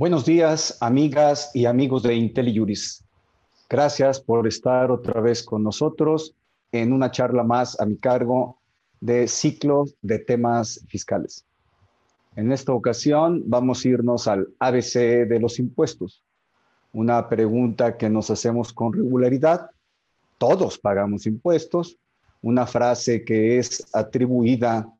Buenos 0.00 0.24
días, 0.24 0.78
amigas 0.80 1.50
y 1.52 1.66
amigos 1.66 2.04
de 2.04 2.14
IntelliJuris. 2.14 3.04
Gracias 3.68 4.18
por 4.18 4.46
estar 4.46 4.90
otra 4.90 5.20
vez 5.20 5.42
con 5.42 5.62
nosotros 5.62 6.34
en 6.72 6.94
una 6.94 7.10
charla 7.10 7.44
más 7.44 7.78
a 7.78 7.84
mi 7.84 7.98
cargo 7.98 8.56
de 8.98 9.28
ciclo 9.28 9.84
de 10.00 10.18
temas 10.18 10.82
fiscales. 10.88 11.44
En 12.34 12.50
esta 12.50 12.72
ocasión 12.72 13.42
vamos 13.44 13.84
a 13.84 13.88
irnos 13.88 14.26
al 14.26 14.48
ABC 14.58 15.28
de 15.28 15.38
los 15.38 15.58
impuestos, 15.58 16.24
una 16.94 17.28
pregunta 17.28 17.98
que 17.98 18.08
nos 18.08 18.30
hacemos 18.30 18.72
con 18.72 18.94
regularidad. 18.94 19.68
Todos 20.38 20.78
pagamos 20.78 21.26
impuestos, 21.26 21.98
una 22.40 22.66
frase 22.66 23.22
que 23.22 23.58
es 23.58 23.86
atribuida 23.92 24.90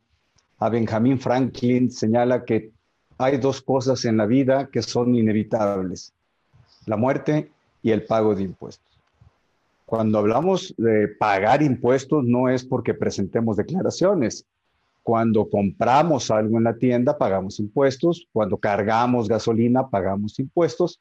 a 0.58 0.68
Benjamin 0.68 1.18
Franklin 1.18 1.90
señala 1.90 2.44
que 2.44 2.70
hay 3.20 3.36
dos 3.36 3.60
cosas 3.60 4.06
en 4.06 4.16
la 4.16 4.24
vida 4.24 4.70
que 4.72 4.80
son 4.80 5.14
inevitables, 5.14 6.14
la 6.86 6.96
muerte 6.96 7.50
y 7.82 7.90
el 7.90 8.04
pago 8.04 8.34
de 8.34 8.44
impuestos. 8.44 8.98
Cuando 9.84 10.18
hablamos 10.18 10.74
de 10.78 11.06
pagar 11.06 11.62
impuestos 11.62 12.24
no 12.24 12.48
es 12.48 12.64
porque 12.64 12.94
presentemos 12.94 13.58
declaraciones. 13.58 14.46
Cuando 15.02 15.50
compramos 15.50 16.30
algo 16.30 16.56
en 16.56 16.64
la 16.64 16.78
tienda 16.78 17.18
pagamos 17.18 17.60
impuestos, 17.60 18.26
cuando 18.32 18.56
cargamos 18.56 19.28
gasolina 19.28 19.90
pagamos 19.90 20.38
impuestos, 20.38 20.98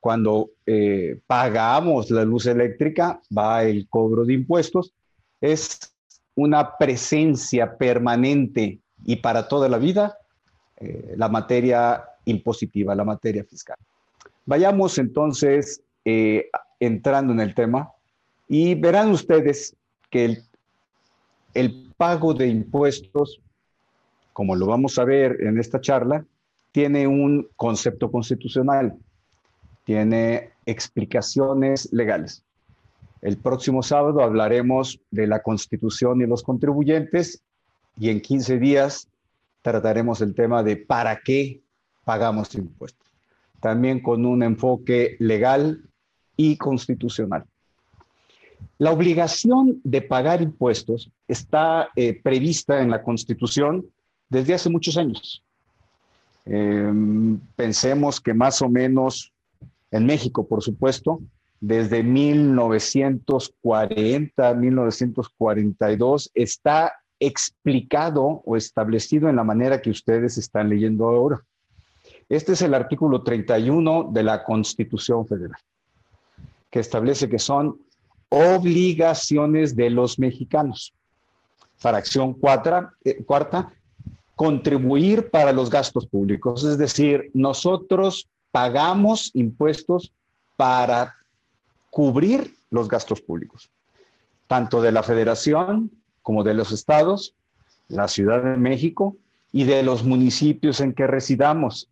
cuando 0.00 0.50
eh, 0.66 1.20
pagamos 1.28 2.10
la 2.10 2.24
luz 2.24 2.46
eléctrica 2.46 3.20
va 3.36 3.62
el 3.62 3.86
cobro 3.88 4.24
de 4.24 4.32
impuestos. 4.32 4.92
Es 5.40 5.78
una 6.34 6.76
presencia 6.78 7.76
permanente 7.78 8.80
y 9.04 9.16
para 9.16 9.46
toda 9.46 9.68
la 9.68 9.78
vida 9.78 10.16
eh, 10.80 11.14
la 11.16 11.28
materia 11.28 12.02
impositiva, 12.24 12.94
la 12.94 13.04
materia 13.04 13.44
fiscal. 13.44 13.76
Vayamos 14.46 14.96
entonces 14.96 15.82
eh, 16.06 16.48
entrando 16.78 17.34
en 17.34 17.40
el 17.40 17.54
tema 17.54 17.92
y 18.48 18.74
verán 18.74 19.10
ustedes 19.10 19.76
que 20.08 20.38
el, 21.52 21.92
pago 21.98 22.32
de 22.32 22.46
impuestos, 22.46 23.42
como 24.32 24.56
lo 24.56 24.64
vamos 24.64 24.98
a 24.98 25.04
ver 25.04 25.36
en 25.42 25.58
esta 25.58 25.82
charla, 25.82 26.24
tiene 26.72 27.06
un 27.06 27.46
concepto 27.56 28.10
constitucional, 28.10 28.96
tiene 29.84 30.52
explicaciones 30.64 31.92
legales. 31.92 32.42
El 33.20 33.36
próximo 33.36 33.82
sábado 33.82 34.22
hablaremos 34.22 34.98
de 35.10 35.26
la 35.26 35.42
constitución 35.42 36.22
y 36.22 36.26
los 36.26 36.42
contribuyentes 36.42 37.42
y 37.98 38.08
en 38.08 38.22
15 38.22 38.58
días 38.58 39.09
trataremos 39.62 40.20
el 40.20 40.34
tema 40.34 40.62
de 40.62 40.76
para 40.76 41.20
qué 41.20 41.60
pagamos 42.04 42.54
impuestos, 42.54 43.08
también 43.60 44.00
con 44.00 44.24
un 44.24 44.42
enfoque 44.42 45.16
legal 45.18 45.82
y 46.36 46.56
constitucional. 46.56 47.44
La 48.78 48.92
obligación 48.92 49.80
de 49.84 50.02
pagar 50.02 50.42
impuestos 50.42 51.10
está 51.28 51.90
eh, 51.96 52.20
prevista 52.22 52.80
en 52.80 52.90
la 52.90 53.02
Constitución 53.02 53.86
desde 54.28 54.54
hace 54.54 54.70
muchos 54.70 54.96
años. 54.96 55.42
Em, 56.46 57.38
pensemos 57.56 58.20
que 58.20 58.32
más 58.32 58.62
o 58.62 58.68
menos 58.68 59.32
en 59.90 60.06
México, 60.06 60.46
por 60.46 60.62
supuesto, 60.62 61.20
desde 61.60 62.02
1940, 62.02 64.54
1942, 64.54 66.30
está 66.34 66.94
explicado 67.20 68.42
o 68.44 68.56
establecido 68.56 69.28
en 69.28 69.36
la 69.36 69.44
manera 69.44 69.80
que 69.80 69.90
ustedes 69.90 70.38
están 70.38 70.70
leyendo 70.70 71.06
ahora. 71.06 71.44
Este 72.28 72.52
es 72.52 72.62
el 72.62 72.74
artículo 72.74 73.22
31 73.22 74.10
de 74.12 74.22
la 74.22 74.42
Constitución 74.42 75.26
Federal, 75.26 75.58
que 76.70 76.80
establece 76.80 77.28
que 77.28 77.38
son 77.38 77.78
obligaciones 78.30 79.76
de 79.76 79.90
los 79.90 80.18
mexicanos. 80.18 80.94
Fracción 81.76 82.34
cuarta, 82.34 82.94
eh, 83.04 83.22
cuarta, 83.24 83.72
contribuir 84.36 85.28
para 85.30 85.52
los 85.52 85.68
gastos 85.68 86.06
públicos, 86.06 86.64
es 86.64 86.78
decir, 86.78 87.30
nosotros 87.34 88.28
pagamos 88.50 89.30
impuestos 89.34 90.12
para 90.56 91.14
cubrir 91.90 92.54
los 92.70 92.88
gastos 92.88 93.20
públicos, 93.20 93.70
tanto 94.46 94.80
de 94.80 94.92
la 94.92 95.02
federación 95.02 95.90
como 96.22 96.44
de 96.44 96.54
los 96.54 96.72
estados, 96.72 97.34
la 97.88 98.08
Ciudad 98.08 98.42
de 98.42 98.56
México 98.56 99.16
y 99.52 99.64
de 99.64 99.82
los 99.82 100.04
municipios 100.04 100.80
en 100.80 100.92
que 100.92 101.06
residamos, 101.06 101.88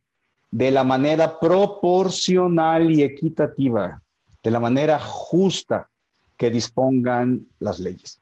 de 0.50 0.70
la 0.70 0.84
manera 0.84 1.38
proporcional 1.40 2.90
y 2.90 3.02
equitativa, 3.02 4.00
de 4.42 4.50
la 4.50 4.60
manera 4.60 4.98
justa 4.98 5.88
que 6.36 6.50
dispongan 6.50 7.46
las 7.58 7.80
leyes. 7.80 8.20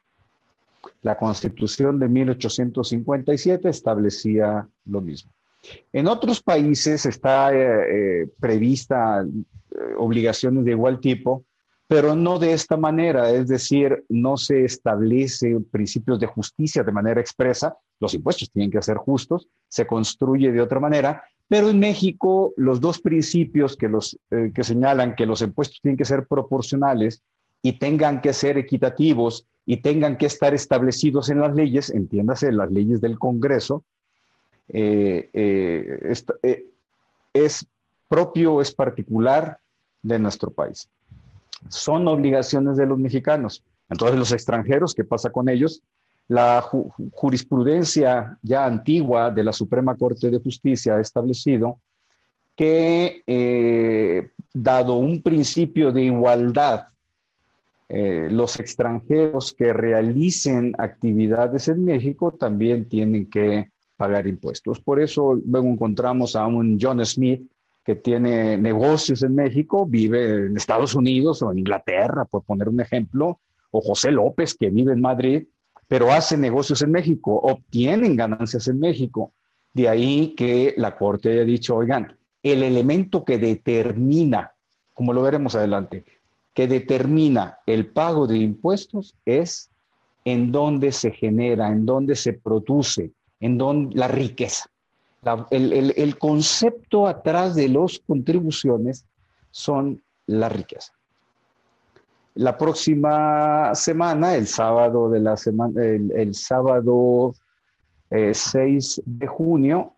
La 1.01 1.17
Constitución 1.17 1.99
de 1.99 2.07
1857 2.07 3.69
establecía 3.69 4.67
lo 4.85 5.01
mismo. 5.01 5.31
En 5.93 6.07
otros 6.07 6.41
países 6.41 7.05
está 7.05 7.53
eh, 7.53 8.21
eh, 8.23 8.29
prevista 8.39 9.23
eh, 9.23 9.93
obligaciones 9.97 10.65
de 10.65 10.71
igual 10.71 10.99
tipo, 10.99 11.43
pero 11.87 12.15
no 12.15 12.37
de 12.37 12.51
esta 12.51 12.75
manera, 12.75 13.31
es 13.31 13.47
decir, 13.47 14.03
no 14.09 14.35
se 14.35 14.65
establece 14.65 15.57
principios 15.71 16.19
de 16.19 16.27
justicia 16.27 16.83
de 16.83 16.91
manera 16.91 17.21
expresa, 17.21 17.77
los 17.99 18.13
impuestos 18.13 18.51
tienen 18.51 18.71
que 18.71 18.81
ser 18.81 18.97
justos, 18.97 19.47
se 19.69 19.87
construye 19.87 20.51
de 20.51 20.61
otra 20.61 20.81
manera, 20.81 21.23
pero 21.47 21.69
en 21.69 21.79
México 21.79 22.53
los 22.57 22.81
dos 22.81 22.99
principios 22.99 23.77
que, 23.77 23.87
los, 23.87 24.19
eh, 24.31 24.51
que 24.53 24.65
señalan 24.65 25.15
que 25.15 25.25
los 25.25 25.41
impuestos 25.41 25.79
tienen 25.81 25.97
que 25.97 26.03
ser 26.03 26.27
proporcionales 26.27 27.23
y 27.61 27.79
tengan 27.79 28.19
que 28.21 28.33
ser 28.33 28.57
equitativos 28.57 29.47
y 29.65 29.77
tengan 29.77 30.17
que 30.17 30.25
estar 30.25 30.53
establecidos 30.53 31.29
en 31.29 31.39
las 31.39 31.55
leyes, 31.55 31.89
entiéndase, 31.89 32.51
las 32.51 32.69
leyes 32.69 32.99
del 32.99 33.17
Congreso, 33.17 33.85
eh, 34.67 35.29
eh, 35.31 36.13
es 37.33 37.65
propio, 38.09 38.59
es 38.59 38.73
particular 38.73 39.59
de 40.01 40.19
nuestro 40.19 40.51
país 40.51 40.89
son 41.69 42.07
obligaciones 42.07 42.77
de 42.77 42.85
los 42.85 42.97
mexicanos. 42.97 43.63
Entonces, 43.89 44.17
los 44.17 44.31
extranjeros, 44.31 44.93
¿qué 44.93 45.03
pasa 45.03 45.29
con 45.29 45.49
ellos? 45.49 45.81
La 46.27 46.61
jurisprudencia 46.61 48.37
ya 48.41 48.65
antigua 48.65 49.31
de 49.31 49.43
la 49.43 49.53
Suprema 49.53 49.95
Corte 49.95 50.29
de 50.29 50.39
Justicia 50.39 50.95
ha 50.95 51.01
establecido 51.01 51.79
que, 52.55 53.21
eh, 53.25 54.31
dado 54.53 54.95
un 54.95 55.21
principio 55.21 55.91
de 55.91 56.03
igualdad, 56.03 56.87
eh, 57.87 58.27
los 58.29 58.59
extranjeros 58.59 59.53
que 59.53 59.71
realicen 59.71 60.73
actividades 60.77 61.69
en 61.69 61.85
México 61.85 62.31
también 62.33 62.89
tienen 62.89 63.29
que 63.29 63.69
pagar 63.95 64.27
impuestos. 64.27 64.81
Por 64.81 64.99
eso 64.99 65.39
luego 65.45 65.67
encontramos 65.67 66.35
a 66.35 66.45
un 66.47 66.77
John 66.81 67.05
Smith 67.05 67.49
que 67.87 67.95
tiene 67.95 68.57
negocios 68.57 69.23
en 69.23 69.33
México, 69.33 69.85
vive 69.85 70.47
en 70.47 70.57
Estados 70.57 70.93
Unidos 70.93 71.41
o 71.41 71.53
en 71.53 71.59
Inglaterra, 71.59 72.25
por 72.25 72.43
poner 72.43 72.67
un 72.67 72.81
ejemplo, 72.81 73.39
o 73.71 73.79
José 73.79 74.11
López, 74.11 74.55
que 74.55 74.69
vive 74.69 74.91
en 74.91 74.99
Madrid, 74.99 75.47
pero 75.87 76.11
hace 76.11 76.35
negocios 76.35 76.81
en 76.81 76.91
México, 76.91 77.39
obtienen 77.41 78.17
ganancias 78.17 78.67
en 78.67 78.81
México. 78.81 79.31
De 79.73 79.87
ahí 79.87 80.35
que 80.35 80.73
la 80.75 80.97
Corte 80.97 81.31
haya 81.31 81.45
dicho, 81.45 81.77
oigan, 81.77 82.17
el 82.43 82.61
elemento 82.61 83.23
que 83.23 83.37
determina, 83.37 84.51
como 84.93 85.13
lo 85.13 85.21
veremos 85.21 85.55
adelante, 85.55 86.03
que 86.53 86.67
determina 86.67 87.59
el 87.65 87.87
pago 87.87 88.27
de 88.27 88.37
impuestos 88.37 89.15
es 89.23 89.71
en 90.25 90.51
dónde 90.51 90.91
se 90.91 91.11
genera, 91.11 91.69
en 91.69 91.85
dónde 91.85 92.17
se 92.17 92.33
produce, 92.33 93.13
en 93.39 93.57
dónde 93.57 93.95
la 93.95 94.09
riqueza 94.09 94.69
el, 95.49 96.17
concepto 96.17 97.07
atrás 97.07 97.55
de 97.55 97.69
las 97.69 97.99
contribuciones 97.99 99.05
son 99.51 100.01
la 100.25 100.49
riqueza. 100.49 100.93
La 102.35 102.57
próxima 102.57 103.73
semana, 103.73 104.35
el 104.35 104.47
sábado 104.47 105.09
de 105.09 105.19
la 105.19 105.37
semana, 105.37 105.81
el, 105.83 106.35
sábado 106.35 107.33
6 108.11 108.97
eh, 108.97 109.01
de 109.05 109.27
junio, 109.27 109.93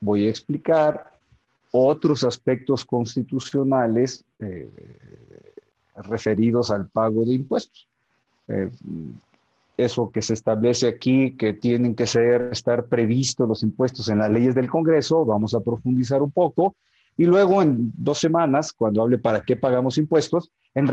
voy 0.00 0.26
a 0.26 0.30
explicar 0.30 1.12
otros 1.70 2.24
aspectos 2.24 2.84
constitucionales 2.84 4.24
eh, 4.38 4.70
referidos 5.96 6.70
al 6.70 6.88
pago 6.88 7.24
de 7.24 7.34
impuestos. 7.34 7.88
Eh, 8.48 8.70
eso 9.84 10.10
que 10.10 10.22
se 10.22 10.34
establece 10.34 10.88
aquí, 10.88 11.36
que 11.36 11.52
tienen 11.52 11.94
que 11.94 12.06
ser, 12.06 12.50
estar 12.52 12.86
previstos 12.86 13.48
los 13.48 13.62
impuestos 13.62 14.08
en 14.08 14.18
las 14.18 14.30
leyes 14.30 14.54
del 14.54 14.70
Congreso, 14.70 15.24
vamos 15.24 15.54
a 15.54 15.60
profundizar 15.60 16.22
un 16.22 16.30
poco. 16.30 16.76
Y 17.16 17.26
luego 17.26 17.62
en 17.62 17.92
dos 17.96 18.18
semanas, 18.18 18.72
cuando 18.72 19.02
hable 19.02 19.18
para 19.18 19.42
qué 19.42 19.56
pagamos 19.56 19.98
impuestos, 19.98 20.50
en, 20.74 20.88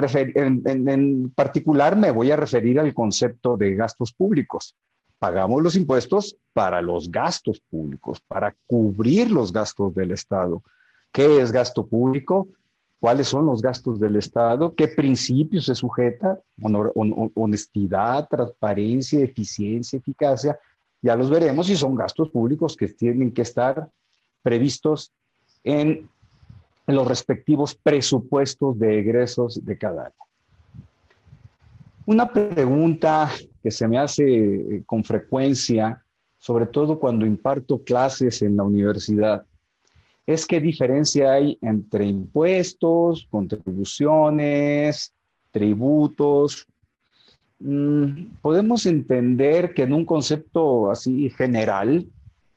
en, 0.66 1.30
particular 1.32 1.96
me 1.96 2.12
voy 2.12 2.32
a 2.32 2.36
referir 2.36 2.80
al 2.80 2.94
concepto 2.94 3.56
de 3.56 3.76
gastos 3.76 4.12
públicos. 4.12 4.76
Pagamos 5.18 5.62
los 5.64 5.76
impuestos 5.76 6.36
para 6.54 6.82
los 6.82 7.10
gastos 7.10 7.62
públicos, 7.62 8.20
para 8.28 8.56
cubrir 8.68 9.32
los 9.32 9.54
gastos 9.54 9.96
del 9.96 10.12
Estado. 10.12 10.62
qué 11.12 11.42
es 11.42 11.52
gasto 11.52 11.88
público, 11.88 12.50
cuáles 13.00 13.28
son 13.28 13.46
los 13.46 13.62
gastos 13.62 14.00
del 14.00 14.18
Estado, 14.18 14.76
qué 14.76 14.88
principios 14.90 15.66
se 15.66 15.76
sujeta, 15.76 16.40
honestidad, 17.36 18.28
transparencia, 18.30 19.22
eficiencia, 19.22 19.98
eficacia, 19.98 20.60
ya 21.02 21.16
los 21.16 21.30
veremos 21.30 21.70
y 21.70 21.78
son 21.78 21.96
gastos 21.96 22.30
públicos 22.30 22.76
que 22.76 22.88
tienen 22.90 23.32
que 23.32 23.44
estar 23.44 23.90
previstos 24.42 25.14
en 25.64 26.10
los 26.88 27.08
respectivos 27.08 27.76
presupuestos 27.76 28.78
de 28.78 29.00
egresos 29.00 29.64
de 29.64 29.78
cada 29.78 30.08
año. 30.08 30.16
Una 32.06 32.28
pregunta 32.28 33.30
que 33.62 33.72
se 33.72 33.88
me 33.88 34.00
hace 34.00 34.24
eh, 34.26 34.84
con 34.86 35.04
frecuencia, 35.04 36.04
sobre 36.38 36.66
todo 36.66 37.00
cuando 37.00 37.26
imparto 37.26 37.84
clases 37.84 38.42
en 38.42 38.58
la 38.58 38.64
universidad, 38.64 39.46
es 40.30 40.46
qué 40.46 40.60
diferencia 40.60 41.34
hay 41.34 41.58
entre 41.60 42.06
impuestos, 42.06 43.28
contribuciones, 43.32 45.12
tributos. 45.50 46.68
Mm, 47.58 48.36
podemos 48.40 48.86
entender 48.86 49.74
que 49.74 49.84
en 49.84 49.94
un 49.94 50.06
concepto 50.06 50.92
así 50.92 51.32
general, 51.32 52.06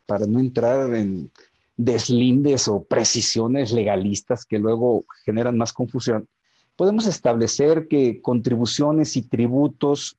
para 0.05 0.27
no 0.27 0.39
entrar 0.39 0.95
en 0.95 1.31
deslindes 1.75 2.69
o 2.69 2.85
precisiones 2.85 3.73
legalistas 3.73 4.45
que 4.45 4.59
luego 4.59 5.07
generan 5.25 5.57
más 5.57 5.73
confusión, 5.73 6.29
podemos 6.77 7.07
establecer 7.07 7.89
que 7.89 8.21
contribuciones 8.21 9.17
y 9.17 9.23
tributos 9.23 10.19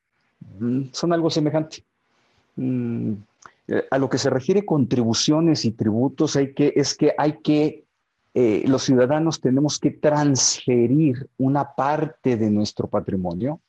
mm, 0.59 0.85
son 0.91 1.13
algo 1.13 1.29
semejante. 1.29 1.83
Eh, 3.67 3.85
a 3.89 3.97
lo 3.97 4.09
que 4.09 4.17
se 4.17 4.29
refiere 4.29 4.65
contribuciones 4.65 5.63
y 5.63 5.71
tributos 5.71 6.35
hay 6.35 6.53
que, 6.53 6.73
es 6.75 6.95
que 6.95 7.13
hay 7.17 7.39
que, 7.41 7.85
eh, 8.33 8.63
los 8.67 8.83
ciudadanos 8.83 9.39
tenemos 9.39 9.79
que 9.79 9.91
transferir 9.91 11.29
una 11.37 11.73
parte 11.73 12.35
de 12.35 12.49
nuestro 12.49 12.87
patrimonio 12.87 13.61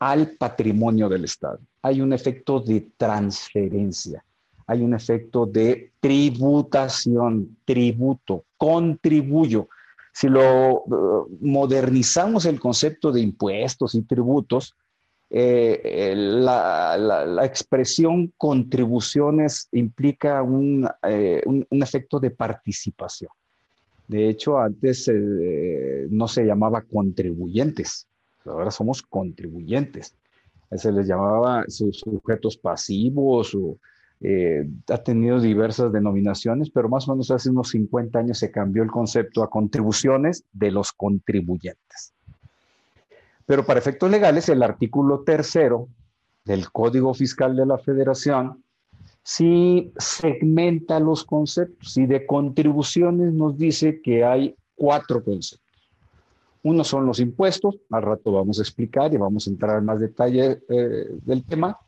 al 0.00 0.30
patrimonio 0.30 1.08
del 1.08 1.24
Estado. 1.24 1.60
Hay 1.82 2.00
un 2.00 2.12
efecto 2.12 2.58
de 2.58 2.88
transferencia, 2.96 4.24
hay 4.66 4.82
un 4.82 4.94
efecto 4.94 5.46
de 5.46 5.92
tributación, 6.00 7.58
tributo, 7.64 8.44
contribuyo. 8.56 9.68
Si 10.12 10.28
lo 10.28 10.82
uh, 10.82 11.28
modernizamos 11.40 12.44
el 12.46 12.58
concepto 12.58 13.12
de 13.12 13.20
impuestos 13.20 13.94
y 13.94 14.02
tributos, 14.02 14.74
eh, 15.34 16.12
la, 16.14 17.40
expresión 17.42 18.34
contribuciones 18.36 19.66
implica 19.72 20.42
un, 20.42 20.86
eh, 21.02 21.42
efecto 21.70 22.20
de 22.20 22.30
participación. 22.30 23.30
De 24.06 24.28
hecho, 24.28 24.58
antes 24.58 25.08
eh, 25.08 26.06
no 26.10 26.28
se 26.28 26.44
llamaba 26.44 26.82
contribuyentes, 26.82 28.06
ahora 28.44 28.70
somos 28.70 29.00
contribuyentes. 29.02 30.14
Se 30.72 30.92
les 30.92 31.06
llamaba 31.06 31.64
sujetos 31.68 32.58
pasivos 32.58 33.54
o 33.54 33.78
eh, 34.24 34.68
ha 34.88 34.98
tenido 34.98 35.40
diversas 35.40 35.92
denominaciones, 35.92 36.70
pero 36.70 36.88
más 36.88 37.08
o 37.08 37.12
menos 37.12 37.30
hace 37.32 37.50
unos 37.50 37.70
50 37.70 38.18
años 38.20 38.38
se 38.38 38.52
cambió 38.52 38.84
el 38.84 38.90
concepto 38.90 39.42
a 39.42 39.50
contribuciones 39.50 40.44
de 40.52 40.70
los 40.70 40.92
contribuyentes. 40.92 42.14
Pero 43.46 43.64
para 43.64 43.80
efectos 43.80 44.10
legales, 44.10 44.48
el 44.48 44.62
artículo 44.62 45.20
tercero 45.20 45.88
del 46.44 46.70
Código 46.70 47.14
Fiscal 47.14 47.56
de 47.56 47.66
la 47.66 47.78
Federación 47.78 48.62
sí 49.22 49.92
segmenta 49.96 50.98
los 50.98 51.24
conceptos 51.24 51.96
y 51.96 52.06
de 52.06 52.26
contribuciones 52.26 53.32
nos 53.32 53.56
dice 53.56 54.00
que 54.02 54.24
hay 54.24 54.56
cuatro 54.74 55.22
conceptos. 55.22 55.60
Uno 56.64 56.84
son 56.84 57.06
los 57.06 57.18
impuestos, 57.18 57.76
al 57.90 58.02
rato 58.02 58.32
vamos 58.32 58.58
a 58.58 58.62
explicar 58.62 59.12
y 59.12 59.16
vamos 59.16 59.46
a 59.46 59.50
entrar 59.50 59.78
en 59.78 59.84
más 59.84 59.98
detalle 59.98 60.62
eh, 60.68 61.06
del 61.22 61.44
tema 61.44 61.78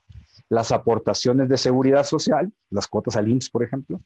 las 0.49 0.73
aportaciones 0.73 1.49
de 1.49 1.57
seguridad 1.57 2.05
social, 2.05 2.53
las 2.71 2.87
cuotas 2.89 3.17
al 3.17 3.29
IMSS, 3.29 3.51
por 3.51 3.63
ejemplo, 3.63 4.01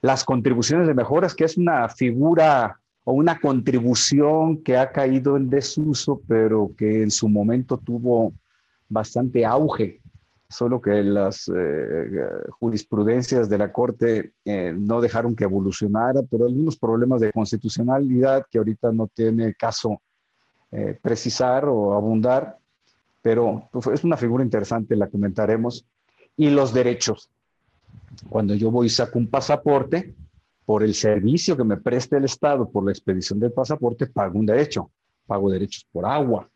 las 0.00 0.24
contribuciones 0.24 0.86
de 0.86 0.94
mejoras, 0.94 1.34
que 1.34 1.44
es 1.44 1.56
una 1.56 1.88
figura 1.88 2.80
o 3.08 3.12
una 3.12 3.40
contribución 3.40 4.58
que 4.58 4.76
ha 4.76 4.92
caído 4.92 5.38
en 5.38 5.48
desuso, 5.48 6.20
pero 6.28 6.72
que 6.76 7.02
en 7.02 7.10
su 7.10 7.26
momento 7.26 7.78
tuvo 7.78 8.34
bastante 8.86 9.46
auge, 9.46 10.02
solo 10.46 10.78
que 10.78 11.02
las 11.02 11.48
eh, 11.48 12.28
jurisprudencias 12.60 13.48
de 13.48 13.56
la 13.56 13.72
Corte 13.72 14.32
eh, 14.44 14.74
no 14.76 15.00
dejaron 15.00 15.34
que 15.34 15.44
evolucionara, 15.44 16.20
pero 16.30 16.44
algunos 16.44 16.76
problemas 16.76 17.22
de 17.22 17.32
constitucionalidad 17.32 18.44
que 18.50 18.58
ahorita 18.58 18.92
no 18.92 19.06
tiene 19.06 19.54
caso 19.54 20.02
eh, 20.70 20.98
precisar 21.00 21.64
o 21.64 21.94
abundar, 21.94 22.58
pero 23.22 23.70
pues, 23.72 23.86
es 23.86 24.04
una 24.04 24.18
figura 24.18 24.44
interesante, 24.44 24.94
la 24.94 25.08
comentaremos. 25.08 25.86
Y 26.36 26.50
los 26.50 26.74
derechos. 26.74 27.30
Cuando 28.28 28.54
yo 28.54 28.70
voy 28.70 28.88
y 28.88 28.90
saco 28.90 29.18
un 29.18 29.28
pasaporte, 29.28 30.14
por 30.68 30.82
el 30.82 30.94
servicio 30.94 31.56
que 31.56 31.64
me 31.64 31.78
preste 31.78 32.18
el 32.18 32.26
Estado 32.26 32.68
por 32.68 32.84
la 32.84 32.90
expedición 32.90 33.40
del 33.40 33.52
pasaporte, 33.52 34.06
pago 34.06 34.38
un 34.38 34.44
derecho. 34.44 34.90
Pago 35.26 35.50
derechos 35.50 35.86
por 35.90 36.04
agua, 36.04 36.46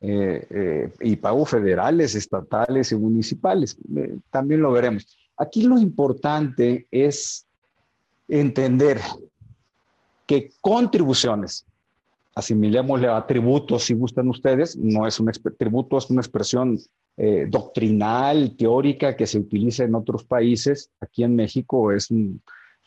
eh, 0.00 0.46
eh, 0.48 0.92
y 1.02 1.16
pago 1.16 1.44
federales, 1.44 2.14
estatales 2.14 2.90
y 2.90 2.96
municipales. 2.96 3.76
Eh, 3.94 4.16
también 4.30 4.62
lo 4.62 4.72
veremos. 4.72 5.14
Aquí 5.36 5.64
lo 5.64 5.78
importante 5.78 6.86
es 6.90 7.44
entender 8.28 8.98
que 10.26 10.52
contribuciones 10.62 11.66
asimilémosle 12.34 13.08
a 13.08 13.26
tributos 13.26 13.84
si 13.84 13.92
gustan 13.92 14.28
ustedes, 14.28 14.74
no 14.74 15.06
es 15.06 15.20
un 15.20 15.30
tributo, 15.58 15.98
es 15.98 16.08
una 16.08 16.22
expresión 16.22 16.78
eh, 17.18 17.44
doctrinal, 17.46 18.56
teórica 18.56 19.14
que 19.14 19.26
se 19.26 19.38
utiliza 19.38 19.84
en 19.84 19.94
otros 19.94 20.24
países. 20.24 20.90
Aquí 20.98 21.24
en 21.24 21.36
México 21.36 21.92
es, 21.92 22.08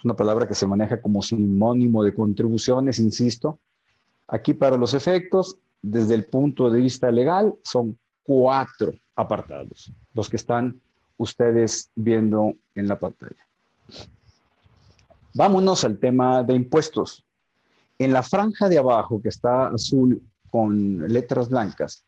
una 0.04 0.16
palabra 0.16 0.48
que 0.48 0.56
se 0.56 0.68
maneja 0.68 1.02
como 1.02 1.22
sinónimo 1.22 2.04
de 2.04 2.14
contribuciones, 2.14 3.00
insisto. 3.00 3.60
Aquí 4.28 4.54
para 4.54 4.78
los 4.78 4.94
efectos, 4.94 5.58
desde 5.82 6.16
el 6.16 6.26
punto 6.26 6.70
de 6.70 6.82
vista 6.82 7.12
legal, 7.12 7.54
son 7.64 7.98
cuatro 8.24 8.94
apartados, 9.16 9.92
los 10.14 10.30
que 10.30 10.38
están 10.38 10.80
ustedes 11.18 11.90
viendo 11.96 12.54
en 12.76 12.88
la 12.88 13.00
pantalla. 13.00 13.48
Vámonos 15.34 15.84
al 15.84 15.98
tema 15.98 16.44
de 16.44 16.54
impuestos. 16.54 17.24
En 17.98 18.14
la 18.14 18.24
franja 18.24 18.70
de 18.70 18.78
abajo, 18.78 19.22
que 19.22 19.30
está 19.30 19.68
azul 19.68 20.22
con 20.50 21.08
letras 21.08 21.50
blancas, 21.50 22.04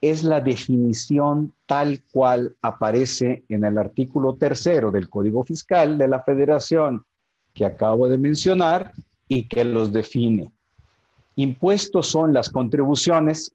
es 0.00 0.22
la 0.22 0.40
definición 0.40 1.52
tal 1.66 2.02
cual 2.12 2.56
aparece 2.62 3.44
en 3.48 3.64
el 3.64 3.78
artículo 3.78 4.36
tercero 4.36 4.90
del 4.90 5.08
Código 5.08 5.44
Fiscal 5.44 5.98
de 5.98 6.08
la 6.08 6.22
Federación 6.22 7.04
que 7.58 7.66
acabo 7.66 8.08
de 8.08 8.18
mencionar 8.18 8.92
y 9.26 9.48
que 9.48 9.64
los 9.64 9.92
define. 9.92 10.52
Impuestos 11.34 12.06
son 12.06 12.32
las 12.32 12.50
contribuciones, 12.50 13.52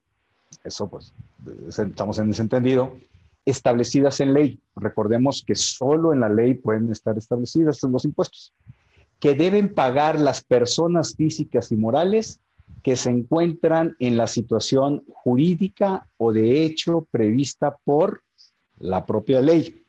eso 0.62 0.88
pues 0.88 1.14
estamos 1.78 2.18
en 2.18 2.28
ese 2.28 2.42
entendido, 2.42 2.98
establecidas 3.46 4.20
en 4.20 4.34
ley. 4.34 4.60
Recordemos 4.76 5.42
que 5.46 5.54
solo 5.54 6.12
en 6.12 6.20
la 6.20 6.28
ley 6.28 6.52
pueden 6.52 6.92
estar 6.92 7.16
establecidas 7.16 7.82
los 7.82 8.04
impuestos 8.04 8.52
que 9.20 9.34
deben 9.34 9.72
pagar 9.72 10.20
las 10.20 10.44
personas 10.44 11.14
físicas 11.16 11.72
y 11.72 11.76
morales 11.76 12.40
que 12.82 12.96
se 12.96 13.08
encuentran 13.08 13.96
en 14.00 14.18
la 14.18 14.26
situación 14.26 15.02
jurídica 15.08 16.06
o 16.18 16.30
de 16.30 16.62
hecho 16.62 17.08
prevista 17.10 17.74
por 17.84 18.22
la 18.78 19.06
propia 19.06 19.40
ley. 19.40 19.83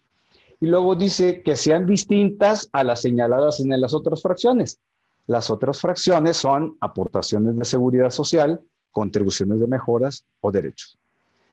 Y 0.59 0.67
luego 0.67 0.95
dice 0.95 1.41
que 1.41 1.55
sean 1.55 1.85
distintas 1.85 2.69
a 2.71 2.83
las 2.83 3.01
señaladas 3.01 3.59
en 3.59 3.69
las 3.79 3.93
otras 3.93 4.21
fracciones. 4.21 4.79
Las 5.27 5.49
otras 5.49 5.81
fracciones 5.81 6.37
son 6.37 6.77
aportaciones 6.79 7.57
de 7.57 7.65
seguridad 7.65 8.09
social, 8.09 8.61
contribuciones 8.91 9.59
de 9.59 9.67
mejoras 9.67 10.25
o 10.41 10.51
derechos. 10.51 10.97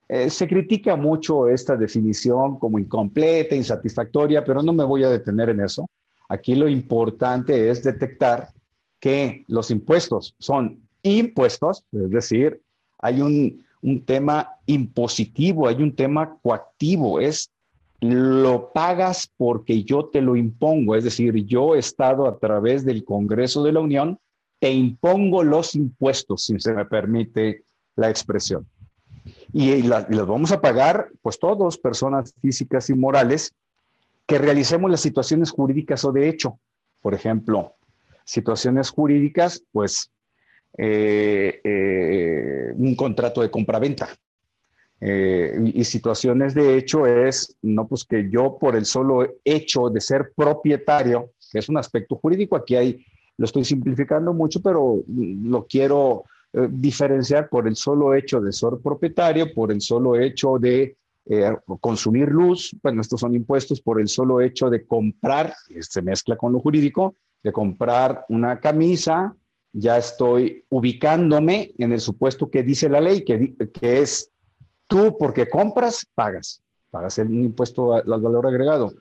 Eh, 0.08 0.28
se 0.28 0.46
critica 0.46 0.94
mucho 0.94 1.48
esta 1.48 1.76
definición 1.76 2.58
como 2.58 2.78
incompleta, 2.78 3.54
insatisfactoria, 3.54 4.44
pero 4.44 4.62
no 4.62 4.72
me 4.72 4.84
voy 4.84 5.04
a 5.04 5.08
detener 5.08 5.48
en 5.48 5.60
eso. 5.60 5.88
Aquí 6.28 6.54
lo 6.54 6.68
importante 6.68 7.70
es 7.70 7.82
detectar 7.82 8.48
que 9.00 9.44
los 9.48 9.70
impuestos 9.70 10.34
son 10.38 10.80
impuestos, 11.02 11.84
es 11.92 12.10
decir, 12.10 12.60
hay 12.98 13.20
un, 13.20 13.64
tema 14.04 14.48
impositivo, 14.66 15.66
hay 15.66 15.82
un 15.82 15.94
tema 15.94 16.38
coactivo, 16.40 17.18
es 17.18 17.50
lo 18.02 18.72
pagas 18.72 19.30
porque 19.36 19.84
yo 19.84 20.06
te 20.06 20.20
lo 20.20 20.34
impongo, 20.34 20.96
es 20.96 21.04
decir, 21.04 21.32
yo 21.46 21.76
he 21.76 21.78
estado 21.78 22.26
a 22.26 22.36
través 22.38 22.84
del 22.84 23.04
Congreso 23.04 23.62
de 23.62 23.72
la 23.72 23.78
Unión, 23.78 24.18
te 24.58 24.72
impongo 24.72 25.44
los 25.44 25.76
impuestos, 25.76 26.46
si 26.46 26.58
se 26.58 26.74
me 26.74 26.84
permite 26.84 27.62
la 27.94 28.10
expresión. 28.10 28.66
Y, 29.52 29.82
los 29.82 30.26
vamos 30.26 30.50
a 30.50 30.60
pagar, 30.60 31.10
pues 31.22 31.38
todos, 31.38 31.78
personas 31.78 32.34
físicas 32.42 32.90
y 32.90 32.94
morales, 32.94 33.54
que 34.26 34.38
realicemos 34.38 34.90
las 34.90 35.00
situaciones 35.00 35.52
jurídicas 35.52 36.04
o 36.04 36.10
de 36.10 36.28
hecho. 36.28 36.58
Por 37.00 37.14
ejemplo, 37.14 37.76
Situaciones 38.24 38.90
jurídicas, 38.90 39.64
pues 39.72 40.10
eh, 40.78 41.60
eh, 41.64 42.72
un 42.76 42.94
contrato 42.94 43.42
de 43.42 43.50
compraventa. 43.50 44.08
Eh, 45.04 45.72
y, 45.74 45.82
situaciones 45.82 46.54
de 46.54 46.76
hecho 46.76 47.08
es, 47.08 47.56
no, 47.60 47.88
pues 47.88 48.04
que 48.04 48.30
yo 48.30 48.56
por 48.56 48.76
el 48.76 48.84
solo 48.84 49.26
hecho 49.44 49.90
de 49.90 50.00
ser 50.00 50.32
propietario, 50.36 51.32
que 51.50 51.58
es 51.58 51.68
un 51.68 51.76
aspecto 51.76 52.14
jurídico, 52.14 52.54
aquí 52.54 52.76
hay, 52.76 53.04
lo 53.36 53.46
estoy 53.46 53.64
simplificando 53.64 54.32
mucho, 54.32 54.62
pero 54.62 55.02
lo 55.08 55.66
quiero 55.66 56.24
diferenciar 56.70 57.48
por 57.48 57.66
el 57.66 57.74
solo 57.74 58.14
hecho 58.14 58.40
de 58.40 58.52
ser 58.52 58.74
propietario, 58.80 59.52
por 59.52 59.72
el 59.72 59.80
solo 59.80 60.16
hecho 60.16 60.58
de 60.58 60.96
consumir 61.80 62.28
luz, 62.28 62.76
bueno, 62.82 63.00
estos 63.00 63.20
son 63.20 63.34
impuestos 63.34 63.80
por 63.80 64.00
el 64.00 64.06
solo 64.06 64.40
hecho 64.40 64.70
de 64.70 64.86
comprar, 64.86 65.54
se 65.80 66.02
mezcla 66.02 66.36
con 66.36 66.52
lo 66.52 66.60
jurídico, 66.60 67.16
de 67.42 67.52
comprar 67.52 68.24
una 68.28 68.60
camisa, 68.60 69.34
ya 69.72 69.96
estoy 69.96 70.64
ubicándome 70.68 71.72
en 71.78 71.92
el 71.92 72.00
supuesto 72.00 72.50
que 72.50 72.62
dice 72.62 72.88
la 72.88 73.00
ley, 73.00 73.24
que, 73.24 73.54
que 73.72 74.02
es 74.02 74.31
tú 74.92 75.16
porque 75.18 75.48
compras, 75.48 76.06
pagas, 76.14 76.60
pagas 76.90 77.18
el 77.18 77.32
impuesto 77.32 77.94
al 77.94 78.20
valor 78.20 78.46
agregado. 78.46 78.92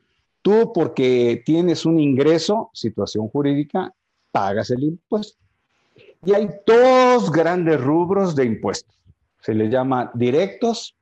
Tú 0.42 0.72
porque 0.74 1.44
tienes 1.46 1.86
un 1.86 2.00
ingreso, 2.00 2.70
situación 2.74 3.28
jurídica, 3.28 3.94
pagas 4.32 4.72
el 4.72 4.84
impuesto. 4.84 5.38
Y 6.26 6.34
hay 6.34 6.50
dos 6.66 7.30
grandes 7.30 7.82
rubros 7.82 8.36
de 8.36 8.46
impuestos. 8.46 8.96
Se 9.42 9.54
les 9.54 9.70
llama 9.70 10.10
directos 10.14 10.96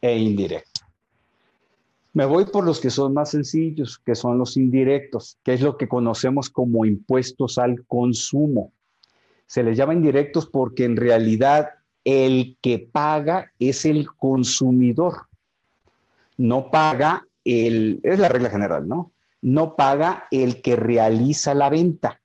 e 0.00 0.16
indirectos. 0.16 0.84
Me 2.12 2.24
voy 2.24 2.44
por 2.44 2.64
los 2.64 2.80
que 2.80 2.90
son 2.90 3.14
más 3.14 3.30
sencillos, 3.30 3.98
que 3.98 4.14
son 4.14 4.38
los 4.38 4.56
indirectos, 4.56 5.36
que 5.42 5.54
es 5.54 5.62
lo 5.62 5.76
que 5.76 5.88
conocemos 5.88 6.48
como 6.48 6.84
impuestos 6.84 7.58
al 7.58 7.84
consumo. 7.86 8.72
Se 9.46 9.64
les 9.64 9.76
llama 9.76 9.94
indirectos 9.94 10.46
porque 10.46 10.84
en 10.84 10.96
realidad 10.96 11.70
el 12.08 12.56
que 12.62 12.78
paga 12.78 13.52
es 13.58 13.84
el 13.84 14.10
consumidor. 14.14 15.26
No 16.38 16.70
paga 16.70 17.26
el, 17.44 18.00
es 18.02 18.18
la 18.18 18.30
regla 18.30 18.48
general, 18.48 18.88
¿no? 18.88 19.12
No 19.42 19.76
paga 19.76 20.26
el 20.30 20.62
que 20.62 20.74
realiza 20.74 21.52
la 21.52 21.68
venta. 21.68 22.18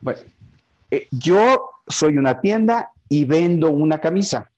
Bueno, 0.00 0.20
eh, 0.90 1.06
yo 1.10 1.68
soy 1.86 2.16
una 2.16 2.40
tienda 2.40 2.92
y 3.10 3.26
vendo 3.26 3.68
una 3.68 4.00
camisa. 4.00 4.50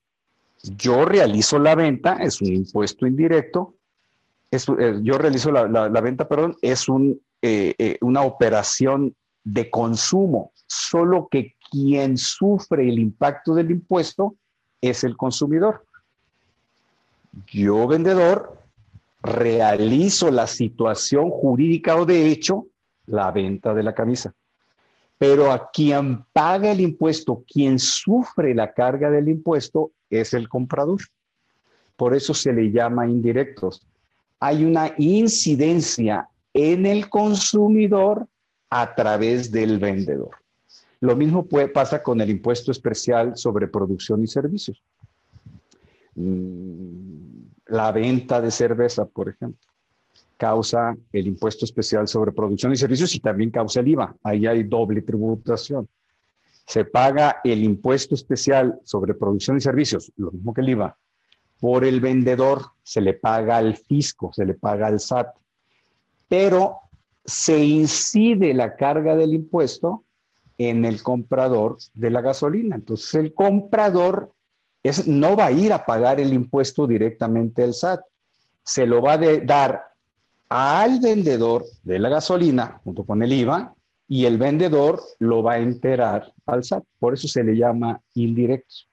Yo 0.63 1.05
realizo 1.05 1.59
la 1.59 1.75
venta, 1.75 2.19
es 2.23 2.41
un 2.41 2.53
impuesto 2.53 3.05
indirecto. 3.05 3.75
Eh, 4.53 5.01
yo 5.03 5.19
realizo 5.19 5.51
la, 5.51 6.01
venta, 6.01 6.29
perdón, 6.29 6.57
es 6.63 6.87
eh, 7.43 7.99
una 8.01 8.23
operación 8.23 9.17
de 9.43 9.69
consumo, 9.71 10.53
solo 10.69 11.27
que 11.29 11.57
quien 11.71 12.17
sufre 12.17 12.89
el 12.89 12.99
impacto 12.99 13.55
del 13.55 13.71
impuesto 13.71 14.37
es 14.81 15.05
el 15.05 15.17
consumidor. 15.17 15.85
Yo, 17.47 17.87
vendedor, 17.87 18.59
realizo 19.23 20.31
la 20.31 20.47
situación 20.47 21.31
jurídica 21.31 21.97
o 21.97 22.07
de 22.07 22.31
hecho, 22.31 22.67
la 23.07 23.31
venta 23.31 23.75
de 23.75 23.83
la 23.83 23.95
camisa. 23.95 24.35
Pero 25.19 25.51
a 25.51 25.71
quien 25.71 26.25
paga 26.33 26.71
el 26.71 26.81
impuesto, 26.81 27.45
quien 27.53 27.79
sufre 27.79 28.55
la 28.55 28.73
carga 28.73 29.11
del 29.11 29.29
impuesto, 29.29 29.91
es 30.11 30.33
el 30.33 30.49
comprador. 30.49 31.01
Por 31.97 32.15
eso 32.15 32.33
se 32.35 32.53
le 32.53 32.71
llama 32.71 33.09
indirectos. 33.09 33.85
Hay 34.39 34.65
una 34.65 34.93
incidencia 34.99 36.29
en 36.55 36.87
el 36.87 37.09
consumidor 37.09 38.29
a 38.71 38.95
través 38.95 39.51
del 39.51 39.79
vendedor. 39.79 40.31
Lo 41.00 41.14
mismo 41.14 41.47
puede, 41.47 41.69
pasa 41.69 42.02
con 42.02 42.21
el 42.21 42.31
impuesto 42.31 42.73
especial 42.73 43.37
sobre 43.37 43.69
producción 43.69 44.23
y 44.23 44.26
servicios. 44.26 44.83
Mm, 46.14 47.28
la 47.67 47.93
venta 47.93 48.40
de 48.40 48.50
cerveza, 48.50 49.07
por 49.07 49.28
ejemplo, 49.28 49.61
causa 50.37 50.97
el 51.12 51.26
impuesto 51.26 51.64
especial 51.64 52.09
sobre 52.09 52.33
producción 52.33 52.73
y 52.73 52.76
servicios 52.76 53.14
y 53.14 53.21
también 53.21 53.50
causa 53.50 53.81
el 53.81 53.88
IVA. 53.88 54.17
Ahí 54.23 54.47
hay 54.47 54.64
doble 54.64 55.02
tributación. 55.02 55.88
Se 56.67 56.85
paga 56.85 57.40
el 57.45 57.62
impuesto 57.62 58.14
especial 58.14 58.78
sobre 58.85 59.14
producción 59.14 59.57
y 59.57 59.61
servicios, 59.61 60.12
lo 60.17 60.33
mismo 60.33 60.52
que 60.52 60.61
el 60.61 60.71
IVA. 60.71 60.97
Por 61.61 61.85
el 61.85 62.00
vendedor 62.00 62.62
se 62.83 63.00
le 63.00 63.14
paga 63.14 63.57
al 63.57 63.76
fisco, 63.76 64.33
se 64.33 64.45
le 64.45 64.55
paga 64.55 64.88
al 64.88 65.00
SAT. 65.00 65.28
Pero 66.28 66.76
se 67.25 67.59
incide 67.59 68.55
la 68.55 68.76
carga 68.76 69.17
del 69.17 69.35
impuesto 69.35 70.05
en 70.59 70.85
el 70.85 71.03
comprador 71.03 71.79
de 71.95 72.11
la 72.11 72.21
gasolina. 72.21 72.77
Entonces 72.77 73.15
el 73.15 73.33
comprador 73.33 74.33
es, 74.83 75.07
no 75.07 75.37
va 75.37 75.47
a 75.47 75.53
ir 75.53 75.73
a 75.73 75.87
pagar 75.87 76.21
el 76.21 76.33
impuesto 76.33 76.87
directamente 76.87 77.62
al 77.62 77.75
SAT, 77.75 78.00
se 78.65 78.87
lo 78.87 79.00
va 79.00 79.15
a 79.15 79.19
dar 79.19 79.85
al 80.49 81.00
vendedor 81.00 81.65
de 81.83 81.99
la 81.99 82.09
gasolina 82.09 82.81
junto 82.85 83.05
con 83.05 83.23
el 83.23 83.33
IVA 83.33 83.75
y 84.09 84.25
el 84.25 84.38
vendedor 84.38 85.00
lo 85.19 85.43
va 85.43 85.55
a 85.55 85.59
enterar 85.59 86.33
al 86.47 86.65
SAT. 86.65 86.85
Por 86.99 87.15
eso 87.15 87.29
se 87.29 87.45
le 87.45 87.57
llama 87.57 88.00
indirectos. 88.15 88.88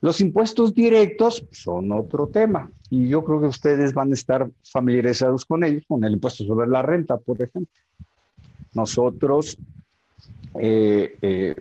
Los 0.00 0.20
impuestos 0.20 0.74
directos 0.74 1.44
son 1.50 1.90
otro 1.90 2.28
tema 2.28 2.70
y 2.90 3.08
yo 3.08 3.24
creo 3.24 3.40
que 3.40 3.46
ustedes 3.46 3.92
van 3.92 4.10
a 4.10 4.14
estar 4.14 4.48
familiarizados 4.70 5.44
con 5.44 5.64
ellos, 5.64 5.84
con 5.88 6.04
el 6.04 6.12
impuesto 6.12 6.44
sobre 6.44 6.68
la 6.68 6.82
renta, 6.82 7.16
por 7.16 7.40
ejemplo. 7.40 7.74
Nosotros 8.74 9.58
eh, 10.60 11.18
eh, 11.22 11.54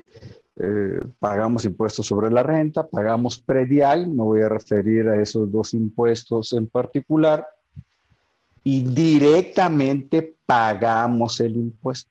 eh, 0.57 0.99
pagamos 1.19 1.65
impuestos 1.65 2.05
sobre 2.05 2.31
la 2.31 2.43
renta, 2.43 2.87
pagamos 2.87 3.39
predial, 3.39 4.07
me 4.07 4.23
voy 4.23 4.41
a 4.41 4.49
referir 4.49 5.07
a 5.09 5.21
esos 5.21 5.51
dos 5.51 5.73
impuestos 5.73 6.53
en 6.53 6.67
particular, 6.67 7.45
y 8.63 8.81
directamente 8.83 10.35
pagamos 10.45 11.39
el 11.39 11.55
impuesto. 11.55 12.09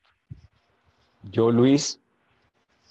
Yo, 1.31 1.51
Luis, 1.51 1.99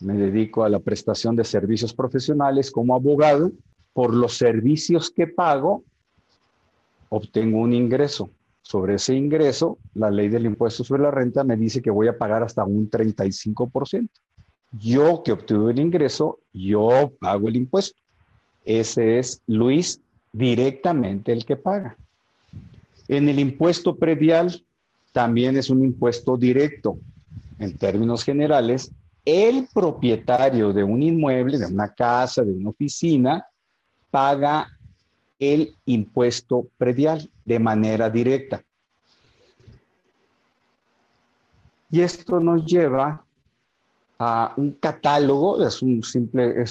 me 0.01 0.15
dedico 0.15 0.65
a 0.65 0.69
la 0.69 0.81
prestación 0.81 1.37
de 1.37 1.45
servicios 1.45 1.95
profesionales 1.95 2.71
como 2.71 2.95
abogado. 2.95 3.53
Por 3.93 4.13
los 4.13 4.37
servicios 4.37 5.09
que 5.09 5.29
pago, 5.29 5.85
obtengo 7.09 7.61
un 7.61 7.73
ingreso. 7.73 8.29
Sobre 8.65 8.95
ese 8.95 9.15
ingreso, 9.15 9.79
la 9.93 10.11
ley 10.11 10.31
del 10.31 10.47
impuesto 10.47 10.85
sobre 10.85 11.03
la 11.03 11.11
renta 11.11 11.45
me 11.45 11.55
dice 11.55 11.83
que 11.83 11.91
voy 11.91 12.09
a 12.09 12.17
pagar 12.17 12.43
hasta 12.43 12.65
un 12.65 12.91
35%. 12.91 14.09
Yo 14.73 15.23
que 15.23 15.33
obtuve 15.33 15.73
el 15.73 15.81
ingreso, 15.81 16.41
yo 16.51 17.13
pago 17.21 17.49
el 17.49 17.57
impuesto. 17.57 18.01
Ese 18.65 19.19
es 19.19 19.43
Luis 19.47 20.01
directamente 20.33 21.31
el 21.31 21.45
que 21.45 21.57
paga. 21.57 21.95
En 23.07 23.29
el 23.29 23.39
impuesto 23.39 23.97
predial 23.97 24.65
también 25.13 25.59
es 25.59 25.69
un 25.69 25.85
impuesto 25.85 26.39
directo. 26.39 26.97
En 27.59 27.77
términos 27.77 28.25
generales, 28.25 28.91
el 29.27 29.69
propietario 29.75 30.73
de 30.73 30.85
un 30.85 31.03
inmueble, 31.03 31.59
de 31.59 31.67
una 31.67 31.93
casa, 31.93 32.43
de 32.43 32.53
una 32.53 32.71
oficina, 32.71 33.47
paga 34.11 34.74
el 35.39 35.77
impuesto 35.85 36.69
predial 36.79 37.31
de 37.45 37.59
manera 37.59 38.11
directa. 38.11 38.63
Y 41.91 42.01
esto 42.01 42.41
nos 42.41 42.65
lleva 42.67 43.25
a 44.19 44.55
un 44.57 44.73
catálogo, 44.73 45.65
es 45.67 45.83
un 45.83 46.03
simple 46.03 46.65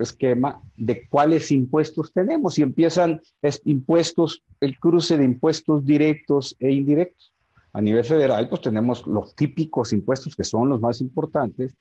esquema 0.00 0.60
de 0.76 1.06
cuáles 1.08 1.50
impuestos 1.50 2.12
tenemos 2.12 2.58
y 2.58 2.62
empiezan 2.62 3.20
impuestos, 3.64 4.42
el 4.60 4.78
cruce 4.78 5.16
de 5.16 5.24
impuestos 5.24 5.84
directos 5.84 6.56
e 6.58 6.70
indirectos. 6.72 7.32
A 7.72 7.80
nivel 7.80 8.04
federal, 8.04 8.48
pues 8.48 8.62
tenemos 8.62 9.06
los 9.06 9.34
típicos 9.34 9.92
impuestos 9.92 10.34
que 10.34 10.44
son 10.44 10.70
los 10.70 10.80
más 10.80 11.00
importantes, 11.02 11.74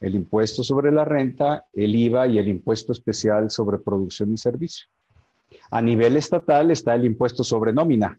el 0.00 0.14
impuesto 0.14 0.64
sobre 0.64 0.90
la 0.90 1.04
renta, 1.04 1.66
el 1.72 1.94
IVA 1.94 2.26
y 2.26 2.38
el 2.38 2.48
impuesto 2.48 2.92
especial 2.92 3.50
sobre 3.50 3.78
producción 3.78 4.32
y 4.32 4.38
servicio. 4.38 4.86
A 5.70 5.80
nivel 5.82 6.16
estatal 6.16 6.70
está 6.70 6.94
el 6.94 7.04
impuesto 7.04 7.44
sobre 7.44 7.72
nómina, 7.72 8.18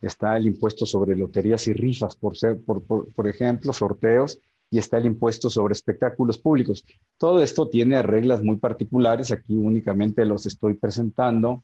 está 0.00 0.36
el 0.36 0.46
impuesto 0.46 0.86
sobre 0.86 1.16
loterías 1.16 1.66
y 1.68 1.72
rifas, 1.72 2.16
por, 2.16 2.36
ser, 2.36 2.58
por, 2.60 2.82
por, 2.82 3.28
ejemplo, 3.28 3.72
sorteos, 3.72 4.38
y 4.70 4.78
está 4.78 4.98
el 4.98 5.06
impuesto 5.06 5.48
sobre 5.48 5.72
espectáculos 5.72 6.38
públicos. 6.38 6.84
Todo 7.18 7.42
esto 7.42 7.68
tiene 7.68 8.02
reglas 8.02 8.42
muy 8.42 8.56
particulares, 8.56 9.30
aquí 9.30 9.54
únicamente 9.54 10.24
los 10.24 10.46
estoy 10.46 10.74
presentando 10.74 11.62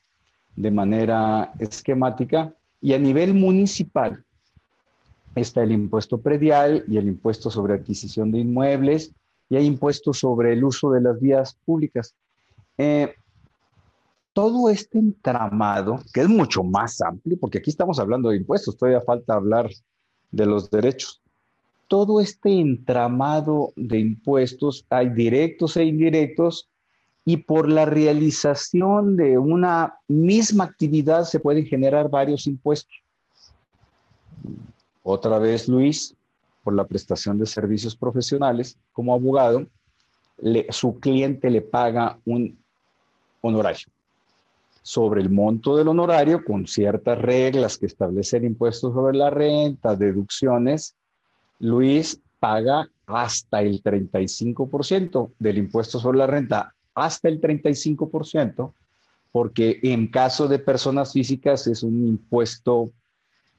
de 0.54 0.70
manera 0.70 1.52
esquemática, 1.58 2.54
y 2.80 2.94
a 2.94 2.98
nivel 2.98 3.34
municipal 3.34 4.24
está 5.34 5.62
el 5.62 5.72
impuesto 5.72 6.18
predial 6.18 6.84
y 6.88 6.98
el 6.98 7.08
impuesto 7.08 7.50
sobre 7.50 7.74
adquisición 7.74 8.30
de 8.32 8.40
inmuebles 8.40 9.12
y 9.48 9.56
hay 9.56 9.66
impuestos 9.66 10.18
sobre 10.18 10.52
el 10.52 10.64
uso 10.64 10.90
de 10.90 11.00
las 11.00 11.20
vías 11.20 11.56
públicas. 11.64 12.14
Eh, 12.78 13.14
todo 14.32 14.70
este 14.70 14.98
entramado, 14.98 16.00
que 16.12 16.22
es 16.22 16.28
mucho 16.28 16.62
más 16.62 17.00
amplio, 17.00 17.38
porque 17.38 17.58
aquí 17.58 17.70
estamos 17.70 17.98
hablando 17.98 18.30
de 18.30 18.36
impuestos, 18.36 18.76
todavía 18.76 19.00
falta 19.00 19.34
hablar 19.34 19.70
de 20.30 20.46
los 20.46 20.70
derechos. 20.70 21.22
todo 21.92 22.22
este 22.22 22.58
entramado 22.58 23.74
de 23.76 23.98
impuestos, 23.98 24.86
hay 24.88 25.10
directos 25.10 25.76
e 25.76 25.84
indirectos, 25.84 26.66
y 27.22 27.36
por 27.36 27.68
la 27.68 27.84
realización 27.84 29.14
de 29.18 29.36
una 29.36 29.98
misma 30.08 30.64
actividad 30.64 31.24
se 31.24 31.38
pueden 31.38 31.66
generar 31.66 32.08
varios 32.08 32.46
impuestos. 32.46 32.94
Otra 35.02 35.38
vez, 35.38 35.68
Luis, 35.68 36.16
por 36.64 36.74
la 36.74 36.86
prestación 36.86 37.38
de 37.38 37.44
servicios 37.44 37.94
profesionales 37.94 38.78
como 38.94 39.12
abogado, 39.12 39.66
su 40.70 40.98
cliente 40.98 41.50
le 41.50 41.60
paga 41.60 42.18
un 42.24 42.58
honorario. 43.42 43.88
Sobre 44.82 45.22
el 45.22 45.30
monto 45.30 45.76
del 45.76 45.88
honorario, 45.88 46.44
con 46.44 46.66
ciertas 46.66 47.18
reglas 47.18 47.78
que 47.78 47.86
establecen 47.86 48.44
impuestos 48.44 48.92
sobre 48.92 49.16
la 49.16 49.30
renta, 49.30 49.94
deducciones, 49.94 50.96
Luis 51.60 52.20
paga 52.40 52.88
hasta 53.06 53.62
el 53.62 53.82
35% 53.82 55.30
del 55.38 55.58
impuesto 55.58 56.00
sobre 56.00 56.18
la 56.18 56.26
renta, 56.26 56.74
hasta 56.94 57.28
el 57.28 57.40
35%, 57.40 58.72
porque 59.30 59.78
en 59.82 60.08
caso 60.08 60.48
de 60.48 60.58
personas 60.58 61.12
físicas 61.12 61.66
es 61.68 61.84
un 61.84 62.08
impuesto 62.08 62.90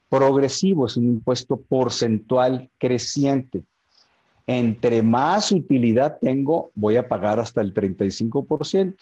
progresivo, 0.09 0.85
es 0.85 0.97
un 0.97 1.05
impuesto 1.05 1.57
porcentual 1.57 2.69
creciente. 2.77 3.63
Entre 4.45 5.01
más 5.01 5.51
utilidad 5.51 6.17
tengo, 6.19 6.71
voy 6.75 6.97
a 6.97 7.07
pagar 7.07 7.39
hasta 7.39 7.61
el 7.61 7.73
35%. 7.73 8.95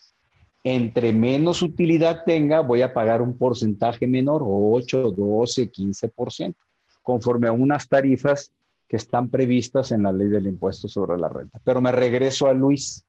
Entre 0.63 1.12
menos 1.12 1.62
utilidad 1.62 2.24
tenga, 2.25 2.60
voy 2.60 2.82
a 2.82 2.94
pagar 2.94 3.22
un 3.22 3.38
porcentaje 3.38 4.06
menor, 4.08 4.44
8, 4.46 5.12
12, 5.12 5.72
15%, 5.72 6.56
conforme 7.01 7.48
a 7.48 7.51
unas 7.51 7.88
tarifas 7.88 8.51
que 8.88 8.98
están 8.98 9.30
previstas 9.30 9.91
en 9.91 10.03
la 10.03 10.12
ley 10.12 10.27
del 10.27 10.48
impuesto 10.48 10.88
sobre 10.88 11.18
la 11.18 11.30
renta. 11.30 11.60
Pero 11.63 11.82
me 11.82 11.91
regreso 11.91 12.48
a 12.48 12.53
Luis. 12.53 13.03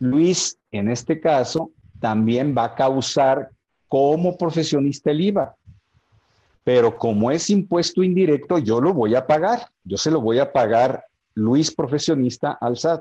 Luis, 0.00 0.58
en 0.72 0.90
este 0.90 1.20
caso, 1.20 1.70
también 2.00 2.54
va 2.56 2.64
a 2.64 2.74
causar 2.74 3.50
como 3.88 4.36
profesionista 4.36 5.10
el 5.10 5.20
IVA 5.20 5.54
pero 6.68 6.98
como 6.98 7.30
es 7.30 7.48
impuesto 7.48 8.02
indirecto, 8.02 8.58
yo 8.58 8.78
lo 8.78 8.92
voy 8.92 9.14
a 9.14 9.26
pagar. 9.26 9.70
Yo 9.84 9.96
se 9.96 10.10
lo 10.10 10.20
voy 10.20 10.38
a 10.38 10.52
pagar, 10.52 11.02
Luis 11.32 11.74
profesionista, 11.74 12.58
al 12.60 12.76
SAT. 12.76 13.00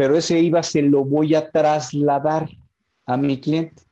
Pero 0.00 0.16
ese 0.16 0.40
IVA 0.40 0.62
se 0.62 0.80
lo 0.80 1.04
voy 1.04 1.34
a 1.34 1.50
trasladar 1.50 2.48
a 3.04 3.18
mi 3.18 3.38
cliente. 3.38 3.82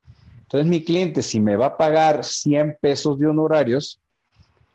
Entonces 0.41 0.67
mi 0.67 0.83
cliente, 0.83 1.23
si 1.23 1.39
me 1.39 1.55
va 1.55 1.67
a 1.67 1.77
pagar 1.77 2.25
100 2.25 2.79
pesos 2.81 3.19
de 3.19 3.27
honorarios, 3.27 4.01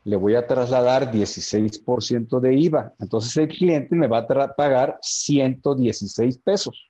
le 0.04 0.14
voy 0.14 0.36
a 0.36 0.46
trasladar 0.46 1.10
16% 1.10 2.38
de 2.38 2.54
IVA. 2.54 2.92
Entonces 3.00 3.36
el 3.36 3.48
cliente 3.48 3.96
me 3.96 4.06
va 4.06 4.18
a 4.18 4.54
pagar 4.54 4.96
116 5.02 6.38
pesos. 6.38 6.88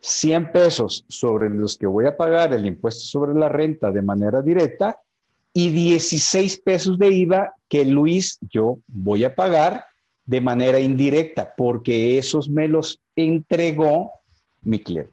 100 0.00 0.50
pesos 0.50 1.04
sobre 1.10 1.50
los 1.50 1.76
que 1.76 1.86
voy 1.86 2.06
a 2.06 2.16
pagar 2.16 2.54
el 2.54 2.64
impuesto 2.64 3.02
sobre 3.02 3.38
la 3.38 3.50
renta 3.50 3.90
de 3.92 4.00
manera 4.00 4.40
directa 4.40 4.98
y 5.52 5.68
16 5.68 6.60
pesos 6.60 6.98
de 6.98 7.12
IVA 7.12 7.52
que 7.68 7.84
Luis 7.84 8.38
yo 8.40 8.78
voy 8.86 9.22
a 9.22 9.34
pagar 9.34 9.84
de 10.24 10.40
manera 10.40 10.80
indirecta 10.80 11.52
porque 11.54 12.16
esos 12.16 12.48
me 12.48 12.68
los 12.68 13.03
entregó 13.16 14.12
mi 14.62 14.78
cliente. 14.78 15.12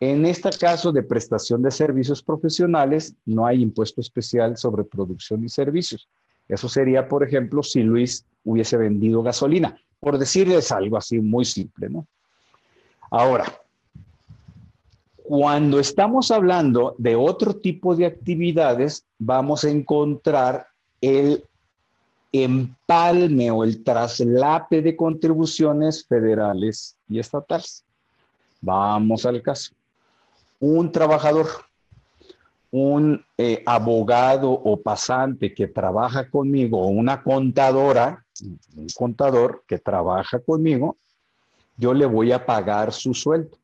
En 0.00 0.24
este 0.26 0.50
caso 0.50 0.92
de 0.92 1.02
prestación 1.02 1.60
de 1.62 1.70
servicios 1.70 2.22
profesionales, 2.22 3.14
no 3.26 3.46
hay 3.46 3.62
impuesto 3.62 4.00
especial 4.00 4.56
sobre 4.56 4.84
producción 4.84 5.44
y 5.44 5.48
servicios. 5.48 6.08
Eso 6.48 6.68
sería, 6.68 7.08
por 7.08 7.24
ejemplo, 7.24 7.62
si 7.62 7.82
Luis 7.82 8.24
hubiese 8.44 8.76
vendido 8.76 9.22
gasolina, 9.22 9.76
por 9.98 10.16
decirles 10.16 10.70
algo 10.70 10.96
así 10.96 11.20
muy 11.20 11.44
simple, 11.44 11.88
¿no? 11.90 12.06
Ahora, 13.10 13.44
cuando 15.24 15.80
estamos 15.80 16.30
hablando 16.30 16.94
de 16.96 17.16
otro 17.16 17.56
tipo 17.56 17.96
de 17.96 18.06
actividades, 18.06 19.04
vamos 19.18 19.64
a 19.64 19.70
encontrar 19.70 20.68
el 21.00 21.44
empalme 22.32 23.50
o 23.50 23.64
el 23.64 23.82
traslape 23.82 24.82
de 24.82 24.96
contribuciones 24.96 26.04
federales 26.06 26.96
y 27.08 27.18
estatales. 27.18 27.84
Vamos 28.60 29.24
al 29.24 29.40
caso. 29.42 29.72
Un 30.60 30.90
trabajador, 30.90 31.46
un 32.70 33.24
eh, 33.36 33.62
abogado 33.64 34.50
o 34.50 34.80
pasante 34.80 35.54
que 35.54 35.68
trabaja 35.68 36.28
conmigo, 36.28 36.86
una 36.86 37.22
contadora, 37.22 38.24
un 38.76 38.88
contador 38.96 39.64
que 39.66 39.78
trabaja 39.78 40.40
conmigo, 40.40 40.96
yo 41.76 41.94
le 41.94 42.06
voy 42.06 42.32
a 42.32 42.44
pagar 42.44 42.92
su 42.92 43.14
sueldo. 43.14 43.56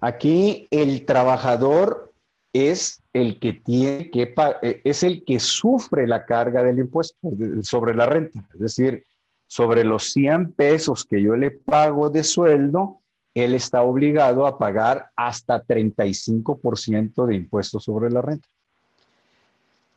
Aquí 0.00 0.68
el 0.70 1.04
trabajador 1.04 2.12
es 2.52 2.99
el 3.12 3.38
que 3.38 3.54
tiene 3.54 4.10
que 4.10 4.34
eh, 4.62 4.80
es 4.84 5.02
el 5.02 5.24
que 5.24 5.40
sufre 5.40 6.06
la 6.06 6.24
carga 6.24 6.62
del 6.62 6.78
impuesto 6.78 7.16
sobre 7.62 7.94
la 7.94 8.06
renta, 8.06 8.46
es 8.54 8.60
decir, 8.60 9.04
sobre 9.46 9.84
los 9.84 10.12
100 10.12 10.52
pesos 10.52 11.04
que 11.04 11.20
yo 11.20 11.34
le 11.34 11.50
pago 11.50 12.08
de 12.08 12.22
sueldo, 12.22 13.00
él 13.34 13.54
está 13.54 13.82
obligado 13.82 14.46
a 14.46 14.58
pagar 14.58 15.10
hasta 15.16 15.64
35% 15.64 17.26
de 17.26 17.34
impuestos 17.34 17.84
sobre 17.84 18.10
la 18.10 18.22
renta. 18.22 18.48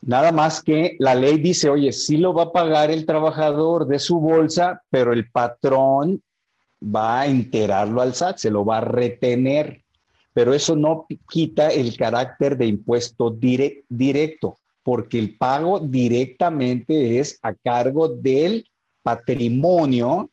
Nada 0.02 0.32
más 0.32 0.62
que 0.62 0.98
la 1.00 1.16
ley 1.16 1.38
dice, 1.38 1.70
oye, 1.70 1.92
sí 1.94 2.18
lo 2.18 2.34
va 2.34 2.44
a 2.44 2.52
pagar 2.52 2.92
el 2.92 3.06
trabajador 3.06 3.88
de 3.88 4.00
su 4.00 4.20
bolsa, 4.20 4.82
pero 4.90 5.14
el 5.14 5.30
patrón 5.30 6.22
va 6.84 7.22
a 7.22 7.28
enterarlo 7.28 8.02
al 8.02 8.14
SAT, 8.14 8.38
se 8.38 8.52
lo 8.52 8.66
va 8.66 8.80
a 8.80 8.82
retener 8.82 9.83
pero 10.34 10.54
eso 10.54 10.76
no 10.76 11.06
quita 11.30 11.70
el 11.70 11.96
carácter 11.96 12.58
de 12.58 12.66
impuesto 12.66 13.30
directo, 13.30 14.60
porque 14.84 15.20
el 15.20 15.38
pago 15.38 15.80
directamente 15.80 17.20
es 17.20 17.40
a 17.44 17.54
cargo 17.54 18.10
del 18.10 18.68
patrimonio 19.04 20.30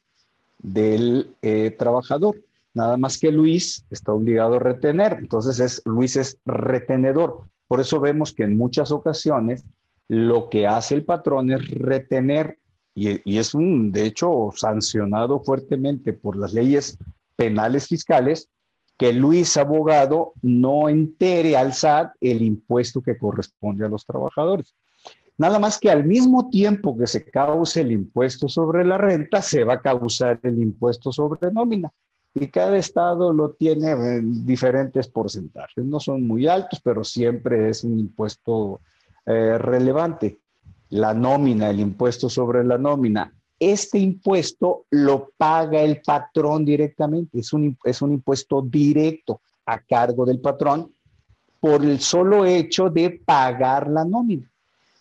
del 0.58 1.34
eh, 1.42 1.74
trabajador. 1.78 2.36
Nada 2.72 2.96
más 2.96 3.18
que 3.18 3.30
Luis 3.30 3.84
está 3.90 4.12
obligado 4.12 4.54
a 4.54 4.60
retener. 4.60 5.18
Entonces 5.18 5.60
es, 5.60 5.82
Luis 5.84 6.16
es 6.16 6.38
retenedor. 6.46 7.42
Por 7.68 7.80
eso 7.80 8.00
vemos 8.00 8.32
que 8.32 8.44
en 8.44 8.56
muchas 8.56 8.90
ocasiones 8.90 9.64
lo 10.08 10.48
que 10.48 10.66
hace 10.66 10.94
el 10.94 11.04
patrón 11.04 11.52
es 11.52 11.68
retener 11.70 12.58
y, 12.94 13.20
y 13.30 13.38
es 13.38 13.54
un, 13.54 13.92
de 13.92 14.06
hecho, 14.06 14.50
sancionado 14.54 15.40
fuertemente 15.40 16.12
por 16.12 16.36
las 16.36 16.52
leyes 16.52 16.98
penales 17.36 17.86
fiscales 17.86 18.48
que 19.00 19.14
Luis 19.14 19.56
Abogado 19.56 20.34
no 20.42 20.90
entere 20.90 21.56
al 21.56 21.72
SAT 21.72 22.16
el 22.20 22.42
impuesto 22.42 23.00
que 23.00 23.16
corresponde 23.16 23.86
a 23.86 23.88
los 23.88 24.04
trabajadores. 24.04 24.74
Nada 25.38 25.58
más 25.58 25.78
que 25.78 25.90
al 25.90 26.04
mismo 26.04 26.50
tiempo 26.50 26.94
que 26.98 27.06
se 27.06 27.24
cause 27.24 27.80
el 27.80 27.92
impuesto 27.92 28.46
sobre 28.46 28.84
la 28.84 28.98
renta, 28.98 29.40
se 29.40 29.64
va 29.64 29.74
a 29.74 29.80
causar 29.80 30.38
el 30.42 30.60
impuesto 30.60 31.12
sobre 31.12 31.50
nómina. 31.50 31.90
Y 32.34 32.48
cada 32.48 32.76
estado 32.76 33.32
lo 33.32 33.52
tiene 33.52 33.92
en 33.92 34.44
diferentes 34.44 35.08
porcentajes. 35.08 35.82
No 35.82 35.98
son 35.98 36.26
muy 36.26 36.46
altos, 36.46 36.82
pero 36.84 37.02
siempre 37.02 37.70
es 37.70 37.82
un 37.84 37.98
impuesto 37.98 38.82
eh, 39.24 39.56
relevante. 39.56 40.40
La 40.90 41.14
nómina, 41.14 41.70
el 41.70 41.80
impuesto 41.80 42.28
sobre 42.28 42.62
la 42.64 42.76
nómina, 42.76 43.32
este 43.61 43.99
impuesto 43.99 44.87
lo 44.90 45.31
paga 45.37 45.83
el 45.83 46.01
patrón 46.01 46.64
directamente, 46.64 47.38
es 47.38 47.53
un, 47.53 47.77
es 47.85 48.01
un 48.01 48.14
impuesto 48.14 48.62
directo 48.62 49.42
a 49.66 49.79
cargo 49.79 50.25
del 50.25 50.40
patrón 50.40 50.92
por 51.61 51.85
el 51.85 52.01
solo 52.01 52.46
hecho 52.46 52.88
de 52.88 53.20
pagar 53.25 53.88
la 53.88 54.05
nómina. 54.05 54.51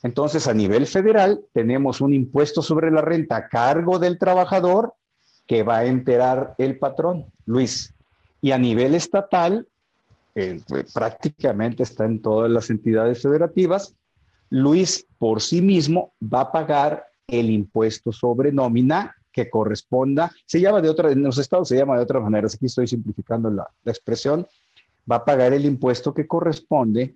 Entonces, 0.04 0.48
a 0.48 0.54
nivel 0.54 0.88
federal, 0.88 1.42
tenemos 1.54 2.02
un 2.02 2.14
impuesto 2.14 2.62
sobre 2.62 2.92
la 2.92 3.02
renta 3.02 3.38
a 3.38 3.48
cargo 3.48 3.98
del 3.98 4.20
trabajador 4.20 4.94
que 5.48 5.64
va 5.64 5.80
a 5.80 5.86
enterar 5.86 6.56
el 6.58 6.78
patrón, 6.78 7.26
Luis. 7.46 7.94
Y 8.42 8.52
a 8.52 8.58
nivel 8.58 8.94
estatal, 8.94 9.68
eh, 10.36 10.62
pues, 10.68 10.94
prácticamente 10.94 11.84
está 11.84 12.06
en 12.06 12.22
todas 12.22 12.52
las 12.52 12.70
entidades 12.70 13.22
federativas, 13.22 13.96
Luis 14.50 15.06
por 15.18 15.42
sí 15.42 15.62
mismo 15.62 16.14
va 16.22 16.42
a 16.42 16.52
pagar 16.52 17.09
el 17.32 17.50
impuesto 17.50 18.12
sobre 18.12 18.52
nómina 18.52 19.16
que 19.32 19.50
corresponda, 19.50 20.32
se 20.46 20.60
llama 20.60 20.82
de 20.82 20.90
otra, 20.90 21.12
en 21.12 21.24
los 21.24 21.38
estados 21.38 21.68
se 21.70 21.78
llama 21.78 21.98
de 21.98 22.04
otra 22.04 22.20
manera, 22.20 22.48
aquí 22.48 22.66
estoy 22.66 22.88
simplificando 22.88 23.50
la, 23.50 23.68
expresión, 23.86 24.46
va 25.10 25.18
a 25.18 25.26
pagar 25.26 25.54
el 25.54 25.66
impuesto 25.66 26.14
que 26.14 26.28
corresponde 26.28 27.16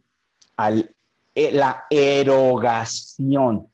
a 0.57 0.71
eh, 0.71 1.51
la 1.51 1.85
erogación 1.89 3.67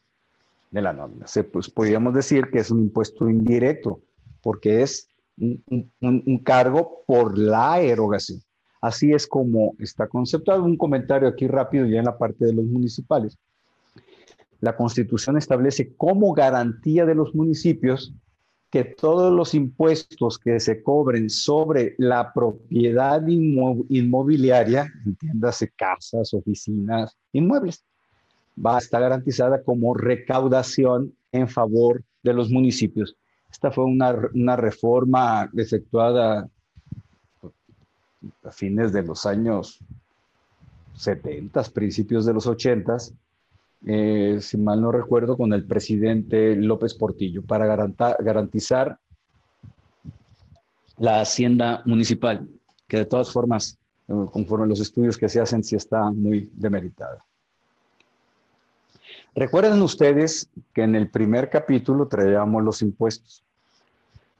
de 0.71 0.82
la 0.82 0.93
nómina. 0.93 1.28
Se, 1.28 1.43
pues, 1.43 1.69
podríamos 1.69 2.13
decir 2.13 2.49
que 2.52 2.60
es 2.60 2.71
un 2.71 2.80
impuesto 2.80 3.30
indirecto, 3.30 4.02
porque 4.41 4.82
es 4.82 5.08
un, 5.38 6.41
cargo 6.43 7.04
por 7.06 7.38
la 7.38 7.80
erogación. 7.82 8.41
Así 8.82 9.12
es 9.12 9.28
como 9.28 9.73
está 9.80 10.08
conceptuado. 10.08 10.63
Un 10.63 10.78
comentario 10.78 11.28
aquí 11.28 11.47
rápido 11.47 11.86
ya 11.86 11.99
en 11.99 12.06
la 12.06 12.17
parte 12.17 12.45
de 12.45 12.54
los 12.54 12.65
municipales. 12.65 13.38
La 14.62 14.76
Constitución 14.76 15.38
establece 15.38 15.95
como 15.95 16.34
garantía 16.34 17.06
de 17.06 17.15
los 17.15 17.34
municipios 17.34 18.13
que 18.69 18.84
todos 18.84 19.34
los 19.34 19.56
impuestos 19.56 20.38
que 20.38 20.60
se 20.60 20.84
cobren 20.84 21.30
sobre 21.30 21.95
la 21.98 22.32
propiedad 22.34 23.26
inmobiliaria, 23.26 24.91
entiéndase 25.06 25.69
casas, 25.69 26.34
oficinas, 26.34 27.17
inmuebles, 27.34 27.84
va 28.63 28.76
a 28.76 28.80
estar 28.80 29.02
garantizada 29.02 29.63
como 29.63 29.95
recaudación 29.95 31.15
en 31.32 31.48
favor 31.48 32.04
de 32.22 32.34
los 32.34 32.52
municipios. 32.52 33.15
Esta 33.50 33.72
fue 33.72 33.86
una, 33.86 34.15
una 34.36 34.56
reforma 34.56 35.50
efectuada 35.56 36.48
a 38.43 38.52
fines 38.52 38.91
de 38.93 39.02
los 39.02 39.26
años 39.26 39.80
70, 40.95 41.63
principios 41.74 42.26
de 42.26 42.34
los 42.34 42.45
80, 42.45 42.98
eh, 43.86 44.39
si 44.42 44.58
mal 44.58 44.82
no 44.82 44.92
recuerdo, 44.92 45.38
con 45.38 45.54
el 45.54 45.65
presidente 45.65 46.56
López 46.56 46.94
Portillo, 46.94 47.44
para 47.44 47.65
garantizar 48.20 49.00
la 50.98 51.22
hacienda 51.22 51.82
municipal, 51.86 52.48
que 52.88 52.98
de 52.98 53.06
todas 53.06 53.32
formas, 53.32 53.78
eh, 54.08 54.13
conforme 54.32 54.68
los 54.68 54.80
estudios 54.80 55.18
que 55.18 55.30
se 55.30 55.39
hacen, 55.39 55.63
sí 55.63 55.76
está 55.76 56.12
muy 56.12 56.52
demeritada. 56.54 57.26
Recuerden 59.34 59.82
ustedes 59.82 60.50
que 60.74 60.84
en 60.84 60.96
el 60.96 61.10
primer 61.10 61.50
capítulo 61.50 62.08
traíamos 62.08 62.63
los 62.63 62.82
impuestos. 62.82 63.44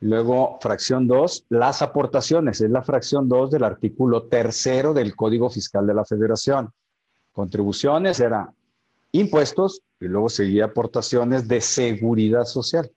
Luego, 0.02 0.58
fracción 0.62 1.08
2, 1.08 1.46
las 1.50 1.82
aportaciones. 1.82 2.62
Es 2.62 2.70
la 2.70 2.82
fracción 2.82 3.28
2 3.30 3.52
del 3.52 3.64
artículo 3.64 4.24
tercero 4.24 4.94
del 4.94 5.16
Código 5.16 5.50
Fiscal 5.50 5.86
de 5.86 5.94
la 5.94 6.06
Federación. 6.06 6.72
Contribuciones 7.32 8.20
era 8.20 8.52
impuestos 9.12 9.82
y 10.00 10.06
luego 10.06 10.30
seguía 10.30 10.66
aportaciones 10.66 11.48
de 11.48 11.62
seguridad 11.62 12.46
social. 12.46 12.92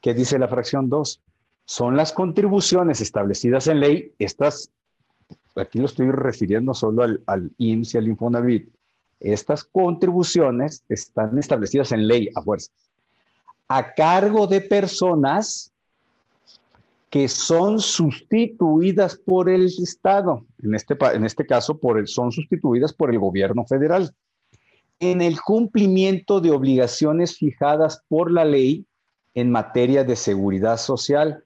¿Qué 0.00 0.14
dice 0.14 0.38
la 0.38 0.48
fracción 0.48 0.88
2? 0.88 1.20
Son 1.64 1.96
las 1.96 2.12
contribuciones 2.12 3.00
establecidas 3.00 3.66
en 3.68 3.80
ley. 3.80 4.12
Estas, 4.18 4.70
aquí 5.56 5.78
lo 5.78 5.86
estoy 5.86 6.10
refiriendo 6.10 6.74
solo 6.74 7.02
al, 7.02 7.22
al 7.26 7.50
y 7.56 7.96
al 7.96 8.08
Infonavit. 8.08 8.68
Estas 9.20 9.64
contribuciones 9.64 10.84
están 10.88 11.38
establecidas 11.38 11.92
en 11.92 12.06
ley 12.06 12.28
a 12.34 12.42
fuerza. 12.42 12.70
A 13.68 13.94
cargo 13.94 14.46
de 14.46 14.60
personas 14.60 15.72
que 17.08 17.28
son 17.28 17.80
sustituidas 17.80 19.16
por 19.16 19.48
el 19.48 19.66
Estado, 19.66 20.44
en 20.62 20.74
este, 20.74 20.96
en 21.14 21.24
este 21.24 21.46
caso 21.46 21.78
por 21.78 21.98
el, 21.98 22.08
son 22.08 22.32
sustituidas 22.32 22.92
por 22.92 23.10
el 23.10 23.18
gobierno 23.18 23.64
federal, 23.64 24.12
en 25.00 25.20
el 25.20 25.40
cumplimiento 25.40 26.40
de 26.40 26.50
obligaciones 26.50 27.36
fijadas 27.36 28.02
por 28.08 28.30
la 28.30 28.44
ley 28.44 28.86
en 29.34 29.50
materia 29.50 30.04
de 30.04 30.16
seguridad 30.16 30.76
social 30.76 31.44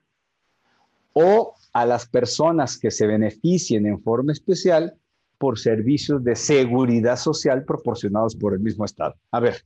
o 1.13 1.55
a 1.73 1.87
las 1.87 2.07
personas 2.07 2.79
que 2.79 2.91
se 2.91 3.07
beneficien 3.07 3.87
en 3.87 4.01
forma 4.01 4.33
especial 4.33 4.95
por 5.39 5.59
servicios 5.59 6.23
de 6.25 6.37
seguridad 6.37 7.17
social 7.17 7.65
proporcionados 7.65 8.35
por 8.35 8.55
el 8.55 8.61
mismo 8.61 8.85
Estado. 8.85 9.15
A 9.31 9.41
ver, 9.41 9.65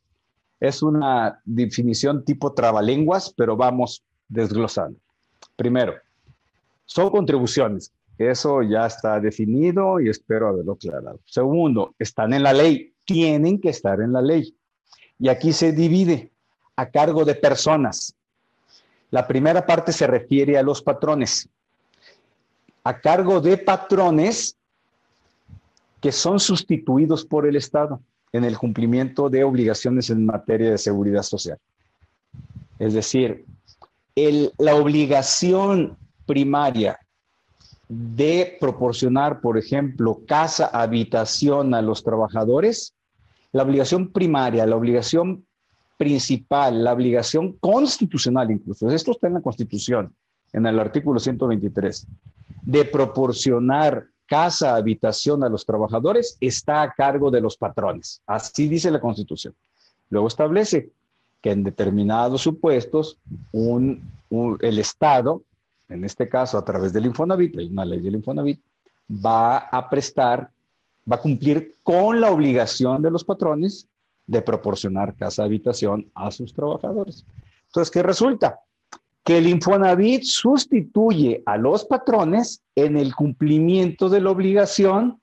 es 0.61 0.83
una 0.83 1.40
definición 1.45 2.25
tipo 2.25 2.53
trabalenguas, 2.53 3.33
pero 3.37 3.57
vamos 3.57 4.05
desglosando. 4.29 4.99
Primero, 5.57 5.95
son 6.85 7.11
contribuciones. 7.11 7.92
Eso 8.18 8.62
ya 8.62 8.87
está 8.87 9.18
definido 9.18 9.99
y 9.99 10.09
espero 10.09 10.49
haberlo 10.49 10.73
aclarado. 10.73 11.18
Segundo, 11.25 11.95
están 11.99 12.33
en 12.33 12.42
la 12.42 12.53
ley, 12.53 12.91
tienen 13.04 13.60
que 13.60 13.70
estar 13.70 14.00
en 14.00 14.12
la 14.12 14.22
ley. 14.22 14.54
Y 15.18 15.28
aquí 15.28 15.52
se 15.52 15.72
divide 15.72 16.30
a 16.76 16.90
cargo 16.90 17.24
de 17.24 17.34
personas. 17.34 18.14
La 19.10 19.26
primera 19.26 19.64
parte 19.64 19.92
se 19.92 20.06
refiere 20.06 20.56
a 20.58 20.62
los 20.62 20.82
patrones. 20.82 21.48
A 22.84 22.98
cargo 22.98 23.40
de 23.40 23.58
patrones 23.58 24.56
que 26.00 26.10
son 26.10 26.40
sustituidos 26.40 27.24
por 27.24 27.46
el 27.46 27.56
Estado 27.56 28.00
en 28.32 28.44
el 28.44 28.58
cumplimiento 28.58 29.28
de 29.28 29.44
obligaciones 29.44 30.10
en 30.10 30.26
materia 30.26 30.70
de 30.70 30.78
seguridad 30.78 31.22
social. 31.22 31.58
Es 32.78 32.94
decir, 32.94 33.44
la 34.58 34.74
obligación 34.74 35.96
primaria 36.26 36.98
de 37.94 38.57
proporcionar, 38.59 39.42
por 39.42 39.59
ejemplo, 39.59 40.22
casa, 40.26 40.66
habitación 40.72 41.74
a 41.74 41.83
los 41.83 42.02
trabajadores, 42.02 42.94
la 43.52 43.64
obligación 43.64 44.11
primaria, 44.11 44.64
la 44.64 44.76
obligación 44.76 45.44
principal, 45.98 46.83
la 46.83 46.94
obligación 46.94 47.52
constitucional 47.61 48.50
incluso, 48.50 48.88
esto 48.90 49.11
está 49.11 49.26
en 49.26 49.35
la 49.35 49.42
Constitución, 49.42 50.14
en 50.55 50.64
el 50.64 50.78
artículo 50.78 51.20
123, 51.20 52.07
de 52.62 52.85
proporcionar 52.87 54.07
casa, 54.26 54.74
habitación 54.74 55.44
a 55.44 55.50
los 55.50 55.66
trabajadores, 55.66 56.38
está 56.40 56.81
a 56.81 56.92
cargo 56.94 57.31
de 57.31 57.42
los 57.42 57.59
patrones. 57.59 58.22
Así 58.26 58.68
dice 58.68 58.90
la 58.90 59.00
Constitución. 59.00 59.55
Luego 60.09 60.28
establece 60.28 60.90
que 61.42 61.50
en 61.50 61.62
determinados 61.62 62.40
supuestos 62.40 63.18
el 63.52 64.78
Estado, 64.78 65.42
en 65.92 66.05
este 66.05 66.28
caso 66.28 66.59
a 66.59 66.64
través 66.64 66.92
del 66.92 67.07
Infonavit, 67.07 67.59
hay 67.59 67.68
una 67.68 67.85
ley 67.85 68.00
del 68.00 68.16
Infonavit, 68.16 68.61
va 69.11 69.59
a 69.59 69.88
prestar, 69.88 70.50
va 71.11 71.16
a 71.16 71.20
cumplir 71.20 71.76
con 71.83 72.20
la 72.20 72.31
obligación 72.31 73.02
de 73.02 73.11
los 73.11 73.24
patrones 73.24 73.87
de 74.26 74.42
proporcionar 74.42 75.14
casa 75.14 75.44
habitación 75.44 76.11
a 76.14 76.31
sus 76.31 76.55
trabajadores. 76.55 77.24
Entonces, 77.66 77.90
¿qué 77.90 78.02
resulta? 78.02 78.61
Que 79.24 79.38
el 79.38 79.48
Infonavit 79.48 80.24
sustituye 80.24 81.42
a 81.46 81.57
los 81.57 81.85
patrones 81.85 82.62
en 82.74 82.96
el 82.96 83.14
cumplimiento 83.14 84.09
de 84.09 84.20
la 84.20 84.31
obligación 84.31 85.20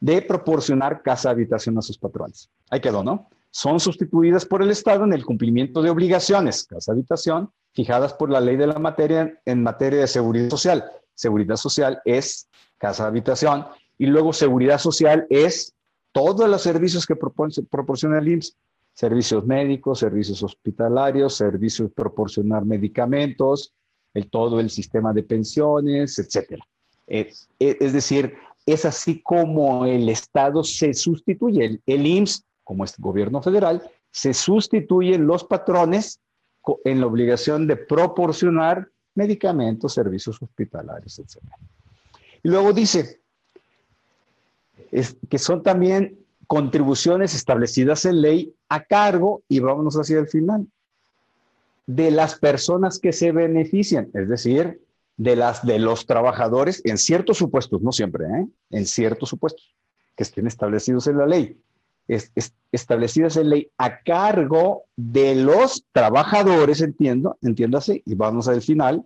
de 0.00 0.22
proporcionar 0.22 1.02
casa 1.02 1.30
habitación 1.30 1.78
a 1.78 1.82
sus 1.82 1.96
patrones. 1.96 2.50
Ahí 2.70 2.80
quedó, 2.80 3.02
¿no? 3.02 3.28
son 3.56 3.80
sustituidas 3.80 4.44
por 4.44 4.62
el 4.62 4.70
Estado 4.70 5.04
en 5.04 5.14
el 5.14 5.24
cumplimiento 5.24 5.80
de 5.80 5.88
obligaciones, 5.88 6.66
casa 6.66 6.92
habitación, 6.92 7.50
fijadas 7.76 8.14
por 8.14 8.30
la 8.30 8.40
ley 8.40 8.56
de 8.56 8.66
la 8.66 8.80
materia 8.80 9.38
en 9.44 9.62
materia 9.62 10.00
de 10.00 10.06
seguridad 10.08 10.50
social. 10.50 10.84
Seguridad 11.14 11.56
social 11.56 12.00
es 12.04 12.48
casa 12.78 13.06
habitación 13.06 13.66
y 13.96 14.06
luego 14.06 14.32
seguridad 14.32 14.78
social 14.78 15.26
es 15.30 15.74
todos 16.12 16.48
los 16.48 16.62
servicios 16.62 17.06
que 17.06 17.14
proporciona 17.14 18.18
el 18.18 18.28
IMSS, 18.28 18.56
servicios 18.94 19.46
médicos, 19.46 19.98
servicios 19.98 20.42
hospitalarios, 20.42 21.36
servicios 21.36 21.92
proporcionar 21.94 22.64
medicamentos, 22.64 23.74
el, 24.14 24.28
todo 24.30 24.58
el 24.58 24.70
sistema 24.70 25.12
de 25.12 25.22
pensiones, 25.22 26.18
etc. 26.18 26.58
Es, 27.06 27.48
es, 27.58 27.92
decir, 27.92 28.34
es 28.64 28.86
así 28.86 29.22
como 29.22 29.84
el 29.84 30.08
Estado 30.08 30.64
se 30.64 30.94
sustituye. 30.94 31.66
El, 31.66 31.82
el 31.84 32.06
IMSS 32.06 32.46
como 32.66 32.82
es 32.82 32.98
gobierno 32.98 33.40
federal, 33.40 33.80
se 34.10 34.34
sustituyen 34.34 35.24
los 35.24 35.44
patrones 35.44 36.20
en 36.84 37.00
la 37.00 37.06
obligación 37.06 37.66
de 37.66 37.76
proporcionar 37.76 38.88
medicamentos, 39.14 39.94
servicios 39.94 40.40
hospitalarios, 40.40 41.18
etc. 41.18 41.38
Y 42.42 42.48
luego 42.48 42.72
dice 42.72 43.20
que 45.28 45.38
son 45.38 45.62
también 45.62 46.18
contribuciones 46.46 47.34
establecidas 47.34 48.04
en 48.04 48.20
ley 48.20 48.54
a 48.68 48.84
cargo, 48.84 49.42
y 49.48 49.60
vámonos 49.60 49.96
hacia 49.96 50.18
el 50.18 50.28
final, 50.28 50.66
de 51.86 52.10
las 52.10 52.38
personas 52.38 52.98
que 52.98 53.12
se 53.12 53.32
benefician, 53.32 54.10
es 54.14 54.28
decir, 54.28 54.80
de 55.16 55.34
las 55.34 55.64
de 55.64 55.78
los 55.78 56.06
trabajadores 56.06 56.82
en 56.84 56.98
ciertos 56.98 57.38
supuestos, 57.38 57.80
no 57.80 57.90
siempre, 57.90 58.26
¿eh? 58.26 58.46
en 58.70 58.86
ciertos 58.86 59.30
supuestos 59.30 59.74
que 60.14 60.24
estén 60.24 60.46
establecidos 60.46 61.06
en 61.06 61.18
la 61.18 61.26
ley 61.26 61.58
establecidas 62.08 63.36
en 63.36 63.50
ley 63.50 63.70
a 63.78 64.00
cargo 64.00 64.84
de 64.96 65.34
los 65.34 65.84
trabajadores, 65.92 66.80
entiendo, 66.80 67.36
entiéndase, 67.42 68.02
y 68.04 68.14
vamos 68.14 68.48
al 68.48 68.62
final, 68.62 69.04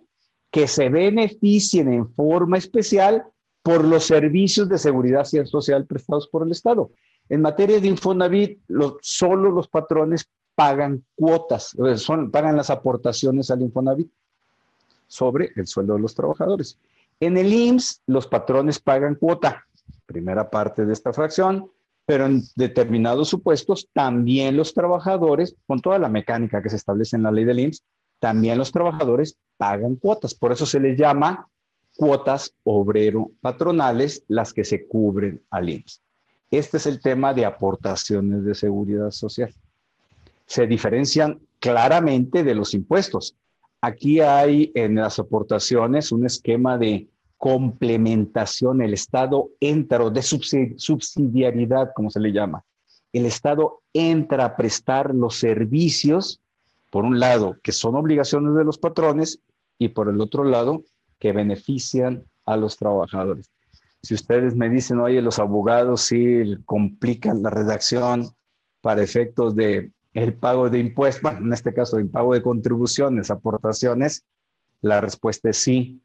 que 0.51 0.67
se 0.67 0.89
beneficien 0.89 1.91
en 1.91 2.13
forma 2.13 2.57
especial 2.57 3.25
por 3.63 3.85
los 3.85 4.05
servicios 4.05 4.67
de 4.69 4.77
seguridad 4.77 5.25
social 5.25 5.85
prestados 5.85 6.27
por 6.27 6.43
el 6.43 6.51
Estado. 6.51 6.91
En 7.29 7.41
materia 7.41 7.79
de 7.79 7.87
Infonavit, 7.87 8.59
solo 9.01 9.51
los 9.51 9.67
patrones 9.67 10.29
pagan 10.55 11.03
cuotas, 11.15 11.75
pagan 12.31 12.57
las 12.57 12.69
aportaciones 12.69 13.49
al 13.51 13.61
Infonavit 13.61 14.11
sobre 15.07 15.51
el 15.55 15.67
sueldo 15.67 15.93
de 15.93 16.01
los 16.01 16.13
trabajadores. 16.13 16.77
En 17.19 17.37
el 17.37 17.53
IMSS, 17.53 18.01
los 18.07 18.27
patrones 18.27 18.79
pagan 18.79 19.15
cuota, 19.15 19.65
primera 20.05 20.49
parte 20.49 20.85
de 20.85 20.93
esta 20.93 21.13
fracción, 21.13 21.71
pero 22.11 22.25
en 22.25 22.43
determinados 22.57 23.29
supuestos 23.29 23.87
también 23.93 24.57
los 24.57 24.73
trabajadores, 24.73 25.55
con 25.65 25.79
toda 25.79 25.97
la 25.97 26.09
mecánica 26.09 26.61
que 26.61 26.69
se 26.69 26.75
establece 26.75 27.15
en 27.15 27.23
la 27.23 27.31
ley 27.31 27.45
del 27.45 27.61
IMSS, 27.61 27.85
también 28.19 28.57
los 28.57 28.73
trabajadores 28.73 29.37
pagan 29.55 29.95
cuotas. 29.95 30.35
Por 30.35 30.51
eso 30.51 30.65
se 30.65 30.81
les 30.81 30.99
llama 30.99 31.47
cuotas 31.95 32.53
obrero 32.65 33.31
patronales 33.39 34.25
las 34.27 34.51
que 34.51 34.65
se 34.65 34.89
cubren 34.89 35.41
al 35.51 35.69
IMSS. 35.69 36.01
Este 36.49 36.75
es 36.75 36.85
el 36.85 36.99
tema 36.99 37.33
de 37.33 37.45
aportaciones 37.45 38.43
de 38.43 38.55
seguridad 38.55 39.11
social. 39.11 39.55
se 40.45 40.67
diferencian 40.67 41.39
claramente 41.59 42.43
de 42.43 42.55
los 42.55 42.73
impuestos. 42.73 43.37
Aquí 43.79 44.19
hay 44.19 44.69
en 44.75 44.95
las 44.95 45.17
aportaciones 45.17 46.11
un 46.11 46.25
esquema 46.25 46.77
de 46.77 47.07
complementación, 47.41 48.83
el 48.83 48.93
Estado 48.93 49.49
entra, 49.59 50.03
o 50.03 50.11
de 50.11 50.21
subsidiariedad, 50.21 51.89
como 51.95 52.11
se 52.11 52.19
le 52.19 52.31
llama. 52.31 52.63
El 53.11 53.25
Estado 53.25 53.81
entra 53.93 54.45
a 54.45 54.55
prestar 54.55 55.15
los 55.15 55.37
servicios, 55.37 56.39
por 56.91 57.03
un 57.03 57.19
lado, 57.19 57.57
que 57.63 57.71
son 57.71 57.95
obligaciones 57.95 58.53
de 58.53 58.63
los 58.63 58.77
patrones, 58.77 59.39
y 59.79 59.87
por 59.87 60.07
el 60.07 60.21
otro 60.21 60.43
lado, 60.43 60.83
que 61.17 61.31
benefician 61.31 62.23
a 62.45 62.57
los 62.57 62.77
trabajadores. 62.77 63.49
Si 64.03 64.13
ustedes 64.13 64.55
me 64.55 64.69
dicen, 64.69 64.99
oye, 64.99 65.19
los 65.19 65.39
abogados 65.39 66.01
sí 66.01 66.43
complican 66.65 67.41
la 67.41 67.49
redacción 67.49 68.27
para 68.81 69.01
efectos 69.01 69.55
de 69.55 69.91
el 70.13 70.35
pago 70.35 70.69
de 70.69 70.77
impuestos, 70.77 71.33
en 71.33 71.51
este 71.51 71.73
caso 71.73 71.97
el 71.97 72.07
pago 72.07 72.35
de 72.35 72.43
contribuciones, 72.43 73.31
aportaciones, 73.31 74.25
la 74.81 75.01
respuesta 75.01 75.49
es 75.49 75.57
sí 75.57 76.03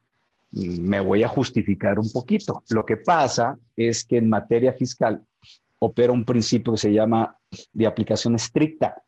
me 0.52 1.00
voy 1.00 1.22
a 1.22 1.28
justificar 1.28 1.98
un 1.98 2.10
poquito. 2.10 2.62
Lo 2.70 2.84
que 2.84 2.96
pasa 2.96 3.58
es 3.76 4.04
que 4.04 4.18
en 4.18 4.28
materia 4.28 4.72
fiscal 4.72 5.22
opera 5.78 6.12
un 6.12 6.24
principio 6.24 6.72
que 6.72 6.78
se 6.78 6.92
llama 6.92 7.36
de 7.72 7.86
aplicación 7.86 8.34
estricta, 8.34 9.02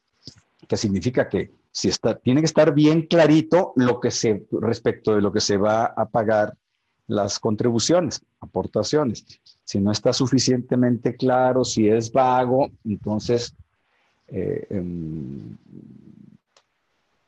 que 0.67 0.77
significa 0.77 1.29
que 1.29 1.53
si 1.71 1.89
está, 1.89 2.17
tiene 2.17 2.41
que 2.41 2.47
estar 2.47 2.75
bien 2.75 3.07
clarito 3.07 3.73
lo 3.77 4.01
que 4.01 4.11
se, 4.11 4.47
respecto 4.51 5.15
de 5.15 5.23
lo 5.23 5.33
que 5.33 5.41
se 5.41 5.57
va 5.57 5.87
a 5.87 6.07
pagar 6.07 6.55
las 7.07 7.39
contribuciones, 7.39 8.23
aportaciones. 8.41 9.25
Si 9.65 9.81
no 9.81 9.93
está 9.93 10.13
suficientemente 10.13 11.17
claro, 11.17 11.65
si 11.65 11.89
es 11.89 12.13
vago, 12.13 12.71
entonces 12.85 13.55
eh, 14.29 14.67
em, 14.71 15.57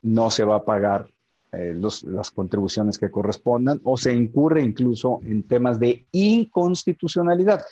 no 0.03 0.31
se 0.31 0.45
va 0.45 0.57
a 0.57 0.65
pagar 0.65 1.09
eh, 1.53 1.75
las 1.77 2.31
contribuciones 2.31 2.99
que 2.99 3.11
correspondan 3.11 3.81
o 3.85 3.97
se 3.97 4.15
incurre 4.15 4.63
incluso 4.63 5.21
en 5.25 5.43
temas 5.43 5.81
de 5.81 6.07
inconstitucionalidad. 6.13 7.65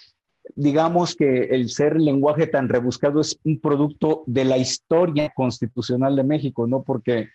Digamos 0.57 1.15
que 1.15 1.45
el 1.45 1.69
ser 1.69 2.01
lenguaje 2.01 2.47
tan 2.47 2.69
rebuscado 2.69 3.21
es 3.21 3.39
un 3.45 3.61
producto 3.61 4.25
de 4.27 4.45
la 4.45 4.59
historia 4.59 5.31
constitucional 5.31 6.17
de 6.17 6.25
México, 6.25 6.67
no 6.67 6.83
porque 6.83 7.29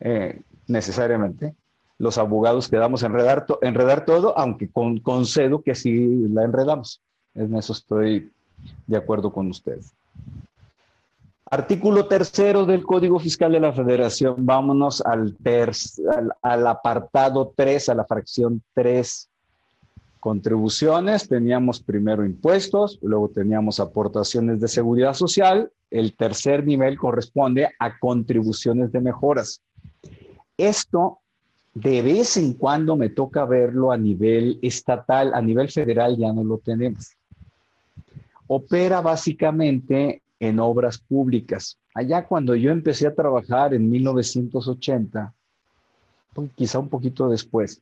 eh, 0.00 0.40
necesariamente 0.68 1.54
los 1.98 2.18
abogados 2.18 2.68
quedamos 2.68 3.02
enredar, 3.02 3.46
enredar 3.62 4.04
todo, 4.04 4.36
aunque 4.38 4.68
con, 4.68 4.98
concedo 5.00 5.62
que 5.62 5.74
sí 5.74 6.28
la 6.28 6.44
enredamos. 6.44 7.00
En 7.34 7.56
eso 7.56 7.72
estoy 7.72 8.30
de 8.86 8.96
acuerdo 8.96 9.32
con 9.32 9.48
ustedes. 9.48 9.94
Artículo 11.52 12.06
tercero 12.06 12.64
del 12.64 12.82
Código 12.82 13.18
Fiscal 13.18 13.52
de 13.52 13.60
la 13.60 13.74
Federación. 13.74 14.36
Vámonos 14.38 15.02
al, 15.02 15.36
al, 16.40 16.66
apartado 16.66 17.52
3, 17.54 17.90
a 17.90 17.94
la 17.94 18.06
fracción 18.06 18.62
3. 18.72 19.28
Contribuciones, 20.18 21.28
teníamos 21.28 21.82
primero 21.82 22.24
impuestos, 22.24 22.98
luego 23.02 23.28
teníamos 23.28 23.80
aportaciones 23.80 24.60
de 24.60 24.68
seguridad 24.68 25.12
social. 25.12 25.70
El 25.90 26.16
tercer 26.16 26.64
nivel 26.64 26.96
corresponde 26.96 27.68
a 27.78 27.98
contribuciones 27.98 28.90
de 28.90 29.02
mejoras. 29.02 29.60
Esto 30.56 31.18
de 31.74 32.00
vez 32.00 32.38
en 32.38 32.54
cuando 32.54 32.96
me 32.96 33.10
toca 33.10 33.44
verlo 33.44 33.92
a 33.92 33.98
nivel 33.98 34.58
estatal, 34.62 35.34
a 35.34 35.42
nivel 35.42 35.68
federal 35.68 36.16
ya 36.16 36.32
no 36.32 36.44
lo 36.44 36.56
tenemos. 36.56 37.10
Opera 38.46 39.02
básicamente 39.02 40.21
en 40.42 40.58
obras 40.58 40.98
públicas. 40.98 41.78
Allá 41.94 42.26
cuando 42.26 42.56
yo 42.56 42.72
empecé 42.72 43.06
a 43.06 43.14
trabajar 43.14 43.74
en 43.74 43.88
1980, 43.88 45.32
quizá 46.56 46.80
un 46.80 46.88
poquito 46.88 47.28
después, 47.28 47.80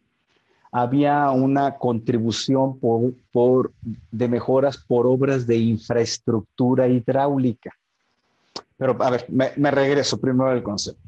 había 0.70 1.30
una 1.30 1.78
contribución 1.78 2.78
por, 2.78 3.72
de 4.10 4.28
mejoras 4.28 4.76
por 4.76 5.06
obras 5.06 5.46
de 5.46 5.56
infraestructura 5.56 6.86
hidráulica. 6.86 7.72
Pero 8.76 8.94
a 9.02 9.10
ver, 9.10 9.24
me, 9.30 9.52
me 9.56 9.70
regreso 9.70 10.20
primero 10.20 10.50
al 10.50 10.62
concepto. 10.62 11.00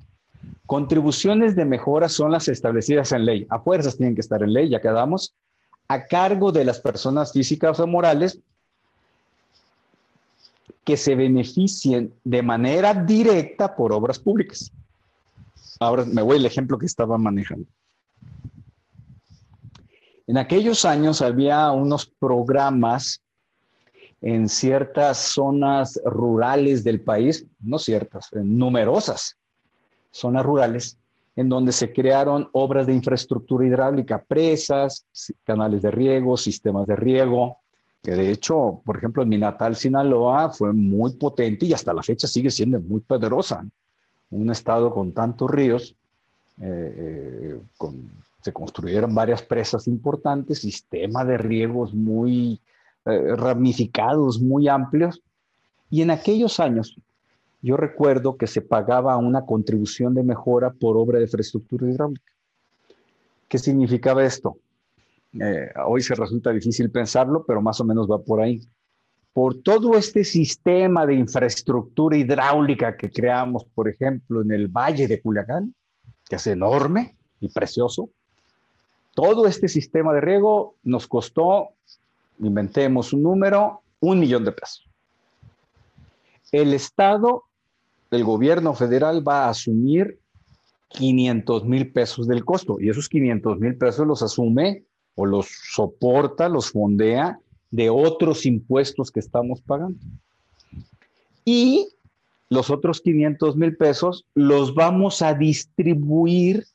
Contribuciones 0.64 1.54
de 1.54 1.66
mejoras 1.66 2.12
son 2.12 2.32
las 2.32 2.48
establecidas 2.48 3.12
en 3.12 3.26
ley. 3.26 3.46
A 3.50 3.60
fuerzas 3.60 3.98
tienen 3.98 4.14
que 4.14 4.22
estar 4.22 4.42
en 4.42 4.54
ley, 4.54 4.70
ya 4.70 4.80
quedamos, 4.80 5.34
a 5.86 6.06
cargo 6.06 6.50
de 6.50 6.64
las 6.64 6.80
personas 6.80 7.30
físicas 7.30 7.78
o 7.78 7.86
morales 7.86 8.40
que 10.84 10.96
se 10.96 11.14
beneficien 11.14 12.14
de 12.24 12.42
manera 12.42 12.94
directa 12.94 13.74
por 13.74 13.92
obras 13.92 14.18
públicas. 14.18 14.72
Ahora 15.80 16.04
me 16.04 16.22
voy 16.22 16.36
al 16.36 16.46
ejemplo 16.46 16.78
que 16.78 16.86
estaba 16.86 17.18
manejando. 17.18 17.66
En 20.26 20.38
aquellos 20.38 20.84
años 20.84 21.20
había 21.20 21.70
unos 21.72 22.06
programas 22.06 23.20
en 24.20 24.48
ciertas 24.48 25.18
zonas 25.18 26.00
rurales 26.04 26.84
del 26.84 27.00
país, 27.00 27.44
no 27.60 27.78
ciertas, 27.78 28.28
numerosas 28.32 29.36
zonas 30.12 30.44
rurales, 30.44 30.98
en 31.34 31.48
donde 31.48 31.72
se 31.72 31.92
crearon 31.92 32.48
obras 32.52 32.86
de 32.86 32.94
infraestructura 32.94 33.66
hidráulica, 33.66 34.22
presas, 34.22 35.06
canales 35.42 35.82
de 35.82 35.90
riego, 35.90 36.36
sistemas 36.36 36.86
de 36.86 36.94
riego, 36.94 37.58
que 38.02 38.10
de 38.10 38.30
hecho, 38.30 38.82
por 38.84 38.96
ejemplo, 38.96 39.22
en 39.22 39.28
mi 39.28 39.38
natal 39.38 39.76
Sinaloa 39.76 40.50
fue 40.50 40.72
muy 40.72 41.12
potente 41.12 41.66
y 41.66 41.72
hasta 41.72 41.94
la 41.94 42.02
fecha 42.02 42.26
sigue 42.26 42.50
siendo 42.50 42.80
muy 42.80 43.00
poderosa. 43.00 43.64
Un 44.30 44.50
estado 44.50 44.92
con 44.92 45.12
tantos 45.12 45.50
ríos, 45.50 45.94
eh, 46.60 47.60
eh, 47.80 47.90
se 48.42 48.52
construyeron 48.52 49.14
varias 49.14 49.42
presas 49.42 49.86
importantes, 49.86 50.60
sistema 50.60 51.24
de 51.24 51.38
riegos 51.38 51.94
muy 51.94 52.60
eh, 53.04 53.36
ramificados, 53.36 54.40
muy 54.40 54.66
amplios. 54.66 55.22
Y 55.88 56.02
en 56.02 56.10
aquellos 56.10 56.58
años, 56.58 56.96
yo 57.60 57.76
recuerdo 57.76 58.36
que 58.36 58.48
se 58.48 58.62
pagaba 58.62 59.16
una 59.16 59.46
contribución 59.46 60.14
de 60.14 60.24
mejora 60.24 60.70
por 60.70 60.96
obra 60.96 61.18
de 61.18 61.24
infraestructura 61.24 61.88
hidráulica. 61.88 62.32
¿Qué 63.46 63.58
significaba 63.58 64.24
esto? 64.24 64.56
Eh, 65.40 65.72
hoy 65.86 66.02
se 66.02 66.14
resulta 66.14 66.50
difícil 66.50 66.90
pensarlo, 66.90 67.44
pero 67.46 67.62
más 67.62 67.80
o 67.80 67.84
menos 67.84 68.10
va 68.10 68.22
por 68.22 68.40
ahí. 68.40 68.60
Por 69.32 69.62
todo 69.62 69.96
este 69.96 70.24
sistema 70.24 71.06
de 71.06 71.14
infraestructura 71.14 72.16
hidráulica 72.16 72.96
que 72.96 73.10
creamos, 73.10 73.64
por 73.64 73.88
ejemplo, 73.88 74.42
en 74.42 74.52
el 74.52 74.68
Valle 74.68 75.08
de 75.08 75.22
Culiacán, 75.22 75.74
que 76.28 76.36
es 76.36 76.46
enorme 76.46 77.16
y 77.40 77.48
precioso, 77.48 78.10
todo 79.14 79.46
este 79.46 79.68
sistema 79.68 80.12
de 80.12 80.20
riego 80.20 80.76
nos 80.82 81.06
costó, 81.06 81.70
inventemos 82.40 83.12
un 83.12 83.22
número, 83.22 83.80
un 84.00 84.20
millón 84.20 84.44
de 84.44 84.52
pesos. 84.52 84.86
El 86.50 86.74
Estado, 86.74 87.44
el 88.10 88.24
gobierno 88.24 88.74
federal 88.74 89.26
va 89.26 89.46
a 89.46 89.50
asumir 89.50 90.18
500 90.88 91.64
mil 91.64 91.90
pesos 91.90 92.28
del 92.28 92.44
costo 92.44 92.76
y 92.78 92.90
esos 92.90 93.08
500 93.08 93.58
mil 93.58 93.76
pesos 93.76 94.06
los 94.06 94.22
asume 94.22 94.84
o 95.14 95.26
los 95.26 95.46
soporta, 95.72 96.48
los 96.48 96.70
fondea 96.70 97.38
de 97.70 97.90
otros 97.90 98.46
impuestos 98.46 99.10
que 99.10 99.20
estamos 99.20 99.60
pagando. 99.60 99.98
Y 101.44 101.88
los 102.48 102.70
otros 102.70 103.00
500 103.00 103.56
mil 103.56 103.76
pesos 103.76 104.26
los 104.34 104.74
vamos 104.74 105.22
a 105.22 105.34
distribuir 105.34 106.66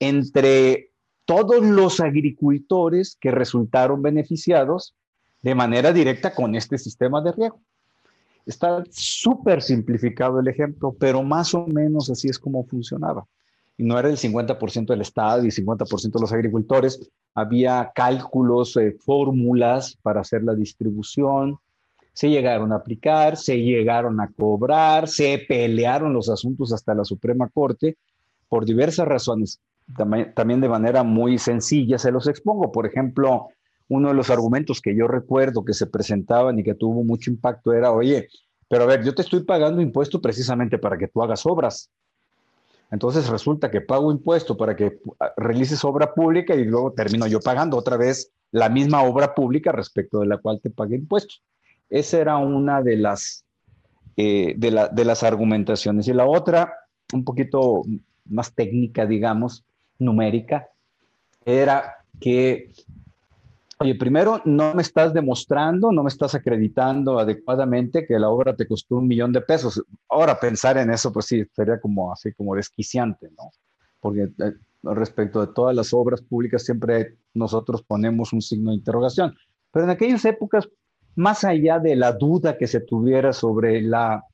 entre 0.00 0.90
todos 1.24 1.64
los 1.64 2.00
agricultores 2.00 3.16
que 3.20 3.30
resultaron 3.30 4.02
beneficiados 4.02 4.94
de 5.42 5.54
manera 5.54 5.92
directa 5.92 6.34
con 6.34 6.54
este 6.54 6.76
sistema 6.78 7.22
de 7.22 7.32
riego. 7.32 7.60
Está 8.44 8.84
súper 8.90 9.62
simplificado 9.62 10.40
el 10.40 10.48
ejemplo, 10.48 10.94
pero 10.98 11.22
más 11.22 11.54
o 11.54 11.66
menos 11.66 12.10
así 12.10 12.28
es 12.28 12.38
como 12.38 12.64
funcionaba 12.64 13.24
no 13.82 13.98
era 13.98 14.08
el 14.08 14.16
50% 14.16 14.86
del 14.86 15.00
Estado 15.00 15.44
y 15.44 15.48
50% 15.48 16.12
de 16.12 16.20
los 16.20 16.32
agricultores. 16.32 17.10
Había 17.34 17.90
cálculos, 17.94 18.76
eh, 18.76 18.96
fórmulas 18.98 19.96
para 20.02 20.20
hacer 20.20 20.44
la 20.44 20.54
distribución. 20.54 21.58
Se 22.12 22.30
llegaron 22.30 22.72
a 22.72 22.76
aplicar, 22.76 23.36
se 23.36 23.60
llegaron 23.60 24.20
a 24.20 24.30
cobrar, 24.36 25.08
se 25.08 25.44
pelearon 25.48 26.12
los 26.12 26.28
asuntos 26.28 26.72
hasta 26.72 26.94
la 26.94 27.04
Suprema 27.04 27.48
Corte 27.48 27.96
por 28.48 28.64
diversas 28.64 29.08
razones. 29.08 29.60
También 29.96 30.60
de 30.60 30.68
manera 30.68 31.02
muy 31.02 31.38
sencilla 31.38 31.98
se 31.98 32.12
los 32.12 32.28
expongo. 32.28 32.70
Por 32.70 32.86
ejemplo, 32.86 33.48
uno 33.88 34.08
de 34.08 34.14
los 34.14 34.30
argumentos 34.30 34.80
que 34.80 34.94
yo 34.94 35.08
recuerdo 35.08 35.64
que 35.64 35.74
se 35.74 35.86
presentaban 35.86 36.58
y 36.58 36.62
que 36.62 36.74
tuvo 36.74 37.02
mucho 37.02 37.30
impacto 37.30 37.72
era, 37.72 37.92
oye, 37.92 38.28
pero 38.68 38.84
a 38.84 38.86
ver, 38.86 39.04
yo 39.04 39.14
te 39.14 39.22
estoy 39.22 39.42
pagando 39.44 39.82
impuesto 39.82 40.20
precisamente 40.20 40.78
para 40.78 40.96
que 40.96 41.08
tú 41.08 41.22
hagas 41.22 41.44
obras. 41.44 41.90
Entonces 42.92 43.28
resulta 43.28 43.70
que 43.70 43.80
pago 43.80 44.12
impuesto 44.12 44.56
para 44.56 44.76
que 44.76 45.00
ah, 45.18 45.32
realices 45.36 45.82
obra 45.84 46.14
pública 46.14 46.54
y 46.54 46.64
luego 46.64 46.92
termino 46.92 47.26
yo 47.26 47.40
pagando 47.40 47.76
otra 47.76 47.96
vez 47.96 48.30
la 48.52 48.68
misma 48.68 49.02
obra 49.02 49.34
pública 49.34 49.72
respecto 49.72 50.20
de 50.20 50.26
la 50.26 50.36
cual 50.36 50.60
te 50.62 50.70
pagué 50.70 50.96
impuestos. 50.96 51.42
Esa 51.88 52.18
era 52.18 52.36
una 52.36 52.82
de 52.82 52.96
las 52.98 53.44
eh, 54.14 54.52
de, 54.58 54.70
la, 54.70 54.88
de 54.88 55.06
las 55.06 55.22
argumentaciones. 55.22 56.06
Y 56.06 56.12
la 56.12 56.26
otra, 56.26 56.74
un 57.14 57.24
poquito 57.24 57.82
más 58.26 58.52
técnica, 58.54 59.06
digamos, 59.06 59.64
numérica, 59.98 60.68
era 61.46 61.96
que, 62.20 62.72
oye, 63.82 63.94
primero 63.94 64.40
no 64.44 64.74
me 64.74 64.82
estás 64.82 65.12
demostrando, 65.12 65.92
no 65.92 66.02
me 66.02 66.08
estás 66.08 66.34
acreditando 66.34 67.18
adecuadamente 67.18 68.06
que 68.06 68.18
la 68.18 68.30
obra 68.30 68.56
te 68.56 68.66
costó 68.66 68.96
un 68.96 69.08
millón 69.08 69.32
de 69.32 69.40
pesos. 69.40 69.82
Ahora 70.08 70.38
pensar 70.38 70.78
en 70.78 70.90
eso, 70.90 71.12
pues 71.12 71.26
sí, 71.26 71.44
sería 71.52 71.80
como 71.80 72.12
así 72.12 72.32
como 72.32 72.54
desquiciante, 72.54 73.28
¿no? 73.36 73.50
Porque 74.00 74.22
eh, 74.22 74.52
respecto 74.82 75.44
de 75.44 75.52
todas 75.52 75.74
las 75.74 75.92
obras 75.92 76.22
públicas 76.22 76.64
siempre 76.64 77.16
nosotros 77.34 77.82
ponemos 77.82 78.32
un 78.32 78.40
signo 78.40 78.70
de 78.70 78.76
interrogación. 78.76 79.34
Pero 79.72 79.84
en 79.84 79.90
aquellas 79.90 80.24
épocas, 80.24 80.68
más 81.14 81.44
allá 81.44 81.78
de 81.78 81.96
la 81.96 82.12
duda 82.12 82.56
que 82.56 82.66
se 82.66 82.80
tuviera 82.80 83.32
sobre 83.32 83.82
la 83.82 84.24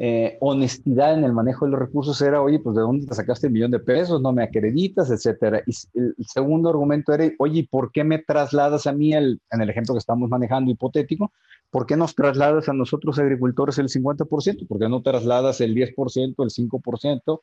eh, 0.00 0.38
honestidad 0.40 1.14
en 1.14 1.24
el 1.24 1.32
manejo 1.32 1.64
de 1.64 1.72
los 1.72 1.80
recursos 1.80 2.22
era, 2.22 2.40
oye, 2.40 2.60
pues 2.60 2.76
de 2.76 2.82
dónde 2.82 3.04
te 3.04 3.14
sacaste 3.16 3.48
el 3.48 3.52
millón 3.52 3.72
de 3.72 3.80
pesos, 3.80 4.22
no 4.22 4.32
me 4.32 4.44
acreditas, 4.44 5.10
etcétera. 5.10 5.60
Y 5.66 5.72
el, 5.98 6.14
segundo 6.20 6.68
argumento 6.68 7.12
era, 7.12 7.28
oye, 7.40 7.66
¿por 7.68 7.90
qué 7.90 8.04
me 8.04 8.20
trasladas 8.20 8.86
a 8.86 8.92
mí, 8.92 9.12
el, 9.12 9.40
en 9.50 9.60
el 9.60 9.70
ejemplo 9.70 9.94
que 9.94 9.98
estamos 9.98 10.30
manejando 10.30 10.70
hipotético, 10.70 11.32
¿por 11.72 11.84
qué 11.84 11.96
nos 11.96 12.14
trasladas 12.14 12.68
a 12.68 12.74
nosotros 12.74 13.18
agricultores 13.18 13.76
el 13.78 13.88
50%? 13.88 14.68
¿Por 14.68 14.78
qué 14.78 14.88
no 14.88 15.02
trasladas 15.02 15.60
el 15.60 15.74
10%, 15.74 15.94
el 16.16 16.50
5%? 16.50 17.40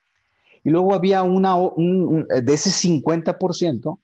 Y 0.63 0.69
luego 0.69 0.93
había 0.93 1.23
una, 1.23 1.55
de 1.57 2.53
ese 2.53 2.69
50%, 2.69 3.99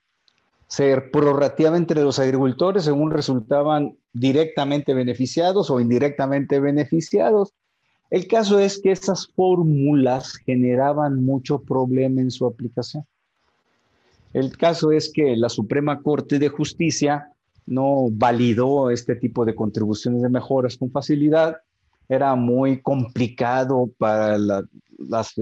se 0.68 1.00
prorrateaba 1.00 1.78
entre 1.78 2.02
los 2.02 2.18
agricultores 2.18 2.84
según 2.84 3.12
resultaban 3.12 3.96
directamente 4.12 4.92
beneficiados 4.92 5.70
o 5.70 5.80
indirectamente 5.80 6.60
beneficiados. 6.60 7.54
El 8.12 8.26
caso 8.26 8.58
es 8.58 8.78
que 8.78 8.92
esas 8.92 9.26
fórmulas 9.28 10.34
generaban 10.44 11.24
mucho 11.24 11.62
problema 11.62 12.20
en 12.20 12.30
su 12.30 12.44
aplicación. 12.44 13.06
El 14.34 14.54
caso 14.58 14.92
es 14.92 15.10
que 15.10 15.34
la 15.34 15.48
Suprema 15.48 16.02
Corte 16.02 16.38
de 16.38 16.50
Justicia 16.50 17.32
no 17.64 18.08
validó 18.10 18.90
este 18.90 19.16
tipo 19.16 19.46
de 19.46 19.54
contribuciones 19.54 20.20
de 20.20 20.28
mejoras 20.28 20.76
con 20.76 20.90
facilidad. 20.90 21.56
Era 22.06 22.34
muy 22.34 22.82
complicado 22.82 23.90
para 23.96 24.36
las, 24.36 25.32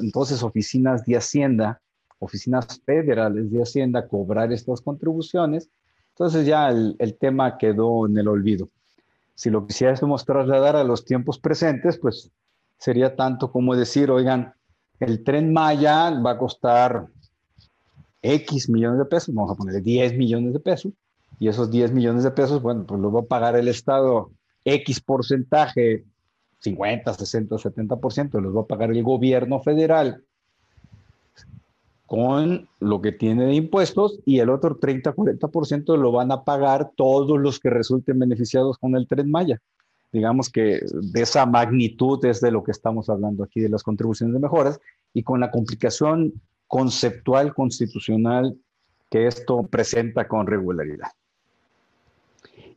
entonces 0.00 0.42
oficinas 0.42 1.04
de 1.04 1.16
Hacienda, 1.18 1.82
oficinas 2.20 2.80
federales 2.86 3.50
de 3.50 3.60
Hacienda, 3.60 4.08
cobrar 4.08 4.50
estas 4.50 4.80
contribuciones. 4.80 5.68
Entonces 6.14 6.46
ya 6.46 6.70
el 6.70 7.16
tema 7.20 7.58
quedó 7.58 8.06
en 8.06 8.16
el 8.16 8.28
olvido. 8.28 8.70
Si 9.34 9.50
lo 9.50 9.66
quisiésemos 9.66 10.24
trasladar 10.24 10.76
a 10.76 10.84
los 10.84 11.04
tiempos 11.04 11.38
presentes, 11.38 11.98
pues 11.98 12.30
sería 12.78 13.16
tanto 13.16 13.50
como 13.50 13.74
decir, 13.74 14.10
oigan, 14.10 14.54
el 15.00 15.24
tren 15.24 15.52
Maya 15.52 16.10
va 16.20 16.32
a 16.32 16.38
costar 16.38 17.06
X 18.22 18.68
millones 18.68 18.98
de 18.98 19.04
pesos, 19.04 19.34
vamos 19.34 19.50
a 19.50 19.54
ponerle 19.54 19.80
10 19.80 20.16
millones 20.16 20.52
de 20.52 20.60
pesos, 20.60 20.92
y 21.38 21.48
esos 21.48 21.70
10 21.70 21.92
millones 21.92 22.22
de 22.22 22.30
pesos, 22.30 22.62
bueno, 22.62 22.84
pues 22.86 23.00
los 23.00 23.14
va 23.14 23.20
a 23.20 23.24
pagar 23.24 23.56
el 23.56 23.68
Estado 23.68 24.30
X 24.64 25.00
porcentaje, 25.00 26.04
50, 26.60 27.14
60, 27.14 27.56
70%, 27.56 28.40
los 28.40 28.56
va 28.56 28.60
a 28.60 28.66
pagar 28.66 28.90
el 28.90 29.02
gobierno 29.02 29.60
federal 29.60 30.24
con 32.12 32.68
lo 32.78 33.00
que 33.00 33.10
tiene 33.10 33.46
de 33.46 33.54
impuestos 33.54 34.20
y 34.26 34.40
el 34.40 34.50
otro 34.50 34.78
30-40% 34.78 35.96
lo 35.96 36.12
van 36.12 36.30
a 36.30 36.44
pagar 36.44 36.90
todos 36.94 37.40
los 37.40 37.58
que 37.58 37.70
resulten 37.70 38.18
beneficiados 38.18 38.76
con 38.76 38.96
el 38.96 39.06
tren 39.08 39.30
Maya. 39.30 39.62
Digamos 40.12 40.50
que 40.50 40.82
de 40.92 41.22
esa 41.22 41.46
magnitud 41.46 42.22
es 42.26 42.42
de 42.42 42.50
lo 42.50 42.62
que 42.62 42.70
estamos 42.70 43.08
hablando 43.08 43.42
aquí, 43.42 43.60
de 43.60 43.70
las 43.70 43.82
contribuciones 43.82 44.34
de 44.34 44.40
mejoras 44.40 44.78
y 45.14 45.22
con 45.22 45.40
la 45.40 45.50
complicación 45.50 46.34
conceptual 46.68 47.54
constitucional 47.54 48.58
que 49.08 49.26
esto 49.26 49.62
presenta 49.62 50.28
con 50.28 50.46
regularidad. 50.46 51.08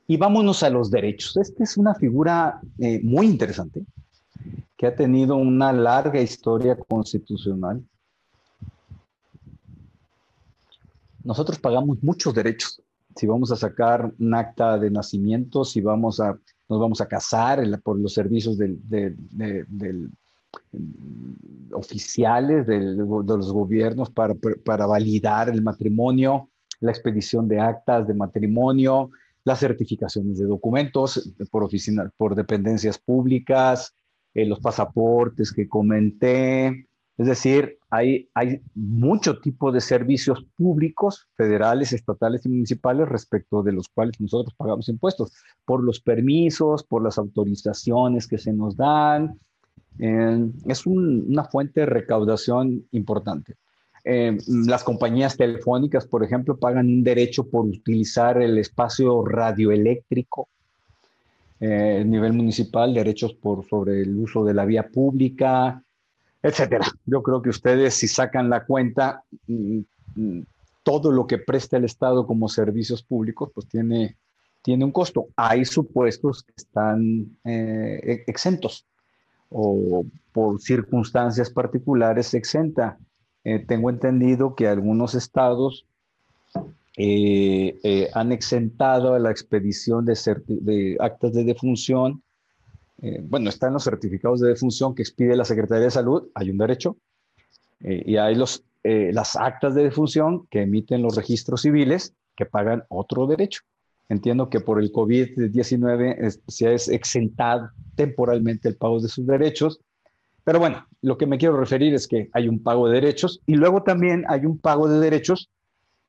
Y 0.08 0.16
vámonos 0.16 0.64
a 0.64 0.70
los 0.70 0.90
derechos. 0.90 1.36
Esta 1.36 1.62
es 1.62 1.76
una 1.76 1.94
figura 1.94 2.62
eh, 2.80 3.02
muy 3.04 3.26
interesante 3.26 3.84
que 4.78 4.88
ha 4.88 4.96
tenido 4.96 5.36
una 5.36 5.74
larga 5.74 6.22
historia 6.22 6.78
constitucional 6.78 7.84
nosotros 11.26 11.60
pagamos 11.60 12.02
muchos 12.02 12.34
derechos. 12.34 12.82
Si 13.16 13.28
vamos 13.28 13.52
a 13.52 13.56
sacar 13.56 14.14
un 14.20 14.34
acta 14.34 14.78
de 14.78 14.92
nacimiento, 14.92 15.66
si 15.66 15.82
vamos 15.82 16.20
a, 16.20 16.38
nos 16.70 16.80
vamos 16.80 17.02
a 17.02 17.08
casar 17.08 17.62
por 17.82 18.00
los 18.00 18.14
servicios 18.14 18.58
del, 18.58 18.80
oficiales 21.74 22.68
de 22.68 22.80
los 22.80 23.52
gobiernos 23.52 24.10
para, 24.10 24.36
para 24.64 24.86
validar 24.86 25.50
el 25.50 25.62
matrimonio, 25.62 26.50
la 26.80 26.92
expedición 26.92 27.48
de 27.48 27.60
actas 27.60 28.08
de 28.08 28.14
matrimonio, 28.14 29.10
las 29.44 29.60
certificaciones 29.60 30.38
de 30.38 30.46
documentos 30.46 31.34
por 31.52 31.64
oficinas, 31.64 32.12
por 32.18 32.36
dependencias 32.36 32.98
públicas, 32.98 33.94
eh, 34.34 34.46
los 34.46 34.60
pasaportes 34.60 35.52
que 35.52 35.70
comenté, 35.70 36.88
es 37.18 37.28
decir, 37.28 37.78
hay, 37.90 38.28
mucho 38.74 39.40
tipo 39.40 39.72
de 39.72 39.80
servicios 39.80 40.46
públicos, 40.58 41.28
federales, 41.36 41.94
estatales 41.94 42.46
y 42.46 42.50
municipales, 42.50 43.08
respecto 43.08 43.64
de 43.64 43.72
los 43.72 43.88
cuales 43.88 44.20
nosotros 44.20 44.54
pagamos 44.56 44.90
impuestos, 44.90 45.32
por 45.64 45.82
los 45.82 46.02
permisos, 46.02 46.84
por 46.84 47.02
las 47.02 47.18
autorizaciones 47.18 48.28
que 48.28 48.38
se 48.38 48.52
nos 48.52 48.76
dan. 48.76 49.40
Eh, 49.98 50.50
es 50.68 50.86
una 50.86 51.46
fuente 51.46 51.82
de 51.82 51.86
recaudación 51.86 52.86
importante. 52.92 53.56
Eh, 54.04 54.38
las 54.48 54.84
compañías 54.84 55.38
telefónicas, 55.38 56.06
por 56.06 56.24
ejemplo, 56.24 56.58
pagan 56.58 56.88
un 56.88 57.04
derecho 57.04 57.48
por 57.48 57.66
utilizar 57.66 58.42
el 58.42 58.58
espacio 58.58 59.26
radioeléctrico 59.26 60.50
eh, 61.62 62.00
a 62.02 62.04
nivel 62.04 62.34
municipal, 62.34 62.94
derechos 62.94 63.34
por, 63.34 63.66
sobre 63.66 64.02
el 64.02 64.16
uso 64.18 64.44
de 64.44 64.54
la 64.54 64.66
vía 64.66 64.90
pública, 64.90 65.82
etcétera. 66.46 66.86
Yo 67.08 67.24
creo 67.24 67.42
que 67.42 67.50
ustedes, 67.50 67.96
si 67.96 68.08
sacan 68.08 68.52
la 68.52 68.66
cuenta, 68.66 69.24
mm, 69.48 69.80
mm, 70.16 70.42
todo 70.84 71.12
lo 71.12 71.26
que 71.26 71.40
presta 71.40 71.78
el 71.78 71.86
Estado 71.86 72.28
como 72.28 72.48
servicios 72.50 73.02
públicos, 73.02 73.50
pues 73.52 73.68
tiene, 73.68 74.16
tiene 74.62 74.86
un 74.86 74.92
costo. 74.92 75.26
Hay 75.36 75.66
supuestos 75.66 76.44
que 76.44 76.54
están 76.56 77.38
eh, 77.44 78.00
e-, 78.04 78.24
exentos 78.28 78.86
o 79.50 80.06
por 80.32 80.62
circunstancias 80.62 81.50
particulares 81.50 82.32
exenta. 82.36 83.00
Eh, 83.44 83.66
tengo 83.66 83.90
entendido 83.90 84.54
que 84.54 84.68
algunos 84.68 85.16
estados 85.16 85.88
eh, 86.96 88.10
han 88.14 88.32
exentado 88.32 89.18
la 89.18 89.32
expedición 89.32 90.06
de, 90.06 90.16
de 90.48 90.98
actas 91.00 91.34
de 91.34 91.44
defunción 91.44 92.22
eh, 93.02 93.20
bueno, 93.22 93.50
está 93.50 93.68
en 93.68 93.74
los 93.74 93.84
certificados 93.84 94.40
de 94.40 94.50
defunción 94.50 94.96
que 94.96 95.02
expide 95.02 95.36
la 95.36 95.46
Secretaría 95.46 95.86
de 95.86 95.92
Salud, 95.92 96.30
hay 96.34 96.50
un 96.50 96.58
derecho, 96.58 96.98
eh, 97.82 98.04
y 98.06 98.18
hay 98.18 98.36
los, 98.36 98.64
eh, 98.84 99.12
las 99.14 99.36
actas 99.36 99.76
de 99.76 99.84
defunción 99.84 100.48
que 100.48 100.62
emiten 100.62 101.02
los 101.02 101.16
registros 101.16 101.62
civiles 101.62 102.14
que 102.36 102.46
pagan 102.46 102.84
otro 102.90 103.28
derecho. 103.28 103.62
Entiendo 104.08 104.50
que 104.50 104.60
por 104.60 104.80
el 104.80 104.92
COVID-19 104.92 106.40
se 106.48 106.68
ha 106.68 106.74
exentado 106.74 107.72
temporalmente 107.96 108.70
el 108.70 108.76
pago 108.76 109.00
de 109.00 109.10
sus 109.10 109.26
derechos, 109.26 109.80
pero 110.44 110.60
bueno, 110.60 110.86
lo 111.02 111.18
que 111.18 111.26
me 111.26 111.40
quiero 111.40 111.58
referir 111.58 111.96
es 111.96 112.08
que 112.08 112.30
hay 112.32 112.48
un 112.48 112.62
pago 112.62 112.88
de 112.88 113.02
derechos 113.02 113.42
y 113.48 113.56
luego 113.56 113.82
también 113.82 114.26
hay 114.30 114.46
un 114.46 114.60
pago 114.60 114.88
de 114.88 115.00
derechos 115.00 115.50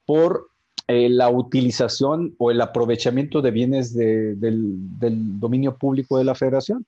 por 0.04 0.50
eh, 0.88 1.08
la 1.08 1.30
utilización 1.30 2.36
o 2.38 2.52
el 2.52 2.60
aprovechamiento 2.60 3.42
de 3.42 3.50
bienes 3.50 3.92
del, 3.92 4.38
dominio 5.40 5.76
público 5.76 6.16
de 6.16 6.22
la 6.22 6.36
federación. 6.36 6.86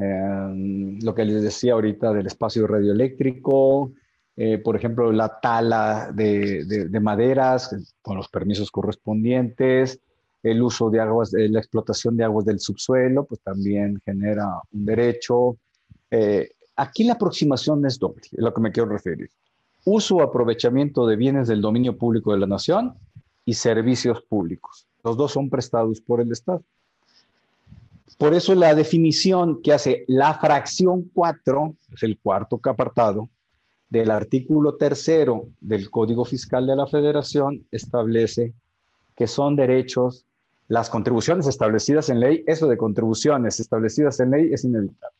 Eh, 0.00 0.98
lo 1.02 1.12
que 1.12 1.24
les 1.24 1.42
decía 1.42 1.72
ahorita 1.72 2.12
del 2.12 2.28
espacio 2.28 2.68
radioeléctrico, 2.68 3.90
eh, 4.36 4.58
por 4.58 4.76
ejemplo, 4.76 5.10
la 5.10 5.40
tala 5.40 6.12
de, 6.14 6.88
maderas 7.00 7.74
con 8.00 8.16
los 8.16 8.28
permisos 8.28 8.70
correspondientes, 8.70 9.98
el 10.44 10.62
uso 10.62 10.88
de 10.88 11.00
aguas, 11.00 11.32
la 11.32 11.58
explotación 11.58 12.16
de 12.16 12.22
aguas 12.22 12.44
del 12.44 12.60
subsuelo, 12.60 13.24
pues 13.24 13.40
también 13.40 14.00
genera 14.04 14.46
un 14.72 14.86
derecho. 14.86 15.56
aquí 16.76 17.02
la 17.02 17.14
aproximación 17.14 17.84
es 17.86 17.98
doble, 17.98 18.22
es 18.22 18.38
lo 18.38 18.54
que 18.54 18.60
me 18.60 18.70
quiero 18.70 18.88
referir 18.88 19.30
uso 19.84 20.16
o 20.16 20.22
aprovechamiento 20.22 21.06
de 21.06 21.16
bienes 21.16 21.48
del 21.48 21.60
dominio 21.60 21.96
público 21.96 22.32
de 22.32 22.38
la 22.38 22.46
nación 22.46 22.94
y 23.44 23.54
servicios 23.54 24.22
públicos. 24.22 24.86
Los 25.02 25.16
dos 25.16 25.32
son 25.32 25.48
prestados 25.48 26.00
por 26.00 26.20
el 26.20 26.30
Estado. 26.32 26.62
Por 28.18 28.34
eso 28.34 28.54
la 28.54 28.74
definición 28.74 29.62
que 29.62 29.72
hace 29.72 30.04
la 30.06 30.34
fracción 30.34 31.10
4, 31.14 31.74
es 31.94 32.02
el 32.02 32.18
cuarto 32.18 32.60
apartado, 32.64 33.30
del 33.88 34.10
artículo 34.10 34.76
tercero 34.76 35.48
del 35.60 35.90
Código 35.90 36.24
Fiscal 36.24 36.66
de 36.66 36.76
la 36.76 36.86
Federación 36.86 37.66
establece 37.72 38.52
que 39.16 39.26
son 39.26 39.56
derechos 39.56 40.24
las 40.68 40.88
contribuciones 40.88 41.48
establecidas 41.48 42.08
en 42.10 42.20
ley, 42.20 42.44
eso 42.46 42.68
de 42.68 42.76
contribuciones 42.76 43.58
establecidas 43.58 44.20
en 44.20 44.30
ley 44.30 44.52
es 44.52 44.62
inevitable, 44.62 45.16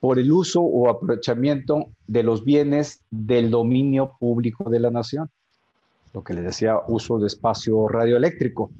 por 0.00 0.18
el 0.18 0.32
uso 0.32 0.62
o 0.62 0.88
aprovechamiento 0.88 1.90
de 2.06 2.22
los 2.22 2.42
bienes 2.44 3.02
del 3.10 3.50
dominio 3.50 4.16
público 4.18 4.70
de 4.70 4.80
la 4.80 4.90
nación, 4.90 5.30
lo 6.14 6.24
que 6.24 6.34
le 6.34 6.40
decía 6.40 6.78
uso 6.88 7.18
de 7.18 7.26
espacio 7.26 7.86
radioeléctrico, 7.86 8.70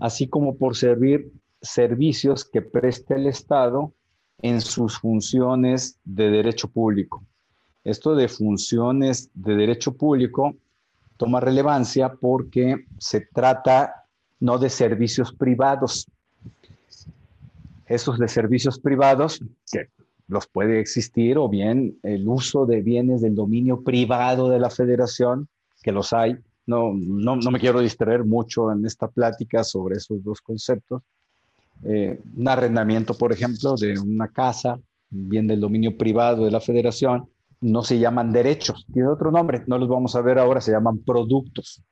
así 0.00 0.26
como 0.28 0.56
por 0.56 0.74
servir 0.74 1.30
servicios 1.60 2.44
que 2.44 2.62
preste 2.62 3.14
el 3.14 3.26
Estado 3.26 3.92
en 4.40 4.60
sus 4.60 4.98
funciones 4.98 5.98
de 6.04 6.30
derecho 6.30 6.68
público. 6.68 7.22
Esto 7.84 8.14
de 8.14 8.28
funciones 8.28 9.30
de 9.34 9.54
derecho 9.54 9.92
público 9.92 10.56
toma 11.16 11.40
relevancia 11.40 12.14
porque 12.14 12.86
se 12.98 13.20
trata 13.20 14.06
no 14.40 14.58
de 14.58 14.70
servicios 14.70 15.32
privados. 15.32 16.06
Esos 17.86 18.18
de 18.18 18.28
servicios 18.28 18.78
privados, 18.78 19.40
que 19.70 19.88
los 20.28 20.46
puede 20.46 20.78
existir, 20.78 21.38
o 21.38 21.48
bien 21.48 21.98
el 22.02 22.28
uso 22.28 22.66
de 22.66 22.82
bienes 22.82 23.22
del 23.22 23.34
dominio 23.34 23.82
privado 23.82 24.48
de 24.48 24.60
la 24.60 24.70
federación, 24.70 25.48
que 25.82 25.90
los 25.90 26.12
hay. 26.12 26.36
No, 26.66 26.92
no, 26.94 27.36
me 27.50 27.58
quiero 27.58 27.80
distraer 27.80 28.24
mucho 28.24 28.70
en 28.70 28.84
esta 28.84 29.08
plática 29.08 29.64
sobre 29.64 29.96
esos 29.96 30.22
dos 30.22 30.42
conceptos. 30.42 31.02
Eh, 31.82 32.20
un 32.36 32.46
arrendamiento, 32.46 33.14
por 33.14 33.32
ejemplo, 33.32 33.74
de 33.76 33.98
una 33.98 34.28
casa, 34.28 34.78
bien 35.08 35.46
del 35.46 35.60
dominio 35.60 35.96
privado 35.96 36.44
de 36.44 36.50
la 36.50 36.60
federación, 36.60 37.26
no 37.60 37.82
se 37.82 37.98
llaman 37.98 38.30
derechos, 38.30 38.86
tiene 38.92 39.08
otro 39.08 39.32
nombre, 39.32 39.64
no 39.66 39.78
los 39.78 39.88
vamos 39.88 40.14
a 40.14 40.20
ver 40.20 40.38
ahora, 40.38 40.60
se 40.60 40.72
llaman 40.72 40.98
productos. 40.98 41.82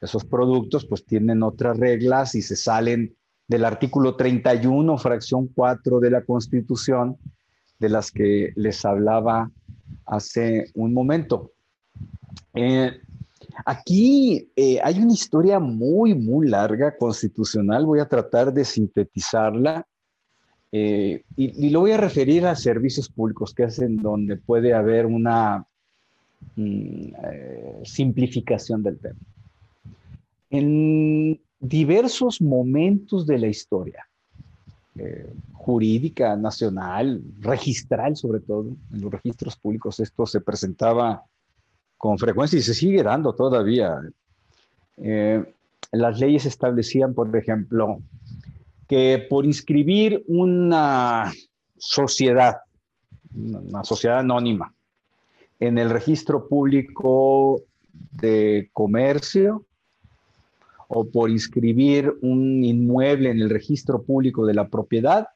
Esos 0.00 0.24
productos 0.24 0.84
pues 0.84 1.04
tienen 1.04 1.42
otras 1.42 1.78
reglas 1.78 2.34
y 2.34 2.42
se 2.42 2.56
salen 2.56 3.16
del 3.48 3.64
artículo 3.64 4.16
31, 4.16 4.98
fracción 4.98 5.48
4 5.48 6.00
de 6.00 6.10
la 6.10 6.22
Constitución, 6.22 7.16
de 7.84 7.90
las 7.90 8.10
que 8.10 8.52
les 8.56 8.84
hablaba 8.84 9.50
hace 10.06 10.70
un 10.74 10.94
momento. 10.94 11.52
Eh, 12.54 12.90
aquí 13.66 14.50
eh, 14.56 14.80
hay 14.82 14.98
una 14.98 15.12
historia 15.12 15.58
muy, 15.58 16.14
muy 16.14 16.48
larga 16.48 16.96
constitucional. 16.96 17.84
Voy 17.84 18.00
a 18.00 18.08
tratar 18.08 18.52
de 18.52 18.64
sintetizarla 18.64 19.86
eh, 20.72 21.22
y, 21.36 21.70
lo 21.70 21.80
voy 21.80 21.92
a 21.92 21.98
referir 21.98 22.46
a 22.46 22.56
servicios 22.56 23.08
públicos, 23.08 23.54
que 23.54 23.64
es 23.64 23.78
en 23.78 23.96
donde 23.96 24.36
puede 24.36 24.72
haber 24.72 25.06
una 25.06 25.64
mm, 26.56 27.12
simplificación 27.84 28.82
del 28.82 28.98
tema 28.98 29.20
en 30.50 31.40
diversos 31.58 32.40
momentos 32.40 33.26
de 33.26 33.38
la 33.38 33.48
historia, 33.48 34.06
eh, 34.96 35.32
jurídica, 35.52 36.36
nacional, 36.36 37.20
registral 37.40 38.16
sobre 38.16 38.40
todo, 38.40 38.76
en 38.92 39.00
los 39.00 39.10
registros 39.10 39.56
públicos 39.56 39.98
esto 39.98 40.24
se 40.26 40.40
presentaba 40.40 41.24
con 41.96 42.18
frecuencia 42.18 42.58
y 42.58 42.62
se 42.62 42.74
sigue 42.74 43.02
dando 43.02 43.34
todavía. 43.34 44.00
Eh, 44.98 45.44
las 45.90 46.20
leyes 46.20 46.46
establecían, 46.46 47.14
por 47.14 47.34
ejemplo, 47.36 48.00
que 48.86 49.26
por 49.28 49.46
inscribir 49.46 50.22
una 50.28 51.32
sociedad, 51.76 52.58
una 53.34 53.84
sociedad 53.84 54.18
anónima, 54.18 54.74
en 55.60 55.78
el 55.78 55.90
registro 55.90 56.46
público 56.48 57.62
de 58.12 58.70
comercio, 58.72 59.64
o 60.88 61.08
por 61.08 61.30
inscribir 61.30 62.12
un 62.22 62.64
inmueble 62.64 63.30
en 63.30 63.40
el 63.40 63.50
registro 63.50 64.02
público 64.02 64.46
de 64.46 64.54
la 64.54 64.68
propiedad, 64.68 65.28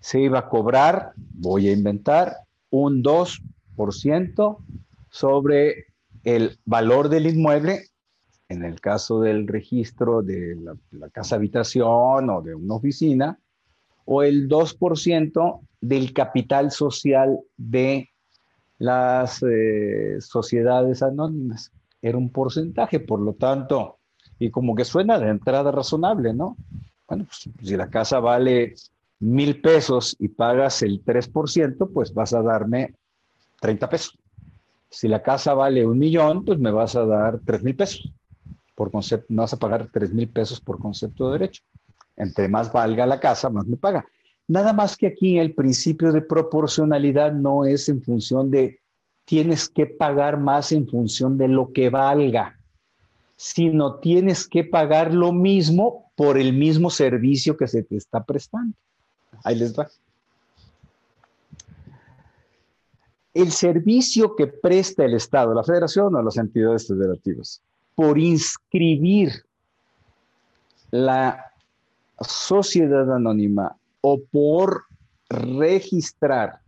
se 0.00 0.20
iba 0.20 0.38
a 0.38 0.48
cobrar, 0.48 1.12
voy 1.16 1.68
a 1.68 1.72
inventar, 1.72 2.34
un 2.70 3.02
2% 3.02 4.56
sobre 5.10 5.86
el 6.24 6.58
valor 6.64 7.08
del 7.08 7.26
inmueble, 7.26 7.84
en 8.48 8.64
el 8.64 8.80
caso 8.80 9.20
del 9.20 9.46
registro 9.46 10.22
de 10.22 10.56
la, 10.90 11.10
casa 11.10 11.36
habitación 11.36 12.30
o 12.30 12.42
de 12.42 12.54
una 12.54 12.74
oficina, 12.74 13.38
o 14.04 14.22
el 14.22 14.48
2% 14.48 15.60
del 15.80 16.12
capital 16.12 16.70
social 16.70 17.38
de 17.56 18.08
las 18.78 19.42
eh, 19.42 20.16
sociedades 20.20 21.02
anónimas. 21.02 21.70
Era 22.02 22.18
un 22.18 22.30
porcentaje, 22.30 22.98
por 22.98 23.20
lo 23.20 23.34
tanto, 23.34 23.99
y 24.40 24.50
como 24.50 24.74
que 24.74 24.86
suena 24.86 25.18
de 25.18 25.28
entrada 25.28 25.70
razonable, 25.70 26.32
¿no? 26.32 26.56
Bueno, 27.06 27.26
pues 27.26 27.48
si 27.62 27.76
la 27.76 27.90
casa 27.90 28.18
vale 28.20 28.74
mil 29.20 29.60
pesos 29.60 30.16
y 30.18 30.28
pagas 30.28 30.82
el 30.82 31.04
3%, 31.04 31.90
pues 31.92 32.14
vas 32.14 32.32
a 32.32 32.40
darme 32.40 32.94
30 33.60 33.88
pesos. 33.90 34.18
Si 34.88 35.08
la 35.08 35.22
casa 35.22 35.52
vale 35.52 35.86
un 35.86 35.98
millón, 35.98 36.44
pues 36.44 36.58
me 36.58 36.70
vas 36.70 36.96
a 36.96 37.04
dar 37.04 37.38
3 37.44 37.62
mil 37.62 37.76
pesos. 37.76 38.10
Por 38.74 38.90
concepto, 38.90 39.26
no 39.28 39.42
vas 39.42 39.52
a 39.52 39.58
pagar 39.58 39.90
3 39.92 40.14
mil 40.14 40.30
pesos 40.30 40.58
por 40.58 40.78
concepto 40.78 41.26
de 41.26 41.38
derecho. 41.38 41.62
Entre 42.16 42.48
más 42.48 42.72
valga 42.72 43.04
la 43.04 43.20
casa, 43.20 43.50
más 43.50 43.66
me 43.66 43.76
paga. 43.76 44.06
Nada 44.48 44.72
más 44.72 44.96
que 44.96 45.08
aquí 45.08 45.38
el 45.38 45.54
principio 45.54 46.12
de 46.12 46.22
proporcionalidad 46.22 47.32
no 47.32 47.66
es 47.66 47.90
en 47.90 48.00
función 48.02 48.50
de 48.50 48.80
tienes 49.26 49.68
que 49.68 49.84
pagar 49.84 50.40
más 50.40 50.72
en 50.72 50.88
función 50.88 51.36
de 51.36 51.48
lo 51.48 51.72
que 51.72 51.90
valga 51.90 52.59
sino 53.40 53.94
tienes 53.94 54.46
que 54.46 54.64
pagar 54.64 55.14
lo 55.14 55.32
mismo 55.32 56.12
por 56.14 56.36
el 56.36 56.52
mismo 56.52 56.90
servicio 56.90 57.56
que 57.56 57.66
se 57.66 57.82
te 57.82 57.96
está 57.96 58.22
prestando. 58.22 58.76
Ahí 59.42 59.56
les 59.56 59.74
va. 59.74 59.88
El 63.32 63.50
servicio 63.50 64.36
que 64.36 64.46
presta 64.46 65.06
el 65.06 65.14
Estado, 65.14 65.54
la 65.54 65.64
Federación 65.64 66.14
o 66.14 66.22
las 66.22 66.36
entidades 66.36 66.86
federativas, 66.86 67.62
por 67.94 68.18
inscribir 68.18 69.32
la 70.90 71.42
sociedad 72.20 73.10
anónima 73.10 73.74
o 74.02 74.20
por 74.20 74.84
registrar 75.30 76.60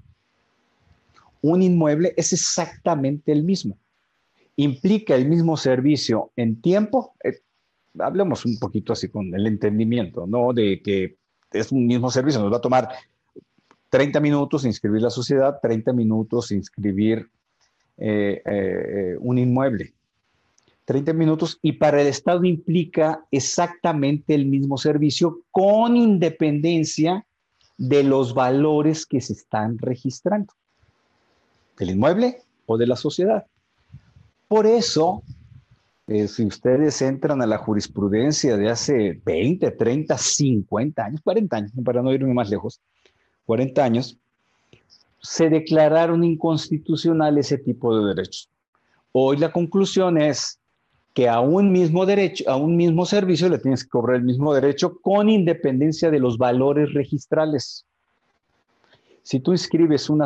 un 1.43 1.61
inmueble 1.61 2.14
es 2.16 2.33
exactamente 2.33 3.31
el 3.31 3.43
mismo 3.43 3.77
implica 4.57 5.14
el 5.14 5.28
mismo 5.28 5.57
servicio 5.57 6.32
en 6.36 6.61
tiempo, 6.61 7.14
eh, 7.24 7.40
hablemos 7.98 8.44
un 8.44 8.59
poquito 8.59 8.92
así 8.92 9.09
con 9.09 9.34
el 9.34 9.46
entendimiento, 9.46 10.26
¿no? 10.26 10.53
De 10.53 10.82
que 10.82 11.16
es 11.53 11.72
un 11.72 11.86
mismo 11.86 12.11
servicio, 12.11 12.40
nos 12.40 12.53
va 12.53 12.57
a 12.57 12.62
tomar 12.62 12.88
30 13.90 14.20
minutos 14.20 14.64
inscribir 14.64 15.03
la 15.03 15.11
sociedad, 15.11 15.59
30 15.61 15.92
minutos 15.92 16.50
inscribir 16.50 17.28
eh, 17.98 18.42
eh, 18.44 19.16
un 19.20 19.38
inmueble. 19.38 19.92
30 20.84 21.12
minutos 21.12 21.59
y 21.62 21.72
para 21.72 22.00
el 22.00 22.09
Estado 22.09 22.44
implica 22.44 23.24
exactamente 23.30 24.34
el 24.34 24.46
mismo 24.46 24.78
servicio 24.78 25.42
con 25.50 25.96
independencia 25.96 27.24
de 27.78 28.03
los 28.03 28.34
valores 28.34 29.07
que 29.07 29.20
se 29.20 29.34
están 29.34 29.78
registrando, 29.78 30.53
del 31.78 31.90
inmueble 31.90 32.42
o 32.66 32.76
de 32.76 32.86
la 32.86 32.96
sociedad. 32.96 33.46
Por 34.53 34.66
eso, 34.66 35.22
eh, 36.09 36.28
si 36.28 36.44
ustedes 36.44 37.00
entran 37.00 37.40
a 37.40 37.46
la 37.46 37.57
jurisprudencia 37.57 38.59
de 38.59 38.68
hace 38.68 39.18
20, 39.24 39.70
30, 39.70 40.18
50 40.18 41.03
años, 41.07 41.22
40 41.24 41.57
años, 41.57 41.72
para 41.82 42.03
no 42.03 42.12
irme 42.12 42.34
más 42.34 42.50
lejos, 42.50 42.78
40 43.46 43.82
años, 43.82 44.18
se 45.22 45.48
declararon 45.48 46.22
inconstitucional 46.22 47.38
ese 47.38 47.57
tipo 47.57 47.96
de 47.96 48.14
derechos. 48.14 48.50
Hoy 49.12 49.38
la 49.38 49.50
conclusión 49.50 50.20
es 50.20 50.61
que 51.14 51.30
a 51.30 51.40
un 51.40 51.72
mismo 51.72 52.05
derecho, 52.05 52.44
a 52.46 52.57
un 52.57 52.76
mismo 52.76 53.07
servicio 53.07 53.48
le 53.48 53.59
tienes 53.59 53.84
que 53.84 53.88
cobrar 53.88 54.18
el 54.18 54.24
mismo 54.24 54.53
derecho 54.53 54.98
con 55.00 55.30
independencia 55.30 56.11
de 56.11 56.20
los 56.20 56.36
valores 56.36 56.92
registrales. 56.92 57.86
Si 59.22 59.40
tú 59.40 59.53
inscribes 59.53 60.11
un 60.11 60.22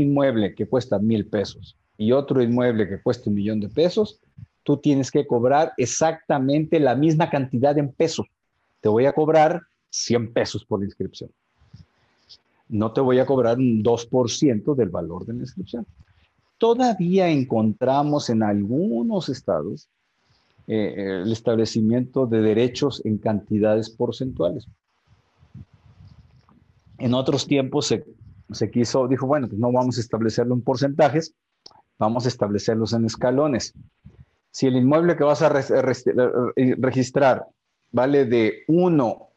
inmueble 0.00 0.52
que 0.52 0.66
cuesta 0.66 0.98
mil 0.98 1.26
pesos 1.26 1.76
y 2.02 2.10
otro 2.10 2.42
inmueble 2.42 2.88
que 2.88 3.00
cuesta 3.00 3.30
un 3.30 3.36
millón 3.36 3.60
de 3.60 3.68
pesos, 3.68 4.18
tú 4.64 4.76
tienes 4.78 5.08
que 5.08 5.24
cobrar 5.24 5.72
exactamente 5.76 6.80
la 6.80 6.96
misma 6.96 7.30
cantidad 7.30 7.78
en 7.78 7.92
pesos. 7.92 8.26
Te 8.80 8.88
voy 8.88 9.06
a 9.06 9.12
cobrar 9.12 9.62
100 9.90 10.32
pesos 10.32 10.64
por 10.64 10.80
la 10.80 10.86
inscripción. 10.86 11.30
No 12.68 12.92
te 12.92 13.00
voy 13.00 13.20
a 13.20 13.26
cobrar 13.26 13.58
un 13.58 13.84
2% 13.84 14.74
del 14.74 14.88
valor 14.88 15.24
de 15.26 15.34
la 15.34 15.40
inscripción. 15.42 15.86
Todavía 16.58 17.28
encontramos 17.28 18.28
en 18.28 18.42
algunos 18.42 19.28
estados 19.28 19.88
eh, 20.66 21.20
el 21.22 21.30
establecimiento 21.30 22.26
de 22.26 22.40
derechos 22.40 23.00
en 23.04 23.18
cantidades 23.18 23.90
porcentuales. 23.90 24.66
En 26.98 27.14
otros 27.14 27.46
tiempos 27.46 27.86
se, 27.86 28.04
se 28.50 28.70
quiso, 28.72 29.06
dijo, 29.06 29.26
bueno, 29.28 29.46
pues 29.46 29.60
no 29.60 29.70
vamos 29.70 29.98
a 29.98 30.00
establecerlo 30.00 30.54
en 30.54 30.62
porcentajes, 30.62 31.34
Vamos 32.02 32.24
a 32.24 32.28
establecerlos 32.28 32.94
en 32.94 33.04
escalones. 33.04 33.74
Si 34.50 34.66
el 34.66 34.74
inmueble 34.74 35.14
que 35.16 35.22
vas 35.22 35.40
a 35.40 35.48
registrar 35.48 37.46
vale 37.92 38.24
de 38.24 38.64
1 38.66 39.28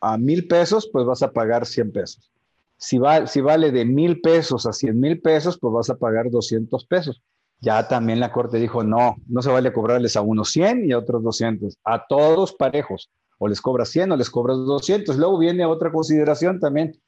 a 0.00 0.16
mil 0.16 0.48
pesos, 0.48 0.88
pues 0.90 1.04
vas 1.04 1.22
a 1.22 1.32
pagar 1.32 1.66
100 1.66 1.92
pesos. 1.92 2.30
Si, 2.78 2.96
va, 2.96 3.26
si 3.26 3.42
vale 3.42 3.72
de 3.72 3.84
mil 3.84 4.22
pesos 4.22 4.64
a 4.64 4.72
100 4.72 4.98
mil 4.98 5.20
pesos, 5.20 5.58
pues 5.58 5.70
vas 5.70 5.90
a 5.90 5.96
pagar 5.96 6.30
200 6.30 6.86
pesos. 6.86 7.20
Ya 7.60 7.86
también 7.86 8.20
la 8.20 8.32
corte 8.32 8.56
dijo, 8.56 8.82
no, 8.82 9.16
no 9.26 9.42
se 9.42 9.50
vale 9.50 9.70
cobrarles 9.70 10.16
a 10.16 10.22
unos 10.22 10.52
100 10.52 10.88
y 10.88 10.92
a 10.92 10.98
otros 10.98 11.22
200, 11.22 11.76
a 11.84 12.06
todos 12.06 12.54
parejos. 12.54 13.10
O 13.36 13.48
les 13.48 13.60
cobras 13.60 13.90
100 13.90 14.12
o 14.12 14.16
les 14.16 14.30
cobras 14.30 14.56
200. 14.56 15.18
Luego 15.18 15.36
viene 15.36 15.66
otra 15.66 15.92
consideración 15.92 16.58
también. 16.58 16.98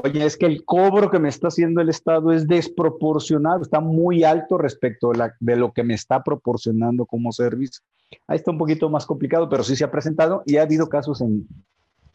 Oye, 0.00 0.24
es 0.24 0.36
que 0.36 0.46
el 0.46 0.64
cobro 0.64 1.10
que 1.10 1.18
me 1.18 1.28
está 1.28 1.48
haciendo 1.48 1.80
el 1.80 1.88
Estado 1.88 2.32
es 2.32 2.46
desproporcionado, 2.46 3.62
está 3.62 3.80
muy 3.80 4.22
alto 4.22 4.56
respecto 4.56 5.10
de, 5.40 5.56
lo 5.56 5.72
que 5.72 5.82
me 5.82 5.94
está 5.94 6.22
proporcionando 6.22 7.04
como 7.04 7.32
servicio. 7.32 7.82
Ahí 8.28 8.36
está 8.36 8.52
un 8.52 8.58
poquito 8.58 8.88
más 8.88 9.04
complicado, 9.04 9.48
pero 9.48 9.64
sí 9.64 9.74
se 9.74 9.82
ha 9.82 9.90
presentado 9.90 10.44
y 10.46 10.56
ha 10.56 10.62
habido 10.62 10.88
casos 10.88 11.20
en, 11.20 11.48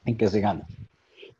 en 0.05 0.15
que 0.15 0.29
se 0.29 0.39
gana. 0.39 0.65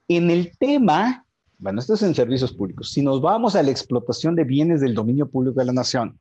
En 0.10 0.30
el 0.30 0.52
tema, 0.58 1.26
bueno, 1.60 1.80
esto 1.80 1.94
es 1.94 2.04
en 2.04 2.14
servicios 2.14 2.52
públicos, 2.52 2.92
si 2.92 3.02
nos 3.02 3.22
vamos 3.22 3.56
a 3.56 3.64
la 3.64 3.72
explotación 3.72 4.36
de 4.36 4.44
bienes 4.44 4.82
del 4.82 4.96
dominio 4.96 5.30
público 5.30 5.62
de 5.62 5.66
la 5.68 5.74
nación, 5.74 6.20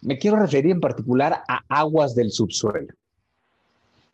me 0.00 0.16
quiero 0.16 0.38
referir 0.38 0.70
en 0.70 0.80
particular 0.80 1.42
a 1.46 1.60
aguas 1.68 2.14
del 2.14 2.30
subsuelo, 2.30 2.94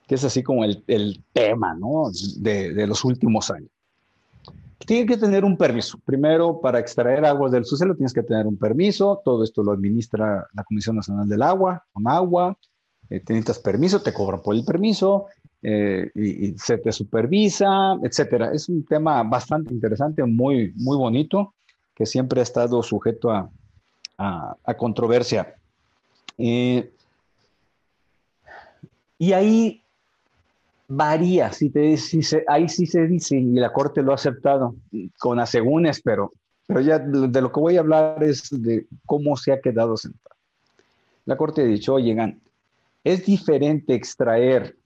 que 0.08 0.16
es 0.16 0.24
así 0.24 0.42
como 0.42 0.64
el, 0.64 0.82
el 0.88 1.22
tema 1.32 1.74
¿no? 1.74 2.10
de, 2.38 2.74
de 2.74 2.86
los 2.88 3.04
últimos 3.04 3.52
años. 3.52 3.70
Tienes 4.86 5.06
que 5.06 5.16
tener 5.16 5.44
un 5.44 5.56
permiso. 5.56 5.98
Primero, 6.04 6.60
para 6.60 6.78
extraer 6.78 7.24
aguas 7.24 7.52
del 7.52 7.64
subsuelo 7.64 7.94
tienes 7.94 8.12
que 8.12 8.22
tener 8.22 8.46
un 8.46 8.56
permiso. 8.56 9.20
Todo 9.24 9.44
esto 9.44 9.62
lo 9.62 9.72
administra 9.72 10.46
la 10.52 10.64
Comisión 10.64 10.96
Nacional 10.96 11.28
del 11.28 11.42
Agua, 11.42 11.84
con 11.92 12.08
agua. 12.08 12.56
Eh, 13.08 13.20
tienes 13.20 13.58
permiso, 13.58 14.02
te 14.02 14.12
cobran 14.12 14.42
por 14.42 14.54
el 14.54 14.64
permiso. 14.64 15.26
Eh, 15.62 16.10
y, 16.14 16.58
se 16.58 16.78
te 16.78 16.90
supervisa, 16.90 17.96
etcétera. 18.02 18.52
Es 18.52 18.68
un 18.68 18.84
tema 18.84 19.22
bastante 19.22 19.72
interesante, 19.72 20.24
muy, 20.24 20.72
muy 20.76 20.96
bonito, 20.96 21.54
que 21.94 22.04
siempre 22.04 22.40
ha 22.40 22.42
estado 22.42 22.82
sujeto 22.82 23.30
a, 23.30 23.48
a, 24.16 24.74
controversia. 24.76 25.54
Eh, 26.38 26.92
y 29.18 29.32
ahí 29.32 29.81
varía, 30.94 31.52
si 31.52 31.70
te, 31.70 31.96
si 31.96 32.20
ahí 32.46 32.68
sí 32.68 32.86
se 32.86 33.06
dice, 33.06 33.36
y 33.36 33.54
la 33.54 33.72
Corte 33.72 34.02
lo 34.02 34.12
ha 34.12 34.16
aceptado, 34.16 34.74
con 35.18 35.40
asegúnes, 35.40 36.00
pero, 36.02 36.32
pero 36.66 36.80
ya 36.80 36.98
de 36.98 37.40
lo 37.40 37.50
que 37.52 37.60
voy 37.60 37.76
a 37.76 37.80
hablar 37.80 38.22
es 38.22 38.48
de 38.50 38.86
cómo 39.06 39.36
se 39.36 39.52
ha 39.52 39.60
quedado 39.60 39.96
sentado. 39.96 40.36
La 41.24 41.36
Corte 41.36 41.62
ha 41.62 41.64
dicho, 41.64 41.94
oigan, 41.94 42.40
es 43.04 43.24
diferente 43.24 43.94
extraer 43.94 44.76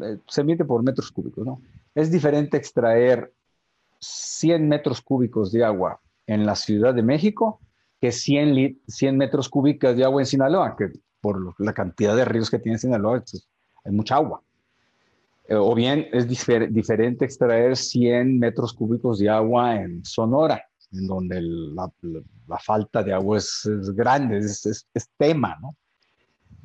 eh, 0.00 0.18
se 0.26 0.44
mide 0.44 0.64
por 0.64 0.82
metros 0.82 1.10
cúbicos, 1.10 1.44
¿no? 1.44 1.60
Es 1.94 2.10
diferente 2.10 2.56
extraer 2.56 3.32
100 4.00 4.68
metros 4.68 5.02
cúbicos 5.02 5.52
de 5.52 5.64
agua 5.64 6.00
en 6.26 6.46
la 6.46 6.56
Ciudad 6.56 6.94
de 6.94 7.02
México 7.02 7.60
que 8.00 8.10
100, 8.10 8.80
100 8.86 9.16
metros 9.16 9.48
cúbicos 9.48 9.96
de 9.96 10.04
agua 10.04 10.22
en 10.22 10.26
Sinaloa, 10.26 10.76
que 10.76 10.90
por 11.20 11.54
la 11.60 11.72
cantidad 11.72 12.16
de 12.16 12.24
ríos 12.24 12.50
que 12.50 12.58
tiene 12.58 12.78
Sinaloa, 12.78 13.22
hay 13.84 13.92
mucha 13.92 14.16
agua. 14.16 14.42
Eh, 15.48 15.54
o 15.54 15.74
bien 15.74 16.08
es 16.12 16.28
diferente 16.28 17.24
extraer 17.24 17.76
100 17.76 18.38
metros 18.38 18.72
cúbicos 18.72 19.18
de 19.18 19.28
agua 19.28 19.76
en 19.76 20.04
Sonora, 20.04 20.64
en 20.92 21.06
donde 21.06 21.40
la, 21.42 21.90
falta 22.58 23.02
de 23.02 23.12
agua 23.12 23.38
es, 23.38 23.68
grande, 23.94 24.38
es, 24.38 24.66
es 24.66 25.10
tema, 25.18 25.56
¿no? 25.60 25.76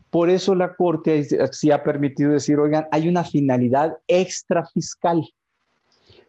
Por 0.09 0.29
eso 0.29 0.55
la 0.55 0.73
Corte 0.75 1.27
sí 1.51 1.71
ha 1.71 1.83
permitido 1.83 2.31
decir, 2.31 2.57
oigan, 2.57 2.87
hay 2.91 3.07
una 3.07 3.23
finalidad 3.23 3.97
extrafiscal. 4.07 5.27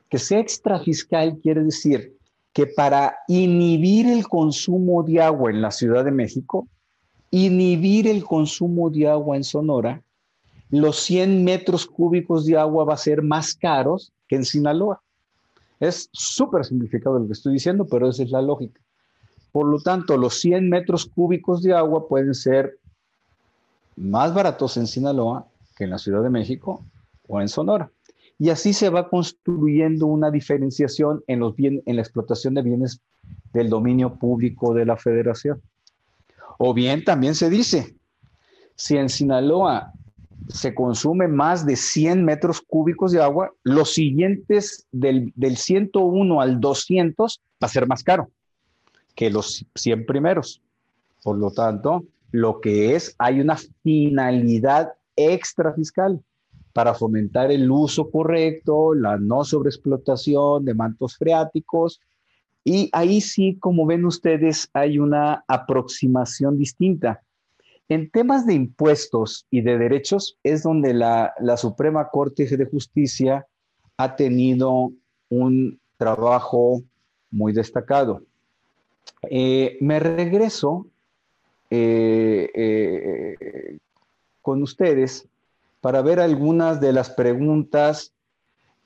Que 0.09 0.19
sea 0.19 0.41
extrafiscal 0.41 1.39
quiere 1.41 1.63
decir 1.63 2.17
que 2.53 2.67
para 2.67 3.17
inhibir 3.29 4.07
el 4.09 4.27
consumo 4.27 5.03
de 5.03 5.21
agua 5.21 5.51
en 5.51 5.63
la 5.63 5.71
Ciudad 5.71 6.05
de 6.05 6.11
México, 6.11 6.67
inhibir 7.31 8.09
el 8.09 8.25
consumo 8.25 8.91
de 8.91 9.07
agua 9.07 9.37
en 9.37 9.45
Sonora, 9.45 10.03
los 10.71 10.99
100 11.01 11.45
metros 11.45 11.87
cúbicos 11.87 12.45
de 12.45 12.57
agua 12.57 12.85
va 12.85 12.95
a 12.95 12.99
ser 12.99 13.23
más 13.23 13.55
caros 13.55 14.12
que 14.27 14.37
en 14.37 14.45
Sinaloa. 14.45 15.01
Es 15.81 16.09
súper 16.12 16.64
simplificado 16.64 17.19
lo 17.19 17.27
que 17.27 17.33
estoy 17.33 17.55
diciendo, 17.55 17.87
pero 17.87 18.09
esa 18.09 18.23
es 18.23 18.31
la 18.31 18.43
lógica. 18.43 18.81
Por 19.53 19.66
lo 19.66 19.81
tanto, 19.81 20.16
los 20.16 20.35
100 20.41 20.69
metros 20.69 21.07
cúbicos 21.07 21.62
de 21.62 21.75
agua 21.75 22.07
pueden 22.07 22.35
ser 22.35 22.79
más 23.97 24.35
baratos 24.35 24.77
en 24.77 24.87
Sinaloa 24.87 25.47
que 25.77 25.85
en 25.85 25.91
la 25.91 25.99
Ciudad 25.99 26.23
de 26.23 26.31
México 26.31 26.85
o 27.27 27.41
en 27.41 27.49
Sonora. 27.49 27.91
Y 28.39 28.51
así 28.51 28.73
se 28.73 28.89
va 28.89 29.09
construyendo 29.09 30.07
una 30.07 30.31
diferenciación 30.31 31.25
en, 31.27 31.43
en 31.59 31.97
la 31.97 32.03
explotación 32.03 32.55
de 32.55 32.62
bienes 32.62 33.01
del 33.53 33.69
dominio 33.69 34.14
público 34.14 34.75
de 34.75 34.85
la 34.85 34.97
federación. 34.97 35.61
O 36.59 36.75
bien 36.75 37.05
también 37.05 37.35
se 37.35 37.51
dice, 37.51 37.97
si 38.77 38.97
en 38.97 39.09
Sinaloa 39.09 39.93
se 40.49 40.74
consume 40.74 41.28
más 41.28 41.66
de 41.66 41.76
100 41.76 42.24
metros 42.24 42.61
cúbicos 42.61 43.12
de 43.12 43.22
agua, 43.22 43.53
los 43.64 43.93
siguientes 43.93 44.86
del, 44.93 45.32
del 45.34 45.57
101 45.57 46.41
al 46.41 46.61
200 46.61 47.41
va 47.62 47.66
a 47.66 47.68
ser 47.68 47.86
más 47.86 48.03
caro 48.03 48.30
que 49.14 49.30
los 49.30 49.66
100 49.74 50.07
primeros. 50.07 50.62
Por 51.24 51.39
lo 51.39 51.51
tanto, 51.51 52.05
lo 52.30 52.61
que 52.61 52.95
es, 52.95 53.16
hay 53.18 53.41
una 53.41 53.57
finalidad 53.82 54.93
extra 55.16 55.72
fiscal 55.72 56.22
para 56.72 56.95
fomentar 56.95 57.51
el 57.51 57.68
uso 57.68 58.11
correcto, 58.11 58.95
la 58.95 59.16
no 59.16 59.43
sobreexplotación 59.43 60.64
de 60.64 60.74
mantos 60.74 61.16
freáticos. 61.16 62.01
Y 62.62 62.89
ahí 62.93 63.20
sí, 63.20 63.57
como 63.59 63.86
ven 63.86 64.05
ustedes, 64.05 64.70
hay 64.72 65.01
una 65.01 65.45
aproximación 65.49 66.57
distinta. 66.57 67.22
En 67.89 68.11
temas 68.11 68.45
de 68.45 68.53
impuestos 68.53 69.47
y 69.51 69.62
de 69.62 69.78
derechos 69.78 70.36
es 70.43 70.62
donde 70.62 70.93
la, 70.93 71.32
Suprema 71.57 72.11
Corte 72.11 72.45
de 72.45 72.66
Justicia 72.66 73.47
ha 73.97 74.14
tenido 74.14 74.93
un 75.30 75.80
trabajo 75.97 76.82
muy 77.30 77.53
destacado. 77.55 78.22
Eh, 79.30 79.78
me 79.80 80.01
regreso 80.01 80.86
eh, 81.70 82.51
eh, 82.55 83.78
con 84.43 84.62
ustedes 84.62 85.26
para 85.80 86.03
ver 86.03 86.20
algunas 86.20 86.80
de 86.80 86.93
las 86.93 87.11
preguntas 87.11 88.12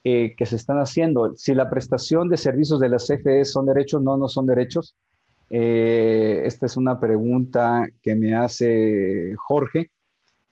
que 0.05 0.47
se 0.47 0.57
están 0.57 0.79
haciendo. 0.79 1.37
Si 1.37 1.55
la 1.55 1.71
prestación 1.71 2.29
de 2.29 2.37
servicios 2.37 2.81
de 2.81 2.89
las 2.89 3.07
CFE 3.07 3.45
son 3.45 3.67
derechos, 3.67 4.03
no, 4.03 4.17
no 4.17 4.29
son 4.29 4.47
derechos. 4.47 4.97
Esta 5.55 6.67
es 6.67 6.77
una 6.77 6.99
pregunta 6.99 7.87
que 8.03 8.15
me 8.15 8.35
hace 8.35 9.35
Jorge. 9.37 9.91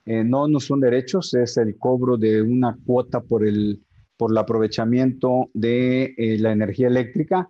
no, 0.05 0.47
no 0.47 0.59
son 0.59 0.79
derechos, 0.79 1.33
es 1.33 1.57
el 1.57 1.77
cobro 1.77 2.17
de 2.17 2.41
una 2.41 2.77
cuota 2.85 3.21
por 3.21 3.45
el, 3.45 3.81
por 4.17 4.31
el 4.31 4.37
aprovechamiento 4.37 5.49
de 5.53 6.13
la 6.39 6.51
energía 6.51 6.87
eléctrica. 6.87 7.49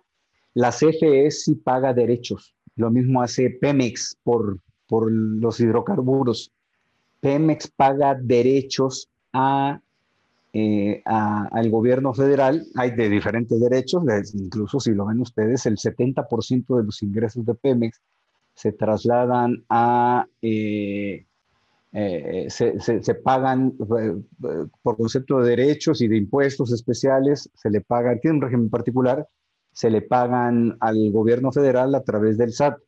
La 0.54 0.70
CFE 0.70 1.30
sí 1.30 1.56
paga 1.56 1.92
derechos. 1.92 2.54
Lo 2.76 2.90
mismo 2.90 3.22
hace 3.22 3.50
Pemex 3.50 4.16
por 4.22 4.58
por 4.92 5.10
los 5.10 5.58
hidrocarburos. 5.58 6.52
Pemex 7.20 7.66
paga 7.66 8.14
derechos 8.14 9.08
eh, 10.52 11.02
a, 11.04 11.48
al 11.52 11.70
gobierno 11.70 12.12
federal, 12.14 12.66
hay 12.74 12.92
de 12.92 13.08
diferentes 13.08 13.60
derechos, 13.60 14.04
incluso 14.34 14.80
si 14.80 14.92
lo 14.92 15.06
ven 15.06 15.20
ustedes, 15.20 15.66
el 15.66 15.76
70% 15.76 16.76
de 16.76 16.84
los 16.84 17.02
ingresos 17.02 17.44
de 17.46 17.54
Pemex 17.54 18.00
se 18.54 18.72
trasladan 18.72 19.64
a, 19.68 20.26
eh, 20.42 21.24
eh, 21.94 22.46
se, 22.48 23.14
pagan 23.16 23.72
por 24.82 24.96
concepto 24.96 25.40
de 25.40 25.50
derechos 25.50 26.00
y 26.00 26.08
de 26.08 26.16
impuestos 26.16 26.72
especiales, 26.72 27.50
se 27.54 27.68
le 27.68 27.82
pagan, 27.82 28.18
tiene 28.20 28.36
un 28.38 28.42
régimen 28.42 28.70
particular, 28.70 29.28
se 29.72 29.90
le 29.90 30.00
pagan 30.00 30.76
al 30.80 31.10
gobierno 31.12 31.52
federal 31.52 31.94
a 31.94 32.02
través 32.02 32.38
del 32.38 32.52
SAT. 32.52 32.78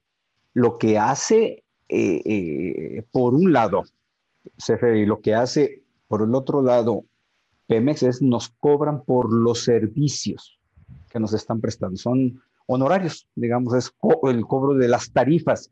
Lo 0.55 0.79
que 0.79 0.99
hace 0.99 1.65
eh, 1.89 2.23
eh, 2.25 3.03
por 3.11 3.35
un 3.35 3.53
lado, 3.53 3.83
CFE, 4.57 5.05
lo 5.07 5.21
que 5.21 5.35
hace 5.35 5.83
por 6.09 6.23
el 6.23 6.35
otro 6.35 6.63
lado 6.63 7.05
Pemex 7.67 8.03
es 8.03 8.23
nos 8.23 8.51
cobran 8.61 9.05
por 9.05 9.33
los 9.33 9.65
servicios 9.65 10.59
que 11.11 11.21
nos 11.21 11.33
están 11.33 11.61
prestando. 11.61 11.97
Son 11.97 12.41
honorarios, 12.67 13.29
digamos, 13.35 13.75
es 13.75 13.93
el 14.25 14.47
cobro 14.47 14.75
de 14.75 14.89
las 14.89 15.13
tarifas, 15.13 15.71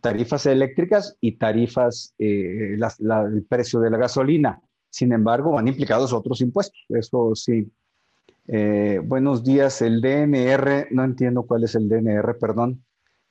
tarifas 0.00 0.46
eléctricas 0.46 1.16
y 1.20 1.32
tarifas, 1.32 2.14
eh, 2.18 2.76
el 2.76 3.46
precio 3.48 3.80
de 3.80 3.90
la 3.90 3.98
gasolina. 3.98 4.60
Sin 4.90 5.12
embargo, 5.12 5.52
van 5.52 5.68
implicados 5.68 6.12
otros 6.12 6.40
impuestos. 6.40 6.84
Eso 6.88 7.34
sí. 7.34 7.70
buenos 9.04 9.44
días, 9.44 9.82
el 9.82 10.00
DNR, 10.00 10.88
no 10.90 11.04
entiendo 11.04 11.42
cuál 11.42 11.64
es 11.64 11.74
el 11.74 11.88
DNR, 11.88 12.38
perdón. 12.38 12.82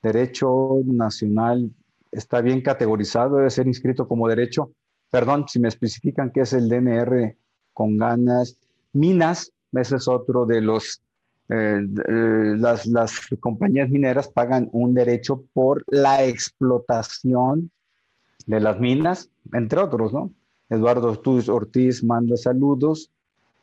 Derecho 0.02 0.80
Nacional 0.84 1.72
está 2.12 2.40
bien 2.40 2.62
categorizado, 2.62 3.36
debe 3.36 3.50
ser 3.50 3.66
inscrito 3.66 4.06
como 4.06 4.28
derecho. 4.28 4.72
perdón, 5.10 5.46
si 5.48 5.58
me 5.58 5.68
especifican 5.68 6.30
qué 6.30 6.42
es 6.42 6.52
el 6.52 6.68
DNR 6.68 7.36
con 7.78 7.96
ganas, 7.96 8.58
minas, 8.92 9.52
ese 9.70 9.96
es 9.96 10.08
otro 10.08 10.46
de 10.46 10.60
los, 10.60 11.00
eh, 11.48 11.80
eh, 12.08 12.54
las, 12.58 12.86
las 12.86 13.20
compañías 13.38 13.88
mineras 13.88 14.26
pagan 14.26 14.68
un 14.72 14.94
derecho 14.94 15.44
por 15.52 15.84
la 15.86 16.24
explotación 16.24 17.70
de 18.46 18.58
las 18.58 18.80
minas, 18.80 19.30
entre 19.52 19.78
otros, 19.78 20.12
¿no? 20.12 20.32
Eduardo 20.68 21.16
Ortiz 21.52 22.02
manda 22.02 22.36
saludos. 22.36 23.12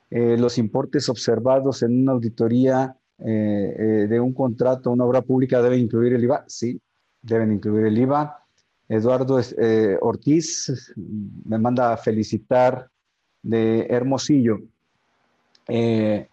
Eh, 0.10 0.38
los 0.38 0.58
importes 0.58 1.10
observados 1.10 1.84
en 1.84 2.04
una 2.04 2.14
auditoría 2.14 2.96
de 3.18 4.20
un 4.20 4.34
contrato, 4.34 4.92
una 4.92 5.06
obra 5.06 5.22
pública, 5.22 5.62
deben 5.62 5.80
incluir 5.80 6.14
el 6.14 6.24
IVA. 6.24 6.44
Sí, 6.48 6.80
deben 7.22 7.54
incluir 7.54 7.86
el 7.86 7.98
IVA. 7.98 8.44
Eduardo 8.90 9.40
Ortiz 10.02 10.94
me 11.46 11.58
manda 11.58 11.94
a 11.94 11.98
felicitar 11.98 12.90
de 13.46 13.86
Hermosillo. 13.90 14.60
Eh, 15.68 16.28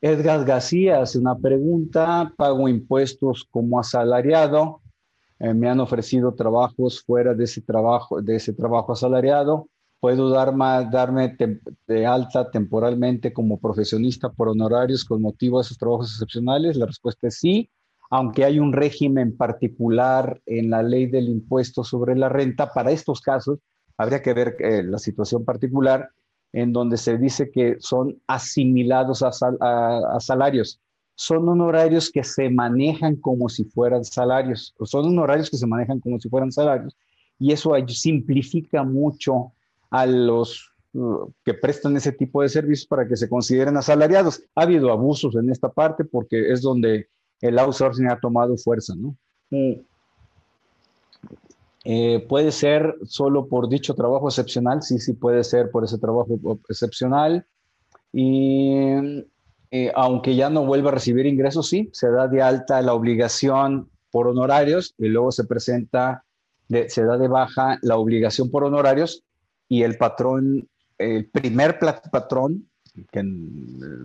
Edgar 0.00 0.44
García 0.44 1.00
hace 1.00 1.18
una 1.18 1.36
pregunta, 1.36 2.32
pago 2.36 2.68
impuestos 2.68 3.46
como 3.50 3.78
asalariado, 3.78 4.80
eh, 5.38 5.52
me 5.52 5.68
han 5.68 5.80
ofrecido 5.80 6.34
trabajos 6.34 7.02
fuera 7.02 7.34
de 7.34 7.44
ese 7.44 7.60
trabajo, 7.60 8.22
de 8.22 8.36
ese 8.36 8.52
trabajo 8.52 8.92
asalariado, 8.92 9.68
puedo 10.00 10.30
darme 10.30 11.36
de 11.86 12.06
alta 12.06 12.50
temporalmente 12.50 13.32
como 13.32 13.58
profesionista 13.58 14.30
por 14.30 14.48
honorarios 14.48 15.04
con 15.04 15.20
motivo 15.20 15.58
de 15.58 15.62
esos 15.62 15.78
trabajos 15.78 16.12
excepcionales, 16.12 16.76
la 16.76 16.86
respuesta 16.86 17.28
es 17.28 17.38
sí, 17.38 17.68
aunque 18.10 18.44
hay 18.44 18.58
un 18.58 18.72
régimen 18.72 19.36
particular 19.36 20.40
en 20.46 20.70
la 20.70 20.82
ley 20.82 21.06
del 21.06 21.28
impuesto 21.28 21.84
sobre 21.84 22.16
la 22.16 22.28
renta, 22.28 22.72
para 22.72 22.92
estos 22.92 23.20
casos 23.20 23.58
habría 23.98 24.22
que 24.22 24.32
ver 24.32 24.56
eh, 24.60 24.82
la 24.82 24.98
situación 24.98 25.44
particular 25.44 26.10
en 26.56 26.72
donde 26.72 26.96
se 26.96 27.18
dice 27.18 27.50
que 27.50 27.76
son 27.80 28.18
asimilados 28.26 29.22
a, 29.22 29.30
salarios. 30.20 30.80
Son 31.14 31.46
honorarios 31.46 32.10
que 32.10 32.24
se 32.24 32.48
manejan 32.48 33.16
como 33.16 33.50
si 33.50 33.64
fueran 33.64 34.02
salarios, 34.04 34.74
son 34.84 35.04
honorarios 35.04 35.50
que 35.50 35.58
se 35.58 35.66
manejan 35.66 36.00
como 36.00 36.18
si 36.18 36.30
fueran 36.30 36.50
salarios, 36.50 36.96
y 37.38 37.52
eso 37.52 37.72
simplifica 37.88 38.82
mucho 38.84 39.52
a 39.90 40.06
los 40.06 40.72
uh, 40.94 41.30
que 41.44 41.52
prestan 41.52 41.94
ese 41.98 42.12
tipo 42.12 42.40
de 42.40 42.48
servicios 42.48 42.86
para 42.86 43.06
que 43.06 43.16
se 43.16 43.28
consideren 43.28 43.76
asalariados. 43.76 44.42
Ha 44.54 44.62
habido 44.62 44.90
abusos 44.90 45.36
en 45.36 45.50
esta 45.50 45.68
parte 45.70 46.06
porque 46.06 46.50
es 46.50 46.62
donde 46.62 47.06
el 47.42 47.58
outsourcing 47.58 48.08
ha 48.10 48.18
tomado 48.18 48.56
fuerza, 48.56 48.94
¿no? 48.96 49.14
Mm. 49.50 49.74
Eh, 51.88 52.26
puede 52.28 52.50
ser 52.50 52.96
solo 53.04 53.46
por 53.46 53.68
dicho 53.68 53.94
trabajo 53.94 54.26
excepcional, 54.26 54.82
sí, 54.82 54.98
sí 54.98 55.12
puede 55.12 55.44
ser 55.44 55.70
por 55.70 55.84
ese 55.84 55.98
trabajo 55.98 56.36
excepcional. 56.68 57.46
Y 58.12 58.72
eh, 59.70 59.92
aunque 59.94 60.34
ya 60.34 60.50
no 60.50 60.66
vuelva 60.66 60.90
a 60.90 60.94
recibir 60.94 61.26
ingresos, 61.26 61.68
sí, 61.68 61.88
se 61.92 62.10
da 62.10 62.26
de 62.26 62.42
alta 62.42 62.82
la 62.82 62.92
obligación 62.92 63.88
por 64.10 64.26
honorarios 64.26 64.96
y 64.98 65.06
luego 65.06 65.30
se 65.30 65.44
presenta, 65.44 66.24
se 66.68 67.04
da 67.04 67.18
de 67.18 67.28
baja 67.28 67.78
la 67.82 67.98
obligación 67.98 68.50
por 68.50 68.64
honorarios 68.64 69.22
y 69.68 69.82
el 69.84 69.96
patrón, 69.96 70.68
el 70.98 71.30
primer 71.30 71.78
patrón, 71.78 72.68
que 73.12 73.22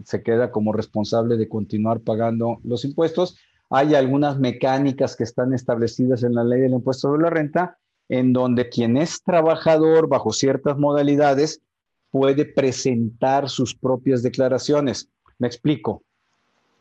se 0.05 0.21
queda 0.21 0.51
como 0.51 0.71
responsable 0.71 1.36
de 1.36 1.49
continuar 1.49 2.01
pagando 2.01 2.59
los 2.63 2.86
impuestos, 2.86 3.38
hay 3.72 3.95
algunas 3.95 4.38
mecánicas 4.38 5.15
que 5.15 5.24
están 5.24 5.53
establecidas 5.53 6.24
en 6.24 6.36
la 6.36 6.43
ley 6.43 6.59
del 6.59 6.74
impuesto 6.74 7.07
sobre 7.07 7.24
la 7.24 7.30
renta, 7.30 7.78
en 8.09 8.34
donde 8.34 8.67
quien 8.67 8.97
es 8.97 9.24
trabajador 9.24 10.09
bajo 10.09 10.34
ciertas 10.34 10.78
modalidades 10.78 11.61
puede 12.11 12.43
presentar 12.43 13.49
sus 13.49 13.74
propias 13.74 14.22
declaraciones. 14.24 15.07
Me 15.39 15.47
explico. 15.47 16.03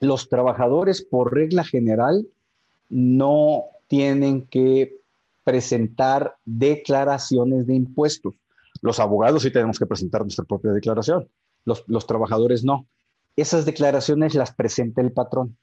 Los 0.01 0.28
trabajadores, 0.28 1.01
por 1.01 1.32
regla 1.32 1.62
general, 1.62 2.26
no 2.88 3.66
tienen 3.86 4.47
que 4.47 4.97
presentar 5.45 6.34
declaraciones 6.45 7.68
de 7.68 7.74
impuestos. 7.76 8.34
Los 8.82 8.99
abogados 8.99 9.43
sí 9.45 9.53
tenemos 9.53 9.78
que 9.78 9.86
presentar 9.86 10.22
nuestra 10.22 10.45
propia 10.45 10.72
declaración. 10.72 11.28
Los, 11.64 11.84
los 11.86 12.05
trabajadores 12.09 12.64
no. 12.64 12.86
Esas 13.36 13.64
declaraciones 13.64 14.34
las 14.34 14.53
presenta 14.53 15.01
el 15.03 15.12
patrón 15.12 15.57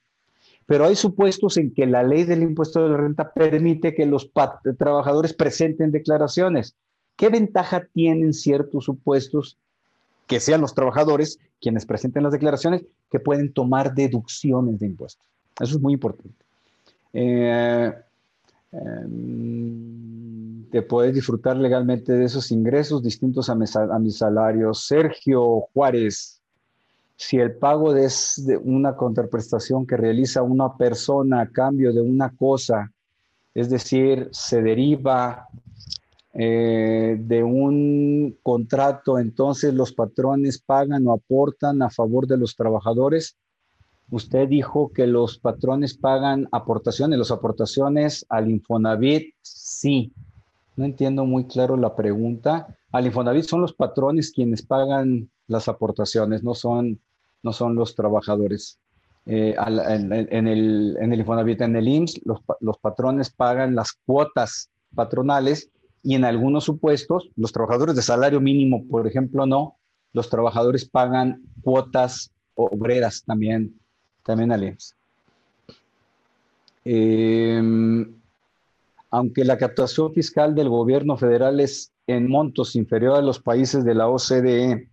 pero 0.67 0.85
hay 0.85 0.95
supuestos 0.95 1.57
en 1.57 1.73
que 1.73 1.87
la 1.87 2.03
ley 2.03 2.25
del 2.25 2.43
impuesto 2.43 2.83
de 2.83 2.89
la 2.89 2.97
renta 2.97 3.31
permite 3.31 3.95
que 3.95 4.05
los 4.05 4.29
trabajadores 4.77 5.33
presenten 5.33 5.91
declaraciones. 5.91 6.75
¿Qué 7.15 7.29
ventaja 7.29 7.87
tienen 7.93 8.33
ciertos 8.33 8.83
supuestos 8.83 9.57
que 10.27 10.41
sean 10.41 10.59
los 10.59 10.75
trabajadores 10.75 11.39
quienes 11.61 11.85
presenten 11.85 12.23
las 12.23 12.33
declaraciones 12.33 12.83
que 13.09 13.19
pueden 13.19 13.53
tomar 13.53 13.95
deducciones 13.95 14.77
de 14.77 14.87
impuestos? 14.87 15.25
Eso 15.57 15.77
es 15.77 15.81
muy 15.81 15.93
importante. 15.93 16.35
Eh, 17.13 17.93
em, 18.73 20.65
te 20.69 20.81
puedes 20.81 21.15
disfrutar 21.15 21.55
legalmente 21.55 22.11
de 22.11 22.25
esos 22.25 22.51
ingresos 22.51 23.01
distintos 23.01 23.49
a, 23.49 23.53
a 23.53 23.99
mi 23.99 24.11
salario. 24.11 24.73
Sergio 24.73 25.61
Juárez, 25.73 26.36
si 27.17 27.37
el 27.37 27.55
pago 27.55 27.95
es 27.95 28.43
de 28.45 28.57
una 28.57 28.95
contraprestación 28.95 29.87
que 29.87 29.97
realiza 29.97 30.43
una 30.43 30.77
persona 30.77 31.41
a 31.41 31.49
cambio 31.49 31.91
de 31.91 31.99
una 31.99 32.29
cosa, 32.35 32.93
es 33.55 33.71
decir, 33.71 34.29
se 34.31 34.61
deriva 34.61 35.47
eh, 36.35 37.17
de 37.19 37.43
un 37.43 38.37
contrato, 38.43 39.17
entonces 39.17 39.73
los 39.73 39.93
patrones 39.93 40.59
pagan 40.59 41.07
o 41.07 41.13
aportan 41.13 41.81
a 41.81 41.89
favor 41.89 42.27
de 42.27 42.37
los 42.37 42.55
trabajadores. 42.55 43.35
Usted 44.11 44.47
dijo 44.47 44.91
que 44.93 45.07
los 45.07 45.39
patrones 45.39 45.97
pagan 45.97 46.47
aportaciones, 46.51 47.17
las 47.17 47.31
aportaciones 47.31 48.27
al 48.29 48.51
Infonavit, 48.51 49.33
sí. 49.41 50.13
No 50.75 50.85
entiendo 50.85 51.25
muy 51.25 51.45
claro 51.47 51.75
la 51.77 51.95
pregunta. 51.95 52.77
Al 52.91 53.07
Infonavit 53.07 53.45
son 53.45 53.61
los 53.61 53.73
patrones 53.73 54.31
quienes 54.31 54.61
pagan 54.61 55.31
las 55.47 55.67
aportaciones, 55.67 56.43
no 56.43 56.53
son 56.53 56.99
no 57.43 57.53
son 57.53 57.75
los 57.75 57.95
trabajadores. 57.95 58.79
Eh, 59.25 59.55
en, 59.57 60.47
el, 60.47 60.97
en 60.99 61.13
el 61.13 61.19
Infonavit, 61.19 61.61
en 61.61 61.75
el 61.75 61.87
IMSS, 61.87 62.21
los, 62.25 62.39
los 62.61 62.77
patrones 62.77 63.29
pagan 63.29 63.75
las 63.75 63.93
cuotas 64.05 64.69
patronales 64.95 65.69
y 66.01 66.15
en 66.15 66.23
algunos 66.23 66.63
supuestos, 66.63 67.29
los 67.35 67.51
trabajadores 67.51 67.95
de 67.95 68.01
salario 68.01 68.39
mínimo, 68.39 68.85
por 68.89 69.05
ejemplo, 69.05 69.45
no, 69.45 69.75
los 70.13 70.29
trabajadores 70.29 70.85
pagan 70.85 71.41
cuotas 71.61 72.31
obreras 72.55 73.23
también, 73.25 73.77
también 74.23 74.51
al 74.51 74.63
IMSS. 74.63 74.95
Em, 76.85 78.15
aunque 79.11 79.43
la 79.43 79.57
captación 79.57 80.13
fiscal 80.13 80.55
del 80.55 80.69
gobierno 80.69 81.17
federal 81.17 81.59
es 81.59 81.91
en 82.07 82.29
montos 82.29 82.75
inferior 82.77 83.17
a 83.17 83.21
los 83.21 83.39
países 83.39 83.83
de 83.83 83.93
la 83.93 84.07
OCDE, 84.07 84.87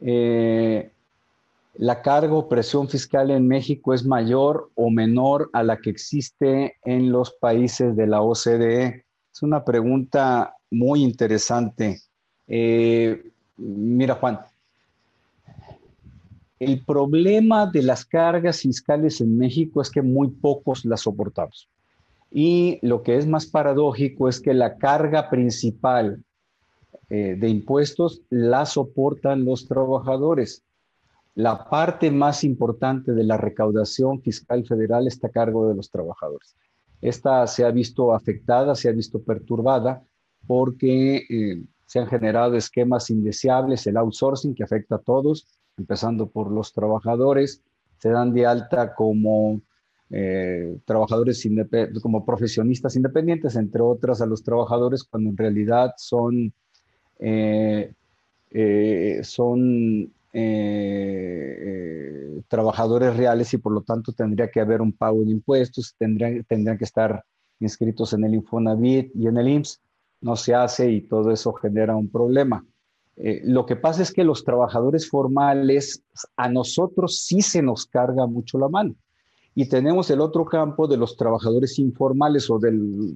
eh, 0.00 0.90
la 1.78 2.02
carga 2.02 2.34
o 2.34 2.48
presión 2.48 2.88
fiscal 2.88 3.30
en 3.30 3.46
México 3.46 3.92
es 3.92 4.04
mayor 4.04 4.70
o 4.74 4.90
menor 4.90 5.50
a 5.52 5.62
la 5.62 5.78
que 5.78 5.90
existe 5.90 6.76
en 6.84 7.12
los 7.12 7.32
países 7.32 7.96
de 7.96 8.06
la 8.06 8.22
OCDE? 8.22 9.04
Es 9.32 9.42
una 9.42 9.64
pregunta 9.64 10.54
muy 10.70 11.02
interesante. 11.02 12.00
Eh, 12.46 13.30
mira, 13.56 14.14
Juan, 14.14 14.40
el 16.58 16.84
problema 16.84 17.66
de 17.66 17.82
las 17.82 18.04
cargas 18.04 18.60
fiscales 18.60 19.20
en 19.20 19.36
México 19.36 19.82
es 19.82 19.90
que 19.90 20.00
muy 20.00 20.28
pocos 20.28 20.84
las 20.84 21.02
soportamos. 21.02 21.68
Y 22.30 22.78
lo 22.82 23.02
que 23.02 23.16
es 23.16 23.26
más 23.26 23.46
paradójico 23.46 24.28
es 24.28 24.40
que 24.40 24.54
la 24.54 24.78
carga 24.78 25.28
principal 25.28 26.24
eh, 27.08 27.36
de 27.38 27.48
impuestos 27.48 28.22
la 28.30 28.66
soportan 28.66 29.44
los 29.44 29.68
trabajadores. 29.68 30.64
La 31.36 31.68
parte 31.68 32.10
más 32.10 32.44
importante 32.44 33.12
de 33.12 33.22
la 33.22 33.36
recaudación 33.36 34.22
fiscal 34.22 34.64
federal 34.64 35.06
está 35.06 35.26
a 35.26 35.30
cargo 35.30 35.68
de 35.68 35.74
los 35.74 35.90
trabajadores. 35.90 36.56
Esta 37.02 37.46
se 37.46 37.66
ha 37.66 37.70
visto 37.70 38.14
afectada, 38.14 38.74
se 38.74 38.88
ha 38.88 38.92
visto 38.92 39.22
perturbada 39.22 40.02
porque 40.46 41.26
eh, 41.28 41.62
se 41.84 41.98
han 41.98 42.06
generado 42.06 42.56
esquemas 42.56 43.10
indeseables, 43.10 43.86
el 43.86 43.98
outsourcing 43.98 44.54
que 44.54 44.64
afecta 44.64 44.94
a 44.94 45.00
todos, 45.00 45.46
empezando 45.76 46.26
por 46.26 46.50
los 46.50 46.72
trabajadores, 46.72 47.62
se 47.98 48.08
dan 48.08 48.32
de 48.32 48.46
alta 48.46 48.94
como 48.94 49.60
eh, 50.08 50.78
trabajadores 50.86 51.46
como 52.00 52.24
profesionistas 52.24 52.96
independientes, 52.96 53.56
entre 53.56 53.82
otras 53.82 54.22
a 54.22 54.26
los 54.26 54.42
trabajadores, 54.42 55.04
cuando 55.04 55.28
en 55.28 55.36
realidad 55.36 55.92
son, 55.98 56.54
eh, 57.18 57.92
son 59.22 60.15
eh, 60.32 62.16
trabajadores 62.48 63.16
reales 63.16 63.52
y 63.54 63.58
por 63.58 63.72
lo 63.72 63.82
tanto 63.82 64.12
tendría 64.12 64.50
que 64.50 64.60
haber 64.60 64.80
un 64.80 64.92
pago 64.92 65.22
de 65.24 65.30
impuestos, 65.30 65.94
tendrían, 65.98 66.44
tendrían 66.44 66.78
que 66.78 66.84
estar 66.84 67.24
inscritos 67.60 68.12
en 68.12 68.24
el 68.24 68.34
Infonavit 68.34 69.10
y 69.14 69.26
en 69.26 69.38
el 69.38 69.48
IMSS. 69.48 69.80
no 70.20 70.36
se 70.36 70.54
hace 70.54 70.90
y 70.90 71.02
todo 71.02 71.30
eso 71.30 71.52
genera 71.52 71.96
un 71.96 72.08
problema. 72.08 72.64
Eh, 73.16 73.40
lo 73.44 73.64
que 73.64 73.76
pasa 73.76 74.02
es 74.02 74.12
que 74.12 74.24
los 74.24 74.44
trabajadores 74.44 75.08
formales, 75.08 76.02
a 76.36 76.48
nosotros 76.48 77.18
sí 77.24 77.40
se 77.40 77.62
nos 77.62 77.86
carga 77.86 78.26
mucho 78.26 78.58
la 78.58 78.68
mano. 78.68 78.94
Y 79.54 79.68
tenemos 79.68 80.10
el 80.10 80.20
otro 80.20 80.44
campo 80.44 80.86
de 80.86 80.98
los 80.98 81.16
trabajadores 81.16 81.78
informales 81.78 82.50
o 82.50 82.58
del, 82.58 83.14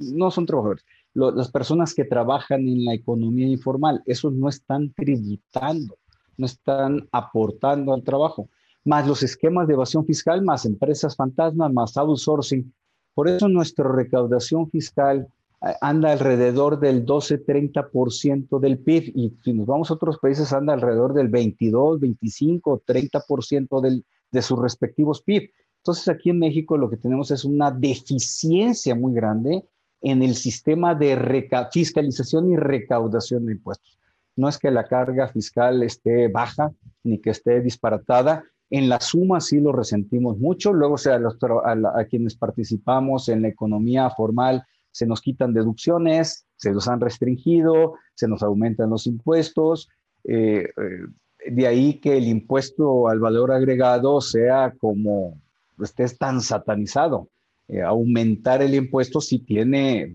no 0.00 0.30
son 0.30 0.44
trabajadores, 0.44 0.84
las 1.14 1.50
personas 1.50 1.94
que 1.94 2.04
trabajan 2.04 2.60
en 2.60 2.84
la 2.84 2.92
economía 2.92 3.48
informal, 3.48 4.02
esos 4.04 4.34
no 4.34 4.50
están 4.50 4.92
tributando, 4.92 5.96
no 6.38 6.46
están 6.46 7.08
aportando 7.12 7.92
al 7.92 8.02
trabajo, 8.02 8.48
más 8.84 9.06
los 9.06 9.22
esquemas 9.22 9.66
de 9.66 9.74
evasión 9.74 10.06
fiscal, 10.06 10.42
más 10.42 10.64
empresas 10.64 11.14
fantasmas, 11.14 11.72
más 11.72 11.96
outsourcing. 11.96 12.72
Por 13.14 13.28
eso 13.28 13.48
nuestra 13.48 13.90
recaudación 13.90 14.70
fiscal 14.70 15.28
eh, 15.60 15.74
anda 15.80 16.12
alrededor 16.12 16.78
del 16.78 17.04
12-30% 17.04 18.60
del 18.60 18.78
PIB 18.78 19.12
y 19.14 19.34
si 19.42 19.52
nos 19.52 19.66
vamos 19.66 19.90
a 19.90 19.94
otros 19.94 20.18
países 20.18 20.52
anda 20.52 20.72
alrededor 20.72 21.12
del 21.12 21.28
22, 21.28 22.00
25, 22.00 22.82
30% 22.86 23.80
del, 23.80 24.04
de 24.30 24.42
sus 24.42 24.58
respectivos 24.58 25.20
PIB. 25.22 25.50
Entonces 25.78 26.08
aquí 26.08 26.30
en 26.30 26.38
México 26.38 26.76
lo 26.76 26.88
que 26.88 26.96
tenemos 26.96 27.30
es 27.30 27.44
una 27.44 27.70
deficiencia 27.70 28.94
muy 28.94 29.12
grande 29.14 29.64
en 30.00 30.22
el 30.22 30.34
sistema 30.34 30.94
de 30.94 31.48
fiscalización 31.72 32.52
y 32.52 32.56
recaudación 32.56 33.46
de 33.46 33.52
impuestos. 33.52 33.98
No 34.38 34.48
es 34.48 34.56
que 34.56 34.70
la 34.70 34.84
carga 34.84 35.26
fiscal 35.26 35.82
esté 35.82 36.28
baja 36.28 36.70
ni 37.02 37.18
que 37.18 37.30
esté 37.30 37.60
disparatada. 37.60 38.44
En 38.70 38.88
la 38.88 39.00
suma 39.00 39.40
sí 39.40 39.58
lo 39.58 39.72
resentimos 39.72 40.38
mucho. 40.38 40.72
Luego, 40.72 40.96
sea, 40.96 41.16
a, 41.16 42.04
quienes 42.04 42.36
participamos 42.36 43.28
en 43.28 43.42
la 43.42 43.48
economía 43.48 44.08
formal, 44.10 44.64
se 44.92 45.06
nos 45.06 45.22
quitan 45.22 45.52
deducciones, 45.52 46.46
se 46.54 46.70
nos 46.70 46.86
han 46.86 47.00
restringido, 47.00 47.94
se 48.14 48.28
nos 48.28 48.44
aumentan 48.44 48.90
los 48.90 49.08
impuestos. 49.08 49.88
Eh, 50.22 50.68
eh, 50.76 51.50
de 51.50 51.66
ahí 51.66 51.94
que 51.94 52.16
el 52.16 52.28
impuesto 52.28 53.08
al 53.08 53.18
valor 53.18 53.50
agregado 53.50 54.20
sea 54.20 54.72
como 54.78 55.36
esté 55.82 56.08
tan 56.10 56.42
satanizado. 56.42 57.28
Eh, 57.66 57.82
aumentar 57.82 58.62
el 58.62 58.76
impuesto 58.76 59.20
si 59.20 59.40
tiene, 59.40 60.14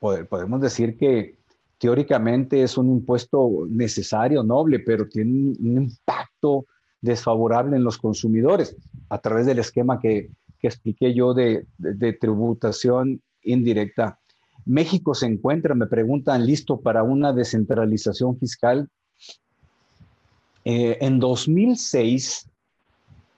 podemos 0.00 0.60
decir 0.60 0.98
que 0.98 1.36
teóricamente 1.78 2.62
es 2.62 2.76
un 2.78 2.90
impuesto 2.90 3.66
necesario, 3.68 4.42
noble, 4.42 4.80
pero 4.80 5.08
tiene 5.08 5.54
un 5.58 5.82
impacto 5.82 6.66
desfavorable 7.00 7.76
en 7.76 7.84
los 7.84 7.98
consumidores 7.98 8.76
a 9.08 9.18
través 9.18 9.46
del 9.46 9.58
esquema 9.58 10.00
que, 10.00 10.30
que 10.58 10.66
expliqué 10.66 11.14
yo 11.14 11.34
de, 11.34 11.66
tributación 12.20 13.22
indirecta. 13.42 14.18
México 14.64 15.14
se 15.14 15.26
encuentra, 15.26 15.74
me 15.74 15.86
preguntan, 15.86 16.46
listo 16.46 16.80
para 16.80 17.02
una 17.02 17.32
descentralización 17.32 18.38
fiscal. 18.38 18.88
Eh, 20.64 20.98
en 21.00 21.20
2006 21.20 22.50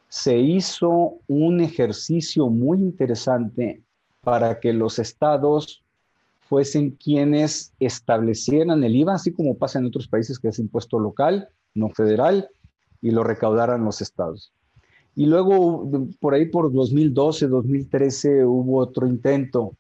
se 0.09 0.39
hizo 0.39 1.19
un 1.27 1.61
ejercicio 1.61 2.49
muy 2.49 2.79
interesante 2.79 3.83
para 4.23 4.59
que 4.59 4.73
los 4.73 4.99
estados 4.99 5.85
fuesen 6.49 6.93
quienes 6.93 7.73
establecieran 7.79 8.83
el 8.85 8.97
IVA, 8.97 9.15
así 9.15 9.33
como 9.33 9.57
pasa 9.57 9.79
en 9.79 9.87
otros 9.87 10.09
países 10.09 10.39
que 10.39 10.49
es 10.49 10.59
impuesto 10.59 10.99
local, 10.99 11.49
no 11.75 11.91
federal, 11.91 12.49
y 13.01 13.11
lo 13.11 13.23
recaudaran 13.23 13.85
los 13.85 14.01
estados. 14.01 14.53
Y 15.15 15.27
luego, 15.27 15.91
por 16.21 16.35
ahí 16.35 16.47
por 16.47 16.73
2012, 16.73 17.49
2013, 17.49 18.45
hubo 18.45 18.79
otro 18.79 19.07
intento 19.07 19.77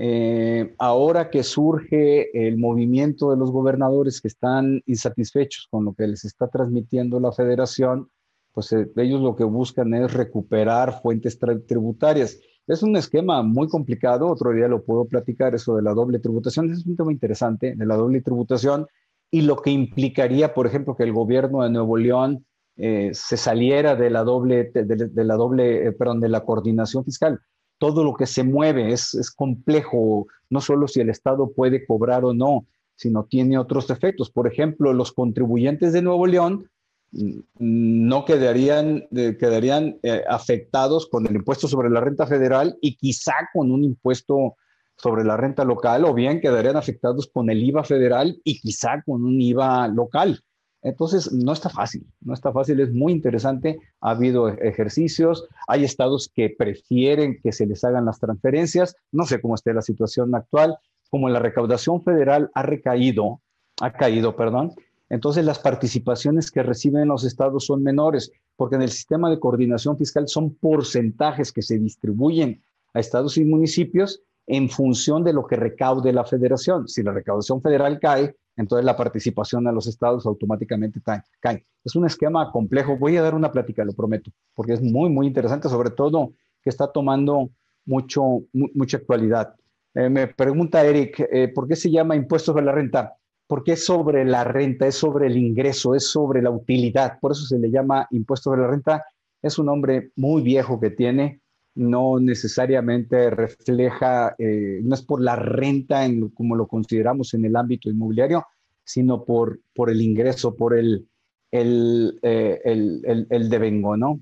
eh, 0.00 0.76
ahora 0.78 1.28
que 1.28 1.42
surge 1.42 2.46
el 2.46 2.56
movimiento 2.56 3.32
de 3.32 3.36
los 3.36 3.50
gobernadores 3.50 4.20
que 4.20 4.28
están 4.28 4.80
insatisfechos 4.86 5.66
con 5.68 5.84
lo 5.84 5.92
que 5.92 6.06
les 6.06 6.24
está 6.24 6.46
transmitiendo 6.46 7.18
la 7.18 7.32
federación, 7.32 8.08
pues 8.52 8.72
eh, 8.72 8.88
ellos 8.94 9.20
lo 9.20 9.34
que 9.34 9.42
buscan 9.42 9.92
es 9.94 10.12
recuperar 10.12 11.02
fuentes 11.02 11.36
tributarias. 11.66 12.38
Es 12.68 12.82
un 12.82 12.94
esquema 12.96 13.42
muy 13.42 13.66
complicado, 13.68 14.28
otro 14.28 14.52
día 14.52 14.68
lo 14.68 14.84
puedo 14.84 15.06
platicar, 15.06 15.54
eso 15.54 15.74
de 15.76 15.82
la 15.82 15.94
doble 15.94 16.20
tributación, 16.20 16.70
es 16.70 16.86
un 16.86 16.96
tema 16.96 17.10
interesante, 17.10 17.74
de 17.74 17.86
la 17.86 17.96
doble 17.96 18.20
tributación 18.20 18.86
y 19.30 19.42
lo 19.42 19.56
que 19.56 19.70
implicaría, 19.70 20.54
por 20.54 20.66
ejemplo, 20.66 20.94
que 20.94 21.02
el 21.02 21.12
gobierno 21.12 21.62
de 21.62 21.70
Nuevo 21.70 21.96
León 21.96 22.46
eh, 22.76 23.10
se 23.12 23.36
saliera 23.36 23.96
de 23.96 24.10
la 24.10 24.22
doble, 24.22 24.70
de, 24.72 25.24
la 25.24 25.34
doble, 25.34 25.92
perdón, 25.92 26.20
de 26.20 26.28
la 26.28 26.44
coordinación 26.44 27.04
fiscal 27.04 27.40
todo 27.78 28.04
lo 28.04 28.14
que 28.14 28.26
se 28.26 28.42
mueve 28.42 28.92
es, 28.92 29.32
complejo, 29.36 30.26
no 30.50 30.60
solo 30.60 30.88
si 30.88 31.00
el 31.00 31.10
Estado 31.10 31.52
puede 31.52 31.86
cobrar 31.86 32.24
o 32.24 32.34
no, 32.34 32.66
sino 32.96 33.24
tiene 33.24 33.56
otros 33.56 33.88
efectos. 33.90 34.30
Por 34.30 34.48
ejemplo, 34.48 34.92
los 34.92 35.12
contribuyentes 35.12 35.92
de 35.92 36.02
Nuevo 36.02 36.26
León 36.26 36.68
no 37.10 38.24
quedarían, 38.24 39.06
quedarían 39.10 39.98
eh, 40.02 40.22
afectados 40.28 41.06
con 41.06 41.26
el 41.26 41.36
impuesto 41.36 41.68
sobre 41.68 41.90
la 41.90 42.00
renta 42.00 42.26
federal 42.26 42.76
y 42.80 42.96
quizá 42.96 43.34
con 43.52 43.70
un 43.72 43.84
impuesto 43.84 44.56
sobre 44.96 45.24
la 45.24 45.36
renta 45.36 45.64
local, 45.64 46.04
o 46.04 46.12
bien 46.12 46.40
quedarían 46.40 46.76
afectados 46.76 47.28
con 47.32 47.50
el 47.50 47.62
IVA 47.62 47.84
federal 47.84 48.40
y 48.44 48.60
quizá 48.60 49.02
con 49.02 49.24
un 49.24 49.40
IVA 49.40 49.88
local. 49.88 50.40
Entonces, 50.82 51.32
no 51.32 51.52
está 51.52 51.70
fácil, 51.70 52.06
no 52.20 52.34
está 52.34 52.52
fácil, 52.52 52.80
es 52.80 52.92
muy 52.92 53.12
interesante. 53.12 53.78
Ha 54.00 54.10
habido 54.10 54.48
ejercicios, 54.48 55.48
hay 55.66 55.84
estados 55.84 56.30
que 56.32 56.54
prefieren 56.56 57.38
que 57.42 57.52
se 57.52 57.66
les 57.66 57.82
hagan 57.84 58.04
las 58.04 58.20
transferencias, 58.20 58.96
no 59.10 59.24
sé 59.24 59.40
cómo 59.40 59.54
esté 59.54 59.72
la 59.72 59.82
situación 59.82 60.34
actual, 60.34 60.76
como 61.10 61.28
la 61.28 61.40
recaudación 61.40 62.02
federal 62.04 62.50
ha 62.54 62.62
recaído, 62.62 63.40
ha 63.80 63.92
caído, 63.92 64.36
perdón, 64.36 64.74
entonces 65.10 65.44
las 65.44 65.58
participaciones 65.58 66.50
que 66.50 66.62
reciben 66.62 67.08
los 67.08 67.24
estados 67.24 67.66
son 67.66 67.82
menores, 67.82 68.30
porque 68.56 68.76
en 68.76 68.82
el 68.82 68.90
sistema 68.90 69.30
de 69.30 69.40
coordinación 69.40 69.96
fiscal 69.96 70.28
son 70.28 70.54
porcentajes 70.54 71.52
que 71.52 71.62
se 71.62 71.78
distribuyen 71.78 72.62
a 72.94 73.00
estados 73.00 73.38
y 73.38 73.44
municipios 73.44 74.22
en 74.46 74.68
función 74.68 75.24
de 75.24 75.32
lo 75.32 75.46
que 75.46 75.56
recaude 75.56 76.12
la 76.12 76.24
federación. 76.24 76.88
Si 76.88 77.02
la 77.02 77.12
recaudación 77.12 77.60
federal 77.60 77.98
cae, 78.00 78.34
entonces 78.56 78.84
la 78.84 78.96
participación 78.96 79.66
a 79.68 79.72
los 79.72 79.86
estados 79.86 80.26
automáticamente 80.26 81.00
cae. 81.40 81.66
Es 81.84 81.94
un 81.94 82.06
esquema 82.06 82.50
complejo. 82.50 82.96
Voy 82.98 83.16
a 83.16 83.22
dar 83.22 83.34
una 83.34 83.52
plática, 83.52 83.84
lo 83.84 83.92
prometo, 83.92 84.30
porque 84.54 84.72
es 84.72 84.82
muy, 84.82 85.10
muy 85.10 85.26
interesante, 85.26 85.68
sobre 85.68 85.90
todo 85.90 86.32
que 86.62 86.70
está 86.70 86.90
tomando 86.90 87.50
mucho, 87.84 88.42
mucha 88.52 88.96
actualidad. 88.96 89.54
Eh, 89.94 90.08
me 90.08 90.26
pregunta 90.26 90.84
Eric, 90.84 91.20
eh, 91.30 91.48
¿por 91.48 91.68
qué 91.68 91.76
se 91.76 91.90
llama 91.90 92.16
impuesto 92.16 92.52
sobre 92.52 92.64
la 92.64 92.72
renta? 92.72 93.17
Porque 93.48 93.72
es 93.72 93.84
sobre 93.84 94.24
la 94.24 94.44
renta, 94.44 94.86
es 94.86 94.94
sobre 94.94 95.26
el 95.26 95.36
ingreso, 95.36 95.96
es 95.96 96.08
sobre 96.08 96.40
la 96.42 96.50
utilidad. 96.50 97.18
Por 97.20 97.32
eso 97.32 97.44
se 97.44 97.58
le 97.58 97.70
llama 97.70 98.06
impuesto 98.12 98.50
sobre 98.50 98.62
la 98.62 98.68
renta. 98.68 99.04
Es 99.42 99.58
un 99.58 99.66
nombre 99.66 100.12
muy 100.14 100.42
viejo 100.42 100.78
que 100.78 100.90
tiene, 100.90 101.40
no 101.74 102.20
necesariamente 102.20 103.30
refleja, 103.30 104.34
eh, 104.38 104.80
no 104.84 104.94
es 104.94 105.02
por 105.02 105.20
la 105.20 105.34
renta 105.34 106.04
en, 106.04 106.28
como 106.28 106.54
lo 106.54 106.68
consideramos 106.68 107.34
en 107.34 107.44
el 107.44 107.56
ámbito 107.56 107.90
inmobiliario, 107.90 108.46
sino 108.84 109.24
por, 109.24 109.60
el 109.88 110.00
ingreso, 110.00 110.56
por 110.56 110.76
el, 110.76 111.08
el, 111.50 112.18
eh, 112.22 113.26
devengo, 113.48 113.96
¿no? 113.96 114.20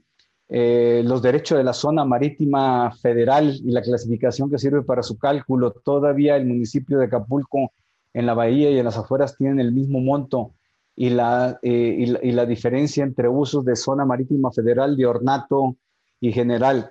Eh, 0.48 1.02
los 1.04 1.22
derechos 1.22 1.58
de 1.58 1.64
la 1.64 1.72
zona 1.72 2.04
marítima 2.04 2.92
federal 2.92 3.52
y 3.64 3.72
la 3.72 3.82
clasificación 3.82 4.48
que 4.48 4.58
sirve 4.58 4.82
para 4.82 5.02
su 5.02 5.18
cálculo, 5.18 5.72
todavía 5.72 6.36
el 6.36 6.46
municipio 6.46 6.98
de 6.98 7.06
Acapulco 7.06 7.72
en 8.16 8.24
la 8.24 8.32
bahía 8.32 8.70
y 8.70 8.78
en 8.78 8.84
las 8.86 8.96
afueras 8.96 9.36
tienen 9.36 9.60
el 9.60 9.72
mismo 9.72 10.00
monto 10.00 10.54
y 10.96 11.10
la, 11.10 11.60
la, 11.62 12.22
y 12.22 12.46
diferencia 12.46 13.04
entre 13.04 13.28
usos 13.28 13.62
de 13.62 13.76
zona 13.76 14.06
marítima 14.06 14.50
federal, 14.50 14.96
de 14.96 15.04
ornato 15.04 15.76
y 16.18 16.32
general 16.32 16.90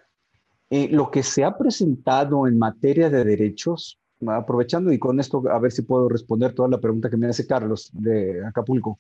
eh, 0.70 0.88
lo 0.92 1.10
que 1.10 1.24
se 1.24 1.44
ha 1.44 1.58
presentado 1.58 2.46
en 2.46 2.60
materia 2.60 3.10
de 3.10 3.24
derechos, 3.24 3.98
aprovechando 4.28 4.92
y 4.92 5.00
con 5.00 5.20
esto 5.20 5.42
a 5.50 5.58
ver 5.58 5.72
si 5.72 5.82
puedo 5.82 6.08
responder 6.08 6.54
toda 6.54 6.70
la 6.70 6.80
pregunta 6.80 7.10
que 7.10 7.18
me 7.18 7.26
hace 7.26 7.48
Carlos 7.48 7.90
de 7.92 8.46
Acapulco, 8.46 9.00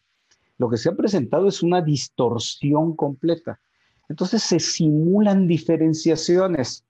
lo 0.58 0.68
que 0.68 0.78
se 0.78 0.90
ha 0.90 0.96
presentado 0.96 1.48
es 1.48 1.62
una 1.62 1.80
distorsión 1.80 2.96
completa. 2.96 3.60
Entonces 4.10 4.42
se 4.42 4.60
simulan 4.60 5.48
diferenciaciones 5.48 6.84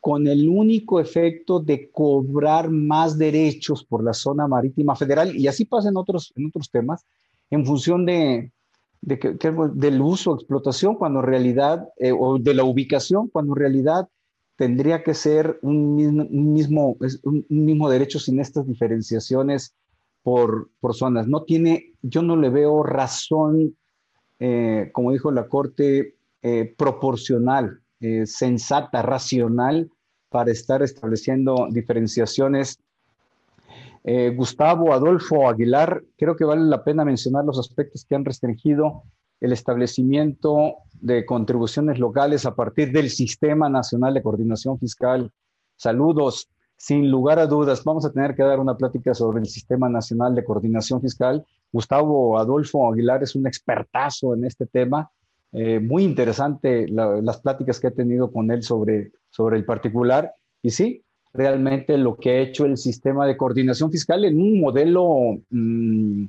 con 0.00 0.26
el 0.26 0.48
único 0.48 0.98
efecto 0.98 1.60
de 1.60 1.90
cobrar 1.90 2.70
más 2.70 3.18
derechos 3.18 3.84
por 3.84 4.02
la 4.02 4.14
zona 4.14 4.48
marítima 4.48 4.96
federal, 4.96 5.36
y 5.36 5.46
así 5.46 5.66
pasa 5.66 5.90
en 5.90 5.96
otros, 5.96 6.32
en 6.36 6.46
otros 6.46 6.70
temas, 6.70 7.04
en 7.50 7.66
función 7.66 8.06
de, 8.06 8.50
de 9.02 9.18
que, 9.18 9.36
del 9.74 10.00
uso, 10.00 10.34
explotación, 10.34 10.94
cuando 10.94 11.20
en 11.20 11.26
realidad, 11.26 11.88
eh, 11.98 12.12
o 12.12 12.38
de 12.38 12.54
la 12.54 12.64
ubicación, 12.64 13.28
cuando 13.28 13.52
en 13.52 13.60
realidad 13.60 14.08
tendría 14.56 15.02
que 15.02 15.14
ser 15.14 15.58
un 15.62 15.96
mismo, 15.96 16.96
un 17.22 17.44
mismo, 17.48 17.90
derecho 17.90 18.18
sin 18.18 18.40
estas 18.40 18.66
diferenciaciones 18.66 19.74
por, 20.22 20.68
por, 20.80 20.94
zonas. 20.94 21.26
No 21.28 21.44
tiene, 21.44 21.94
yo 22.02 22.20
no 22.20 22.36
le 22.36 22.50
veo 22.50 22.82
razón, 22.82 23.74
eh, 24.38 24.90
como 24.92 25.12
dijo 25.12 25.30
la 25.30 25.48
Corte, 25.48 26.14
eh, 26.42 26.74
proporcional, 26.76 27.79
sensata, 28.24 29.02
racional, 29.02 29.90
para 30.28 30.50
estar 30.50 30.82
estableciendo 30.82 31.68
diferenciaciones 31.70 32.78
Eh, 34.02 34.30
Gustavo 34.34 34.94
Adolfo 34.94 35.48
Aguilar, 35.48 36.02
creo 36.16 36.34
que 36.34 36.44
vale 36.44 36.62
la 36.62 36.82
pena 36.82 37.04
mencionar 37.04 37.44
los 37.44 37.58
aspectos 37.58 38.04
que 38.06 38.14
han 38.14 38.24
restringido 38.24 39.02
el 39.40 39.52
establecimiento 39.52 40.76
de 41.00 41.24
contribuciones 41.24 41.98
locales 41.98 42.46
a 42.46 42.54
partir 42.54 42.92
del 42.92 43.10
Sistema 43.10 43.68
Nacional 43.68 44.14
de 44.14 44.22
Coordinación 44.22 44.78
Fiscal. 44.78 45.30
Saludos. 45.76 46.48
Sin 46.76 47.10
lugar 47.10 47.38
a 47.38 47.46
dudas, 47.46 47.84
vamos 47.84 48.06
a 48.06 48.10
tener 48.10 48.34
que 48.34 48.42
dar 48.42 48.58
una 48.58 48.76
plática 48.76 49.12
sobre 49.12 49.40
el 49.40 49.46
Sistema 49.46 49.88
Nacional 49.88 50.34
de 50.34 50.44
Coordinación 50.44 51.00
Fiscal. 51.02 51.44
Gustavo 51.70 52.38
Adolfo 52.38 52.90
Aguilar 52.90 53.22
es 53.22 53.34
un 53.34 53.46
expertazo 53.46 54.34
en 54.34 54.46
este 54.46 54.66
tema. 54.66 55.10
Eh, 55.52 55.80
muy 55.80 56.04
interesante 56.04 56.86
las 56.88 57.40
pláticas 57.40 57.80
que 57.80 57.88
he 57.88 57.92
tenido 57.92 58.30
con 58.30 58.50
él 58.50 58.62
sobre, 58.62 59.10
sobre 59.30 59.56
el 59.56 59.64
particular. 59.64 60.32
Y 60.62 60.70
sí, 60.70 61.02
realmente 61.32 61.96
lo 61.98 62.16
que 62.16 62.30
ha 62.30 62.38
hecho 62.38 62.64
el 62.64 62.76
sistema 62.76 63.26
de 63.26 63.36
coordinación 63.36 63.90
fiscal 63.90 64.24
en 64.24 64.40
un 64.40 64.60
modelo 64.60 65.38
mm, 65.50 66.24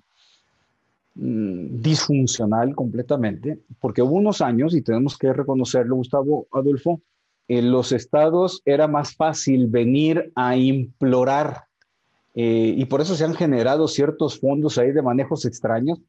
mm, 1.16 1.82
disfuncional 1.82 2.76
completamente, 2.76 3.60
porque 3.80 4.02
hubo 4.02 4.16
unos 4.16 4.42
años, 4.42 4.76
y 4.76 4.82
tenemos 4.82 5.18
que 5.18 5.34
reconocerlo, 5.34 5.96
Gustavo 5.96 6.48
Adolfo, 6.52 7.02
en 7.48 7.72
los 7.72 7.92
estados 7.92 8.62
era 8.66 8.88
más 8.88 9.16
fácil 9.16 9.68
venir 9.68 10.32
a 10.36 10.56
implorar, 10.56 11.66
eh, 12.34 12.74
y 12.78 12.86
por 12.86 13.02
eso 13.02 13.16
se 13.16 13.26
han 13.26 13.36
generado 13.36 13.88
ciertos 13.88 14.40
fondos 14.40 14.78
ahí 14.78 14.92
de 14.92 15.02
manejos 15.02 15.46
extraños, 15.46 16.00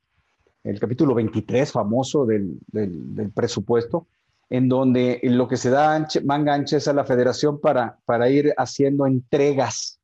el 0.65 0.79
capítulo 0.79 1.15
23 1.15 1.71
famoso 1.71 2.25
del, 2.25 2.59
del 2.71 3.31
presupuesto, 3.31 4.07
en 4.53 4.69
donde 4.69 5.19
lo 5.23 5.49
que 5.49 5.57
se 5.57 5.71
da 5.71 6.07
manga 6.25 6.53
ancha 6.53 6.77
es 6.77 6.87
a 6.87 6.93
la 6.93 7.05
federación 7.05 7.59
para, 7.59 7.99
para 8.05 8.29
ir 8.29 8.53
haciendo 8.59 9.07
entregas 9.07 9.99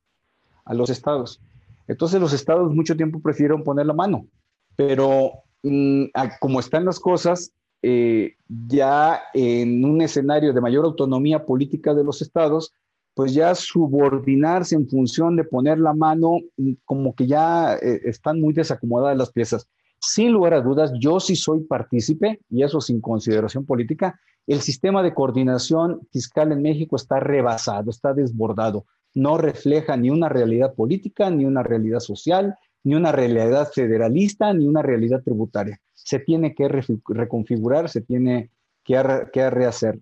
a 0.64 0.72
los 0.72 0.88
estados. 0.88 1.40
Entonces 1.86 2.20
los 2.20 2.32
estados 2.32 2.74
mucho 2.74 2.96
tiempo 2.96 3.20
prefirieron 3.20 3.62
poner 3.62 3.84
la 3.84 3.92
mano, 3.92 4.26
pero 4.74 5.32
mm, 5.62 6.04
como 6.40 6.60
están 6.60 6.86
las 6.86 6.98
cosas, 6.98 7.52
eh, 7.82 8.36
ya 8.48 9.20
en 9.34 9.84
un 9.84 10.00
escenario 10.00 10.52
de 10.52 10.60
mayor 10.60 10.86
autonomía 10.86 11.44
política 11.44 11.94
de 11.94 12.04
los 12.04 12.22
estados, 12.22 12.72
pues 13.12 13.34
ya 13.34 13.54
subordinarse 13.54 14.74
en 14.74 14.88
función 14.88 15.36
de 15.36 15.44
poner 15.44 15.78
la 15.78 15.92
mano, 15.92 16.38
mm, 16.56 16.72
como 16.84 17.14
que 17.14 17.26
ya 17.26 17.74
eh, 17.74 18.00
están 18.04 18.40
muy 18.40 18.54
desacomodadas 18.54 19.18
las 19.18 19.30
piezas. 19.30 19.68
Sin 20.00 20.32
lugar 20.32 20.54
a 20.54 20.60
dudas, 20.60 20.92
yo 20.98 21.20
sí 21.20 21.36
soy 21.36 21.60
partícipe, 21.60 22.40
y 22.50 22.62
eso 22.62 22.80
sin 22.80 23.00
consideración 23.00 23.66
política, 23.66 24.18
el 24.46 24.60
sistema 24.60 25.02
de 25.02 25.12
coordinación 25.12 26.00
fiscal 26.10 26.52
en 26.52 26.62
México 26.62 26.96
está 26.96 27.20
rebasado, 27.20 27.90
está 27.90 28.14
desbordado. 28.14 28.86
No 29.14 29.36
refleja 29.36 29.96
ni 29.96 30.08
una 30.10 30.28
realidad 30.28 30.74
política, 30.74 31.30
ni 31.30 31.44
una 31.44 31.62
realidad 31.62 32.00
social, 32.00 32.56
ni 32.84 32.94
una 32.94 33.12
realidad 33.12 33.68
federalista, 33.72 34.54
ni 34.54 34.66
una 34.66 34.80
realidad 34.80 35.22
tributaria. 35.22 35.78
Se 35.92 36.20
tiene 36.20 36.54
que 36.54 36.68
reconfigurar, 36.68 37.90
se 37.90 38.00
tiene 38.00 38.50
que, 38.84 39.50
rehacer. 39.50 40.00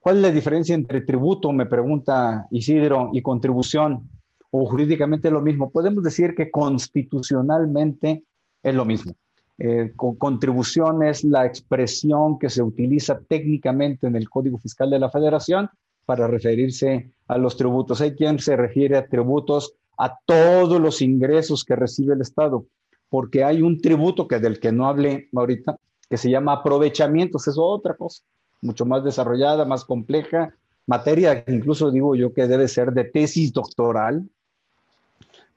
¿Cuál 0.00 0.16
es 0.16 0.22
la 0.22 0.30
diferencia 0.30 0.74
entre 0.74 1.02
tributo, 1.02 1.52
me 1.52 1.66
pregunta 1.66 2.46
Isidro, 2.50 3.10
y 3.12 3.20
contribución? 3.20 4.08
O 4.50 4.64
jurídicamente 4.66 5.30
lo 5.30 5.42
mismo. 5.42 5.70
Podemos 5.70 6.02
decir 6.02 6.34
que 6.34 6.50
constitucionalmente 6.50 8.24
es 8.62 8.74
lo 8.74 8.84
mismo. 8.84 9.12
Eh, 9.58 9.92
contribución 9.96 11.02
es 11.02 11.24
la 11.24 11.46
expresión 11.46 12.38
que 12.38 12.50
se 12.50 12.62
utiliza 12.62 13.20
técnicamente 13.20 14.06
en 14.06 14.16
el 14.16 14.28
Código 14.28 14.58
Fiscal 14.58 14.90
de 14.90 14.98
la 14.98 15.10
Federación 15.10 15.68
para 16.04 16.26
referirse 16.26 17.12
a 17.28 17.38
los 17.38 17.56
tributos. 17.56 18.00
Hay 18.00 18.14
quien 18.14 18.38
se 18.38 18.56
refiere 18.56 18.96
a 18.96 19.06
tributos 19.06 19.74
a 19.98 20.18
todos 20.24 20.80
los 20.80 21.02
ingresos 21.02 21.64
que 21.64 21.76
recibe 21.76 22.14
el 22.14 22.22
Estado, 22.22 22.66
porque 23.08 23.44
hay 23.44 23.62
un 23.62 23.80
tributo 23.80 24.26
que 24.26 24.40
del 24.40 24.58
que 24.58 24.72
no 24.72 24.88
hablé 24.88 25.28
ahorita, 25.34 25.76
que 26.08 26.16
se 26.16 26.30
llama 26.30 26.54
aprovechamientos, 26.54 27.46
es 27.46 27.56
otra 27.56 27.94
cosa, 27.94 28.22
mucho 28.62 28.84
más 28.84 29.04
desarrollada, 29.04 29.64
más 29.64 29.84
compleja, 29.84 30.54
materia 30.86 31.44
que 31.44 31.52
incluso 31.52 31.90
digo 31.90 32.16
yo 32.16 32.32
que 32.32 32.48
debe 32.48 32.68
ser 32.68 32.92
de 32.92 33.04
tesis 33.04 33.52
doctoral 33.52 34.28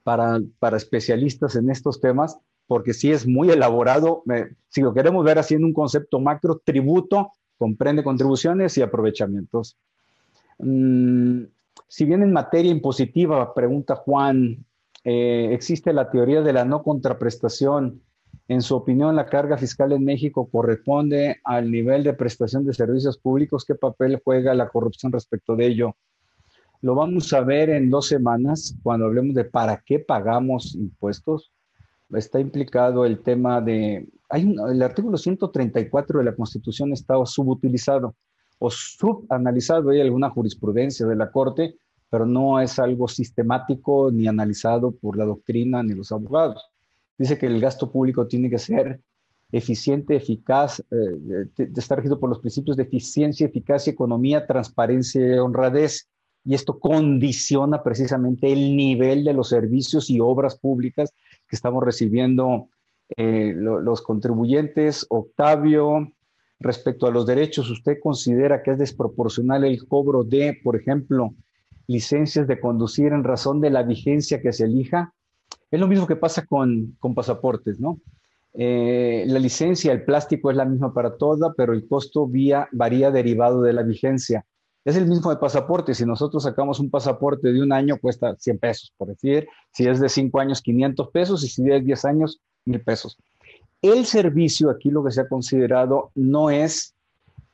para, 0.02 0.40
para 0.58 0.76
especialistas 0.76 1.56
en 1.56 1.70
estos 1.70 2.00
temas, 2.00 2.38
porque 2.66 2.94
sí 2.94 3.12
es 3.12 3.26
muy 3.26 3.50
elaborado. 3.50 4.22
si 4.68 4.80
lo 4.80 4.92
queremos 4.92 5.24
ver 5.24 5.38
haciendo 5.38 5.66
un 5.66 5.72
concepto 5.72 6.20
macro, 6.20 6.60
tributo 6.64 7.30
comprende 7.58 8.04
contribuciones 8.04 8.76
y 8.76 8.82
aprovechamientos. 8.82 9.76
Mm, 10.58 11.44
si 11.88 12.04
bien 12.04 12.22
en 12.22 12.32
materia 12.32 12.70
impositiva, 12.70 13.54
pregunta 13.54 13.96
Juan, 13.96 14.64
eh, 15.04 15.50
existe 15.52 15.92
la 15.92 16.10
teoría 16.10 16.42
de 16.42 16.52
la 16.52 16.64
no 16.64 16.82
contraprestación. 16.82 18.02
En 18.48 18.62
su 18.62 18.76
opinión, 18.76 19.16
la 19.16 19.26
carga 19.26 19.56
fiscal 19.56 19.92
en 19.92 20.04
México 20.04 20.48
corresponde 20.50 21.40
al 21.44 21.70
nivel 21.70 22.04
de 22.04 22.12
prestación 22.12 22.64
de 22.64 22.74
servicios 22.74 23.18
públicos. 23.18 23.64
¿Qué 23.64 23.74
papel 23.74 24.20
juega 24.22 24.54
la 24.54 24.68
corrupción 24.68 25.12
respecto 25.12 25.56
de 25.56 25.66
ello? 25.66 25.96
Lo 26.82 26.94
vamos 26.94 27.32
a 27.32 27.40
ver 27.40 27.70
en 27.70 27.90
dos 27.90 28.06
semanas 28.06 28.76
cuando 28.82 29.06
hablemos 29.06 29.34
de 29.34 29.44
para 29.44 29.82
qué 29.84 29.98
pagamos 29.98 30.74
impuestos 30.74 31.50
está 32.12 32.40
implicado 32.40 33.04
el 33.04 33.20
tema 33.20 33.60
de, 33.60 34.08
hay 34.28 34.54
el 34.70 34.82
artículo 34.82 35.16
134 35.16 36.18
de 36.18 36.24
la 36.24 36.34
Constitución 36.34 36.92
está 36.92 37.14
subutilizado 37.24 38.14
o 38.58 38.70
subanalizado, 38.70 39.90
hay 39.90 40.00
alguna 40.00 40.30
jurisprudencia 40.30 41.06
de 41.06 41.16
la 41.16 41.30
Corte, 41.30 41.76
pero 42.08 42.24
no 42.24 42.60
es 42.60 42.78
algo 42.78 43.08
sistemático 43.08 44.10
ni 44.12 44.26
analizado 44.26 44.92
por 44.92 45.16
la 45.16 45.24
doctrina 45.24 45.82
ni 45.82 45.94
los 45.94 46.12
abogados. 46.12 46.64
Dice 47.18 47.38
que 47.38 47.46
el 47.46 47.60
gasto 47.60 47.90
público 47.90 48.26
tiene 48.26 48.48
que 48.48 48.58
ser 48.58 49.00
eficiente, 49.52 50.16
eficaz, 50.16 50.82
eh, 50.90 51.46
está 51.76 51.96
regido 51.96 52.18
por 52.18 52.28
los 52.28 52.40
principios 52.40 52.76
de 52.76 52.84
eficiencia, 52.84 53.46
eficacia, 53.46 53.92
economía, 53.92 54.46
transparencia 54.46 55.36
y 55.36 55.38
honradez. 55.38 56.08
Y 56.46 56.54
esto 56.54 56.78
condiciona 56.78 57.82
precisamente 57.82 58.52
el 58.52 58.76
nivel 58.76 59.24
de 59.24 59.34
los 59.34 59.48
servicios 59.48 60.08
y 60.08 60.20
obras 60.20 60.56
públicas 60.56 61.12
que 61.48 61.56
estamos 61.56 61.82
recibiendo 61.82 62.68
eh, 63.16 63.52
los 63.56 64.00
contribuyentes. 64.00 65.06
Octavio, 65.10 66.12
respecto 66.60 67.08
a 67.08 67.10
los 67.10 67.26
derechos, 67.26 67.68
¿usted 67.68 67.98
considera 68.00 68.62
que 68.62 68.70
es 68.70 68.78
desproporcional 68.78 69.64
el 69.64 69.86
cobro 69.88 70.22
de, 70.22 70.56
por 70.62 70.76
ejemplo, 70.76 71.34
licencias 71.88 72.46
de 72.46 72.60
conducir 72.60 73.12
en 73.12 73.24
razón 73.24 73.60
de 73.60 73.70
la 73.70 73.82
vigencia 73.82 74.40
que 74.40 74.52
se 74.52 74.64
elija? 74.64 75.12
Es 75.68 75.80
lo 75.80 75.88
mismo 75.88 76.06
que 76.06 76.16
pasa 76.16 76.46
con, 76.46 76.96
con 77.00 77.14
pasaportes, 77.14 77.80
¿no? 77.80 78.00
Eh, 78.54 79.24
la 79.26 79.38
licencia, 79.38 79.92
el 79.92 80.04
plástico 80.04 80.50
es 80.50 80.56
la 80.56 80.64
misma 80.64 80.94
para 80.94 81.16
toda, 81.16 81.52
pero 81.54 81.72
el 81.72 81.86
costo 81.86 82.26
vía, 82.26 82.68
varía 82.72 83.10
derivado 83.10 83.62
de 83.62 83.72
la 83.72 83.82
vigencia. 83.82 84.46
Es 84.86 84.94
el 84.96 85.08
mismo 85.08 85.30
de 85.30 85.36
pasaporte. 85.36 85.94
Si 85.94 86.06
nosotros 86.06 86.44
sacamos 86.44 86.78
un 86.78 86.90
pasaporte 86.90 87.52
de 87.52 87.60
un 87.60 87.72
año, 87.72 87.98
cuesta 88.00 88.36
100 88.38 88.58
pesos, 88.58 88.92
por 88.96 89.08
decir. 89.08 89.48
Si 89.72 89.84
es 89.84 89.98
de 89.98 90.08
5 90.08 90.38
años, 90.38 90.62
500 90.62 91.08
pesos. 91.10 91.42
Y 91.42 91.48
si 91.48 91.68
es 91.68 91.84
10 91.84 92.04
años, 92.04 92.40
1000 92.66 92.80
pesos. 92.82 93.18
El 93.82 94.06
servicio, 94.06 94.70
aquí 94.70 94.90
lo 94.90 95.02
que 95.02 95.10
se 95.10 95.22
ha 95.22 95.28
considerado, 95.28 96.12
no 96.14 96.50
es 96.50 96.94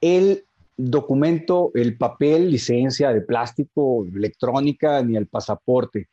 el 0.03 0.45
documento, 0.77 1.71
el 1.73 1.97
papel, 1.97 2.51
licencia 2.51 3.15
de 3.15 3.23
plástico, 3.23 4.05
electrónica, 4.15 5.03
ni 5.03 5.17
el 5.17 5.27
pasaporte. 5.27 6.09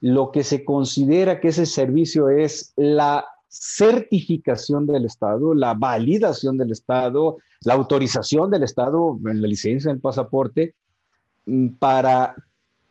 Lo 0.00 0.32
que 0.32 0.42
se 0.42 0.64
considera 0.64 1.38
que 1.38 1.48
ese 1.48 1.66
servicio 1.66 2.28
es 2.30 2.72
la 2.74 3.24
certificación 3.46 4.88
del 4.88 5.04
Estado, 5.04 5.54
la 5.54 5.74
validación 5.74 6.58
del 6.58 6.72
Estado, 6.72 7.36
la 7.64 7.74
autorización 7.74 8.50
del 8.50 8.62
Estado 8.62 9.18
en 9.26 9.42
la 9.42 9.48
licencia 9.48 9.90
del 9.90 10.00
pasaporte 10.00 10.74
mm, 11.46 11.68
para 11.78 12.34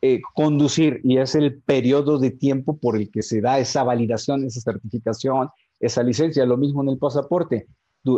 eh, 0.01 0.21
conducir 0.33 0.99
y 1.03 1.17
es 1.17 1.35
el 1.35 1.61
periodo 1.61 2.19
de 2.19 2.31
tiempo 2.31 2.77
por 2.77 2.97
el 2.97 3.09
que 3.09 3.21
se 3.21 3.39
da 3.39 3.59
esa 3.59 3.83
validación, 3.83 4.43
esa 4.43 4.59
certificación, 4.59 5.49
esa 5.79 6.03
licencia. 6.03 6.45
Lo 6.45 6.57
mismo 6.57 6.83
en 6.83 6.89
el 6.89 6.97
pasaporte. 6.97 7.67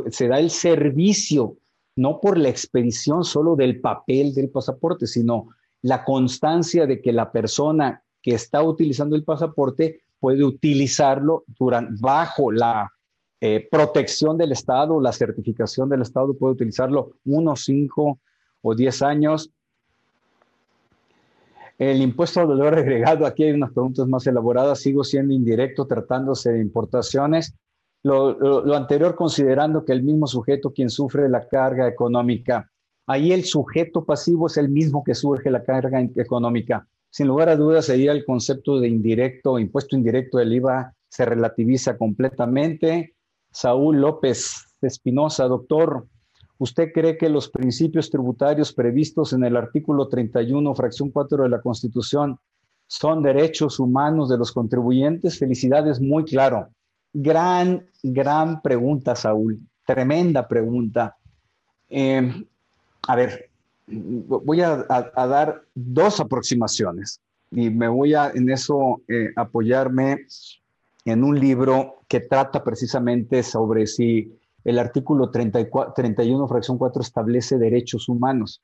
Se 0.09 0.27
da 0.27 0.39
el 0.39 0.49
servicio, 0.49 1.57
no 1.95 2.19
por 2.19 2.39
la 2.39 2.49
expedición 2.49 3.23
solo 3.23 3.55
del 3.55 3.81
papel 3.81 4.33
del 4.33 4.49
pasaporte, 4.49 5.05
sino 5.05 5.49
la 5.83 6.03
constancia 6.03 6.87
de 6.87 6.99
que 7.01 7.13
la 7.13 7.31
persona 7.31 8.01
que 8.19 8.31
está 8.31 8.63
utilizando 8.63 9.15
el 9.15 9.23
pasaporte 9.23 10.01
puede 10.19 10.43
utilizarlo 10.43 11.43
durante, 11.59 11.93
bajo 12.01 12.51
la 12.51 12.91
eh, 13.41 13.67
protección 13.69 14.37
del 14.37 14.51
Estado, 14.51 14.99
la 15.01 15.11
certificación 15.11 15.89
del 15.89 16.01
Estado, 16.01 16.33
puede 16.33 16.53
utilizarlo 16.53 17.13
unos 17.25 17.65
cinco 17.65 18.19
o 18.61 18.75
diez 18.75 19.01
años. 19.01 19.51
El 21.77 22.01
impuesto 22.01 22.39
al 22.39 22.47
valor 22.47 22.75
agregado, 22.75 23.25
aquí 23.25 23.43
hay 23.43 23.51
unas 23.51 23.71
preguntas 23.71 24.07
más 24.07 24.25
elaboradas, 24.27 24.79
sigo 24.79 25.03
siendo 25.03 25.33
indirecto 25.33 25.85
tratándose 25.85 26.53
de 26.53 26.61
importaciones. 26.61 27.53
Lo, 28.03 28.33
lo, 28.63 28.75
anterior 28.75 29.15
considerando 29.15 29.83
que 29.83 29.91
el 29.91 30.03
mismo 30.03 30.27
sujeto 30.27 30.71
quien 30.71 30.89
sufre 30.89 31.27
la 31.27 31.47
carga 31.47 31.87
económica, 31.87 32.69
ahí 33.07 33.33
el 33.33 33.45
sujeto 33.45 34.05
pasivo 34.05 34.47
es 34.47 34.57
el 34.57 34.69
mismo 34.69 35.03
que 35.03 35.15
surge 35.15 35.49
la 35.49 35.63
carga 35.63 35.99
económica 35.99 36.87
sin 37.15 37.27
lugar 37.27 37.47
a 37.47 37.55
dudas, 37.55 37.85
sería 37.85 38.11
el 38.11 38.25
concepto 38.25 38.77
de 38.81 38.89
indirecto, 38.89 39.57
impuesto 39.57 39.95
indirecto 39.95 40.37
del 40.37 40.51
IVA 40.51 40.93
se 41.07 41.23
relativiza 41.23 41.97
completamente. 41.97 43.14
Saúl 43.55 44.01
López 44.01 44.65
Espinosa, 44.81 45.45
doctor, 45.45 46.05
¿usted 46.57 46.91
cree 46.93 47.17
que 47.17 47.29
los 47.29 47.47
principios 47.47 48.09
tributarios 48.09 48.73
previstos 48.73 49.31
en 49.31 49.45
el 49.45 49.55
artículo 49.55 50.09
31, 50.09 50.75
fracción 50.75 51.09
4 51.09 51.43
de 51.43 51.49
la 51.49 51.61
Constitución, 51.61 52.37
son 52.87 53.23
derechos 53.23 53.79
humanos 53.79 54.27
de 54.27 54.37
los 54.37 54.51
contribuyentes? 54.51 55.39
Felicidades, 55.39 56.01
muy 56.01 56.25
claro. 56.25 56.67
Gran, 57.13 57.87
gran 58.03 58.61
pregunta, 58.61 59.15
Saúl. 59.15 59.57
Tremenda 59.85 60.45
pregunta. 60.45 61.15
Eh, 61.87 62.29
a 63.07 63.15
ver, 63.15 63.49
voy 63.87 64.59
a, 64.59 64.85
dar 65.15 65.61
dos 65.73 66.19
aproximaciones 66.19 67.21
y 67.51 67.69
me 67.69 67.87
voy 67.87 68.15
a 68.15 68.31
en 68.31 68.49
eso 68.49 69.01
eh, 69.07 69.29
apoyarme 69.37 70.25
en 71.05 71.23
un 71.23 71.39
libro 71.39 72.01
que 72.07 72.19
trata 72.19 72.63
precisamente 72.63 73.43
sobre 73.43 73.85
si 73.85 74.33
el 74.63 74.79
artículo 74.79 75.29
34, 75.29 75.93
31, 75.93 76.47
fracción 76.47 76.79
4, 76.79 77.01
establece 77.03 77.59
derechos 77.59 78.09
humanos. 78.09 78.63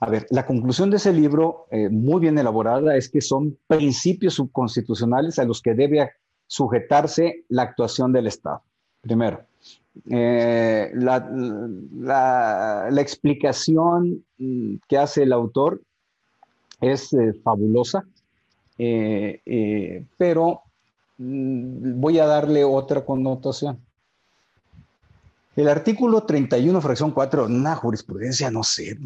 A 0.00 0.08
ver, 0.08 0.26
la 0.30 0.46
conclusión 0.46 0.88
de 0.90 0.96
ese 0.96 1.12
libro, 1.12 1.66
eh, 1.70 1.88
muy 1.90 2.20
bien 2.20 2.38
elaborada, 2.38 2.96
es 2.96 3.10
que 3.10 3.20
son 3.20 3.58
principios 3.66 4.34
subconstitucionales 4.34 5.38
a 5.40 5.44
los 5.44 5.60
que 5.60 5.74
debe 5.74 6.12
sujetarse 6.46 7.44
la 7.48 7.62
actuación 7.62 8.12
del 8.12 8.28
Estado. 8.28 8.62
Primero, 9.00 9.42
eh, 10.08 10.92
la, 10.94 11.28
explicación 12.98 14.24
mm, 14.38 14.76
que 14.88 14.96
hace 14.96 15.24
el 15.24 15.32
autor 15.32 15.82
es 16.80 17.12
eh, 17.12 17.34
fabulosa, 17.42 18.04
pero 20.16 20.62
Mm, 20.69 20.69
voy 21.22 22.18
a 22.18 22.26
darle 22.26 22.64
otra 22.64 23.04
connotación. 23.04 23.78
El 25.54 25.68
artículo 25.68 26.22
31, 26.22 26.80
fracción 26.80 27.10
4, 27.10 27.44
una 27.44 27.76
jurisprudencia, 27.76 28.50
no 28.50 28.62
sé, 28.62 28.96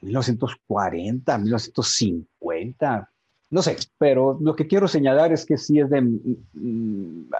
1940, 0.00 1.38
1950, 1.38 3.08
no 3.50 3.62
sé, 3.62 3.76
pero 3.98 4.36
lo 4.40 4.56
que 4.56 4.66
quiero 4.66 4.88
señalar 4.88 5.32
es 5.32 5.46
que 5.46 5.56
sí 5.56 5.78
es 5.78 5.88
de 5.90 6.00
mm, 6.00 6.36
mm, 6.54 7.30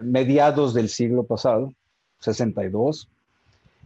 mediados 0.00 0.72
del 0.72 0.88
siglo 0.88 1.24
pasado, 1.24 1.74
62, 2.20 3.10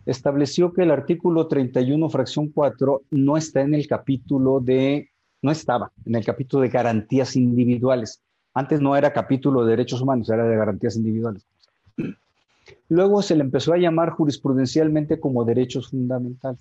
estableció 0.06 0.72
que 0.72 0.82
el 0.82 0.92
artículo 0.92 1.48
31, 1.48 2.08
fracción 2.10 2.48
4, 2.48 3.02
no 3.10 3.36
está 3.36 3.62
en 3.62 3.74
el 3.74 3.88
capítulo 3.88 4.60
de, 4.60 5.08
no 5.42 5.50
estaba 5.50 5.90
en 6.06 6.14
el 6.14 6.24
capítulo 6.24 6.62
de 6.62 6.68
garantías 6.68 7.34
individuales. 7.34 8.20
Antes 8.54 8.80
no 8.80 8.96
era 8.96 9.12
capítulo 9.12 9.64
de 9.64 9.70
derechos 9.70 10.00
humanos, 10.00 10.28
era 10.28 10.44
de 10.44 10.56
garantías 10.56 10.96
individuales. 10.96 11.46
Luego 12.88 13.22
se 13.22 13.36
le 13.36 13.42
empezó 13.42 13.72
a 13.72 13.78
llamar 13.78 14.10
jurisprudencialmente 14.10 15.20
como 15.20 15.44
derechos 15.44 15.90
fundamentales. 15.90 16.60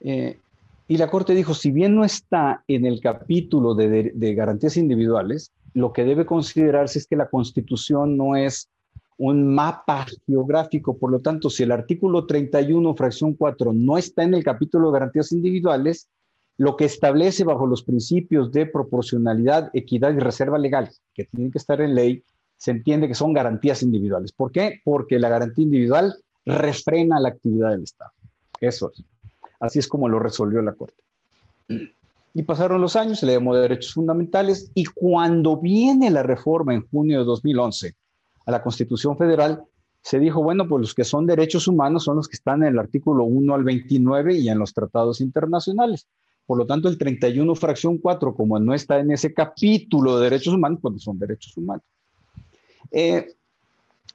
Eh, 0.00 0.38
y 0.88 0.96
la 0.96 1.10
Corte 1.10 1.34
dijo, 1.34 1.54
si 1.54 1.70
bien 1.70 1.94
no 1.94 2.04
está 2.04 2.64
en 2.66 2.86
el 2.86 3.00
capítulo 3.00 3.74
de, 3.74 4.12
de, 4.14 4.34
garantías 4.34 4.76
individuales, 4.76 5.52
lo 5.74 5.92
que 5.92 6.04
debe 6.04 6.24
considerarse 6.24 6.98
es 6.98 7.06
que 7.06 7.16
la 7.16 7.28
Constitución 7.28 8.16
no 8.16 8.34
es 8.36 8.68
un 9.18 9.54
mapa 9.54 10.06
geográfico. 10.26 10.96
Por 10.96 11.10
lo 11.10 11.20
tanto, 11.20 11.50
si 11.50 11.64
el 11.64 11.72
artículo 11.72 12.26
31, 12.26 12.94
fracción 12.94 13.34
4, 13.34 13.72
no 13.72 13.98
está 13.98 14.22
en 14.22 14.34
el 14.34 14.42
capítulo 14.42 14.88
de 14.88 14.98
garantías 14.98 15.30
individuales, 15.32 16.08
lo 16.58 16.76
que 16.76 16.84
establece 16.84 17.44
bajo 17.44 17.66
los 17.66 17.84
principios 17.84 18.50
de 18.50 18.66
proporcionalidad, 18.66 19.70
equidad 19.72 20.12
y 20.12 20.18
reserva 20.18 20.58
legal, 20.58 20.90
que 21.14 21.24
tienen 21.24 21.52
que 21.52 21.58
estar 21.58 21.80
en 21.80 21.94
ley, 21.94 22.24
se 22.56 22.72
entiende 22.72 23.06
que 23.06 23.14
son 23.14 23.32
garantías 23.32 23.82
individuales. 23.84 24.32
¿Por 24.32 24.50
qué? 24.50 24.80
Porque 24.84 25.20
la 25.20 25.28
garantía 25.28 25.62
individual 25.62 26.16
refrena 26.44 27.20
la 27.20 27.28
actividad 27.28 27.70
del 27.70 27.84
Estado. 27.84 28.10
Eso 28.60 28.90
es. 28.92 29.04
Así 29.60 29.78
es 29.78 29.86
como 29.86 30.08
lo 30.08 30.18
resolvió 30.18 30.60
la 30.60 30.72
Corte. 30.72 31.02
Y 32.34 32.42
pasaron 32.42 32.80
los 32.80 32.96
años, 32.96 33.20
se 33.20 33.26
le 33.26 33.34
llamó 33.34 33.54
derechos 33.54 33.94
fundamentales, 33.94 34.72
y 34.74 34.84
cuando 34.84 35.56
viene 35.58 36.10
la 36.10 36.24
reforma 36.24 36.74
en 36.74 36.86
junio 36.88 37.20
de 37.20 37.24
2011 37.24 37.94
a 38.46 38.50
la 38.50 38.62
Constitución 38.62 39.16
Federal, 39.16 39.62
se 40.02 40.18
dijo, 40.18 40.42
bueno, 40.42 40.66
pues 40.68 40.80
los 40.80 40.94
que 40.94 41.04
son 41.04 41.26
derechos 41.26 41.68
humanos 41.68 42.04
son 42.04 42.16
los 42.16 42.28
que 42.28 42.36
están 42.36 42.62
en 42.62 42.70
el 42.70 42.78
artículo 42.78 43.24
1 43.24 43.54
al 43.54 43.62
29 43.62 44.34
y 44.38 44.48
en 44.48 44.58
los 44.58 44.72
tratados 44.72 45.20
internacionales. 45.20 46.08
Por 46.48 46.56
lo 46.56 46.64
tanto, 46.64 46.88
el 46.88 46.96
31 46.96 47.54
fracción 47.56 47.98
4, 47.98 48.34
como 48.34 48.58
no 48.58 48.72
está 48.72 48.98
en 49.00 49.10
ese 49.10 49.34
capítulo 49.34 50.16
de 50.16 50.30
derechos 50.30 50.54
humanos, 50.54 50.78
pues 50.80 51.02
son 51.02 51.18
derechos 51.18 51.54
humanos. 51.58 51.84
Eh, 52.90 53.34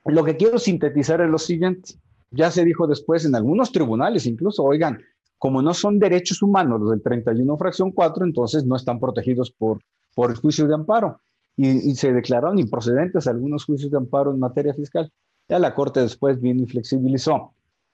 lo 0.06 0.24
que 0.24 0.36
quiero 0.36 0.58
sintetizar 0.58 1.22
es 1.22 1.30
lo 1.30 1.38
siguiente. 1.38 1.94
Ya 2.32 2.50
se 2.50 2.66
dijo 2.66 2.88
después 2.88 3.24
en 3.26 3.36
algunos 3.36 3.72
tribunales, 3.72 4.26
incluso, 4.26 4.64
oigan, 4.64 5.00
como 5.38 5.62
no 5.62 5.76
son 5.76 6.00
derechos 6.00 6.42
humanos 6.42 6.82
los 6.82 6.90
del 6.90 7.04
31 7.04 7.56
fracción 7.56 7.92
4, 7.92 8.26
entonces 8.26 8.66
no 8.66 8.78
están 8.78 9.00
protegidos 9.00 9.52
por, 9.52 9.78
por 10.16 10.32
el 10.32 10.38
juicio 10.38 10.68
de 10.68 10.74
amparo. 10.74 11.20
Y, 11.56 11.92
y, 11.92 11.94
se 11.94 12.14
declararon 12.14 12.58
improcedentes 12.58 13.28
algunos 13.28 13.66
juicios 13.66 13.92
de 13.92 13.98
amparo 13.98 14.32
en 14.32 14.40
materia 14.40 14.74
fiscal. 14.74 15.14
Ya 15.48 15.60
la 15.60 15.76
Corte 15.76 16.00
después 16.00 16.42
vino 16.42 16.64
y 16.64 16.66
flexibilizó. 16.66 17.54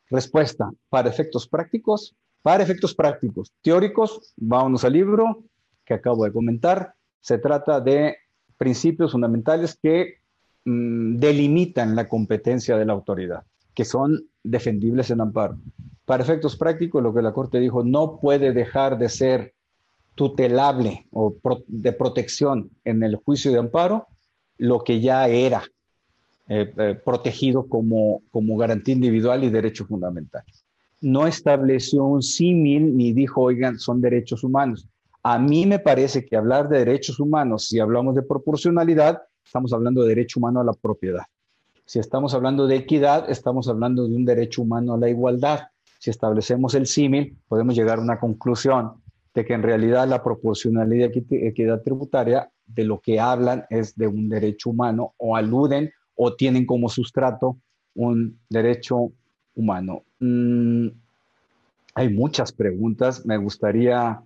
Respuesta, 0.10 0.72
para 0.88 1.10
efectos 1.10 1.46
prácticos, 1.46 2.16
para 2.42 2.64
efectos 2.64 2.94
prácticos, 2.96 3.52
teóricos, 3.62 4.34
vámonos 4.38 4.84
al 4.84 4.94
libro 4.94 5.44
que 5.86 5.94
acabo 5.94 6.24
de 6.24 6.32
comentar. 6.32 6.94
Se 7.20 7.38
trata 7.38 7.82
de 7.82 8.16
principios 8.58 9.12
fundamentales 9.12 9.78
que 9.82 10.20
mm, 10.66 11.18
delimitan 11.18 11.96
la 11.96 12.08
competencia 12.08 12.78
de 12.78 12.86
la 12.86 12.94
autoridad, 12.94 13.44
que 13.74 13.86
son 13.86 14.30
defendibles 14.44 15.10
en 15.12 15.22
amparo. 15.22 15.58
Para 16.06 16.24
efectos 16.24 16.56
prácticos, 16.56 17.04
lo 17.04 17.14
que 17.14 17.22
la 17.22 17.34
Corte 17.34 17.60
dijo, 17.60 17.84
no 17.84 18.20
puede 18.20 18.54
dejar 18.54 18.98
de 18.98 19.10
ser 19.10 19.54
tutelable 20.16 21.08
o 21.12 21.36
de 21.68 21.94
protección 21.94 22.72
en 22.84 23.04
el 23.04 23.16
juicio 23.16 23.52
de 23.52 23.60
amparo 23.60 24.08
lo 24.58 24.84
que 24.84 25.00
ya 25.00 25.28
era 25.30 25.64
eh, 26.50 26.74
eh, 26.78 27.00
protegido 27.06 27.70
como, 27.70 28.22
como 28.32 28.58
garantía 28.58 28.96
individual 28.96 29.44
y 29.44 29.50
derecho 29.50 29.86
fundamental 29.86 30.44
no 31.02 31.28
estableció 31.28 32.04
un 32.04 32.22
símil 32.22 32.96
ni 32.96 33.14
dijo, 33.14 33.42
oigan, 33.42 33.80
son 33.80 34.02
derechos 34.02 34.44
humanos. 34.44 34.88
A 35.24 35.38
mí 35.38 35.66
me 35.66 35.80
parece 35.80 36.26
que 36.26 36.36
hablar 36.36 36.70
de 36.70 36.80
derechos 36.80 37.20
humanos, 37.20 37.68
si 37.68 37.80
hablamos 37.80 38.16
de 38.16 38.22
proporcionalidad, 38.22 39.22
estamos 39.46 39.74
hablando 39.74 40.04
de 40.04 40.10
derecho 40.10 40.40
humano 40.40 40.62
a 40.62 40.64
la 40.64 40.74
propiedad. 40.74 41.24
Si 41.86 42.00
estamos 42.00 42.34
hablando 42.34 42.68
de 42.68 42.76
equidad, 42.76 43.30
estamos 43.30 43.68
hablando 43.68 44.08
de 44.08 44.16
un 44.16 44.24
derecho 44.24 44.62
humano 44.62 44.94
a 44.94 44.98
la 44.98 45.10
igualdad. 45.10 45.62
Si 46.00 46.10
establecemos 46.10 46.76
el 46.76 46.86
símil, 46.86 47.38
podemos 47.48 47.76
llegar 47.76 47.98
a 47.98 48.02
una 48.02 48.20
conclusión 48.20 49.02
de 49.34 49.46
que 49.46 49.54
en 49.54 49.64
realidad 49.64 50.08
la 50.08 50.24
proporcionalidad 50.24 51.10
y 51.14 51.48
equidad 51.48 51.82
tributaria 51.82 52.50
de 52.66 52.84
lo 52.84 53.00
que 53.00 53.20
hablan 53.20 53.66
es 53.70 53.96
de 53.96 54.08
un 54.08 54.30
derecho 54.30 54.70
humano 54.70 55.14
o 55.18 55.36
aluden 55.36 55.92
o 56.16 56.36
tienen 56.36 56.66
como 56.66 56.90
sustrato 56.90 57.58
un 57.96 58.40
derecho 58.50 59.12
humano. 59.60 60.04
Mm, 60.20 60.88
hay 61.94 62.10
muchas 62.10 62.52
preguntas, 62.52 63.26
me 63.26 63.38
gustaría 63.38 64.22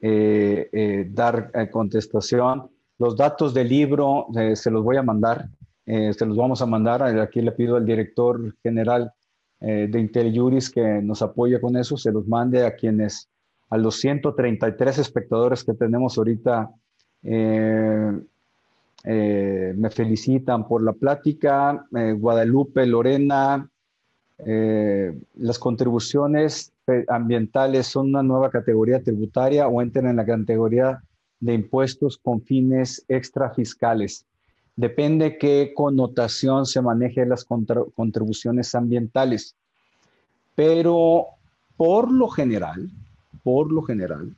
eh, 0.00 0.68
eh, 0.72 1.08
dar 1.08 1.52
eh, 1.54 1.70
contestación. 1.70 2.68
Los 2.98 3.16
datos 3.16 3.54
del 3.54 3.68
libro 3.68 4.26
se 4.54 4.70
los 4.70 4.82
voy 4.82 4.96
a 4.96 5.02
mandar, 5.02 5.48
se 5.84 6.26
los 6.26 6.36
vamos 6.36 6.62
a 6.62 6.66
mandar. 6.66 7.02
Aquí 7.02 7.40
le 7.40 7.52
pido 7.52 7.76
al 7.76 7.84
director 7.84 8.54
general 8.62 9.12
de 9.58 10.00
IntelliJuris 10.00 10.70
que 10.70 11.00
nos 11.02 11.20
apoye 11.22 11.60
con 11.60 11.76
eso, 11.76 11.96
se 11.96 12.12
los 12.12 12.28
mande 12.28 12.64
a 12.64 12.76
quienes, 12.76 13.28
a 13.70 13.76
los 13.76 13.96
133 13.96 14.98
espectadores 14.98 15.64
que 15.64 15.74
tenemos 15.74 16.16
ahorita. 16.16 16.70
me 17.22 18.20
felicitan 19.90 20.68
por 20.68 20.84
la 20.84 20.92
plática. 20.92 21.84
Guadalupe, 21.90 22.86
Lorena, 22.86 23.68
eh, 24.44 25.16
las 25.36 25.58
contribuciones 25.58 26.72
ambientales 27.08 27.86
son 27.86 28.08
una 28.08 28.22
nueva 28.22 28.50
categoría 28.50 29.02
tributaria 29.02 29.68
o 29.68 29.80
entran 29.80 30.08
en 30.08 30.16
la 30.16 30.26
categoría 30.26 31.02
de 31.40 31.54
impuestos 31.54 32.18
con 32.18 32.42
fines 32.42 33.04
extrafiscales. 33.08 34.24
Depende 34.74 35.38
qué 35.38 35.72
connotación 35.74 36.66
se 36.66 36.80
maneje 36.80 37.26
las 37.26 37.44
contribuciones 37.44 38.74
ambientales. 38.74 39.54
Pero 40.54 41.26
por 41.76 42.10
lo 42.10 42.28
general, 42.28 42.90
por 43.42 43.70
lo 43.72 43.82
general, 43.82 44.34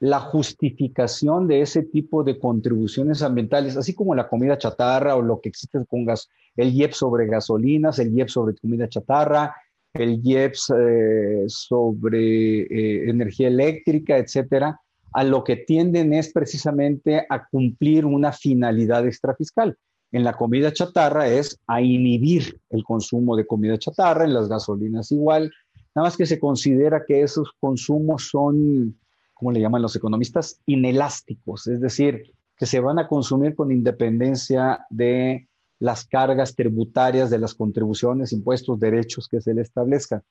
la 0.00 0.20
justificación 0.20 1.46
de 1.48 1.62
ese 1.62 1.82
tipo 1.82 2.24
de 2.24 2.38
contribuciones 2.38 3.22
ambientales, 3.22 3.76
así 3.76 3.94
como 3.94 4.14
la 4.14 4.28
comida 4.28 4.58
chatarra 4.58 5.16
o 5.16 5.22
lo 5.22 5.40
que 5.40 5.48
existe 5.48 5.84
con 5.86 6.04
gas, 6.04 6.28
el 6.56 6.72
IEP 6.72 6.92
sobre 6.92 7.26
gasolinas, 7.26 7.98
el 7.98 8.12
IEP 8.12 8.28
sobre 8.28 8.56
comida 8.56 8.88
chatarra, 8.88 9.54
el 9.94 10.20
IEP 10.24 10.54
eh, 10.76 11.44
sobre 11.46 12.62
eh, 12.62 13.10
energía 13.10 13.48
eléctrica, 13.48 14.18
etcétera, 14.18 14.80
a 15.12 15.24
lo 15.24 15.44
que 15.44 15.56
tienden 15.56 16.14
es 16.14 16.32
precisamente 16.32 17.26
a 17.28 17.46
cumplir 17.46 18.06
una 18.06 18.32
finalidad 18.32 19.06
extrafiscal. 19.06 19.76
En 20.10 20.24
la 20.24 20.34
comida 20.34 20.72
chatarra 20.72 21.28
es 21.28 21.58
a 21.66 21.80
inhibir 21.80 22.60
el 22.70 22.84
consumo 22.84 23.36
de 23.36 23.46
comida 23.46 23.78
chatarra, 23.78 24.24
en 24.24 24.34
las 24.34 24.48
gasolinas 24.48 25.10
igual, 25.12 25.50
nada 25.94 26.06
más 26.06 26.16
que 26.16 26.26
se 26.26 26.38
considera 26.38 27.04
que 27.06 27.22
esos 27.22 27.50
consumos 27.60 28.28
son, 28.30 28.98
como 29.42 29.50
le 29.50 29.60
llaman 29.60 29.82
los 29.82 29.96
economistas, 29.96 30.60
inelásticos, 30.66 31.66
es 31.66 31.80
decir, 31.80 32.32
que 32.56 32.64
se 32.64 32.78
van 32.78 33.00
a 33.00 33.08
consumir 33.08 33.56
con 33.56 33.72
independencia 33.72 34.86
de 34.88 35.48
las 35.80 36.04
cargas 36.06 36.54
tributarias, 36.54 37.28
de 37.28 37.40
las 37.40 37.52
contribuciones, 37.52 38.32
impuestos, 38.32 38.78
derechos 38.78 39.26
que 39.26 39.40
se 39.40 39.52
le 39.52 39.62
establezcan. 39.62 40.22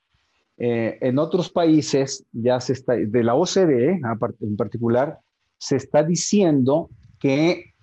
Eh, 0.57 0.97
en 1.01 1.19
otros 1.19 1.49
países, 1.49 2.23
ya 2.31 2.61
se 2.61 2.71
está, 2.71 2.93
de 2.93 3.21
la 3.21 3.35
OCDE 3.35 3.99
en 4.39 4.55
particular, 4.55 5.19
se 5.57 5.75
está 5.75 6.05
diciendo 6.05 6.89
que 7.19 7.73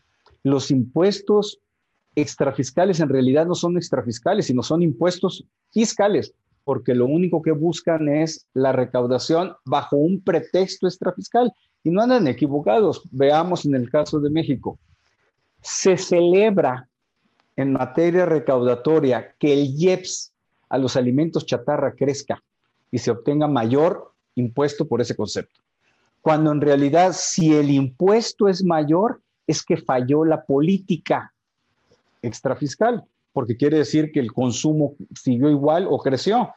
los 0.43 0.71
impuestos 0.71 1.61
extrafiscales 2.15 3.01
en 3.01 3.11
realidad 3.11 3.45
no 3.45 3.55
son 3.55 3.77
extrafiscales, 3.77 4.47
sino 4.47 4.63
son 4.63 4.81
impuestos 4.81 5.45
fiscales, 5.73 6.33
porque 6.69 6.95
lo 6.95 7.07
único 7.07 7.41
que 7.41 7.53
buscan 7.53 8.11
es 8.11 8.47
la 8.53 8.73
recaudación 8.73 9.57
bajo 9.65 9.97
un 9.97 10.21
pretexto 10.21 10.87
extrafiscal. 10.87 11.51
Y 11.83 11.89
no 11.89 12.03
andan 12.03 12.29
equivocados. 12.29 13.09
Veamos 13.11 13.65
en 13.65 13.75
el 13.75 13.89
caso 13.89 14.21
de 14.21 14.29
México. 14.29 14.79
Se 15.63 15.97
celebra 15.97 16.87
en 17.57 17.73
materia 17.73 18.27
recaudatoria 18.27 19.35
que 19.39 19.55
el 19.55 19.81
IEPS 19.81 20.35
a 20.69 20.77
los 20.77 20.95
alimentos 20.95 21.47
chatarra 21.47 21.95
crezca 21.95 22.45
y 22.91 22.99
se 22.99 23.13
obtenga 23.13 23.49
mayor 23.49 24.13
impuesto 24.35 24.87
por 24.87 25.01
ese 25.01 25.17
concepto. 25.17 25.63
Cuando 26.21 26.53
en 26.53 26.61
realidad 26.61 27.13
si 27.15 27.55
el 27.55 27.71
impuesto 27.71 28.47
es 28.47 28.63
mayor, 28.63 29.23
es 29.47 29.65
que 29.65 29.79
falló 29.79 30.23
la 30.23 30.45
política 30.45 31.33
extrafiscal, 32.21 33.07
porque 33.39 33.57
quiere 33.57 33.79
decir 33.79 34.11
que 34.11 34.19
el 34.19 34.33
consumo 34.33 34.97
siguió 35.15 35.49
igual 35.49 35.87
o 35.89 36.01
creció. 36.01 36.49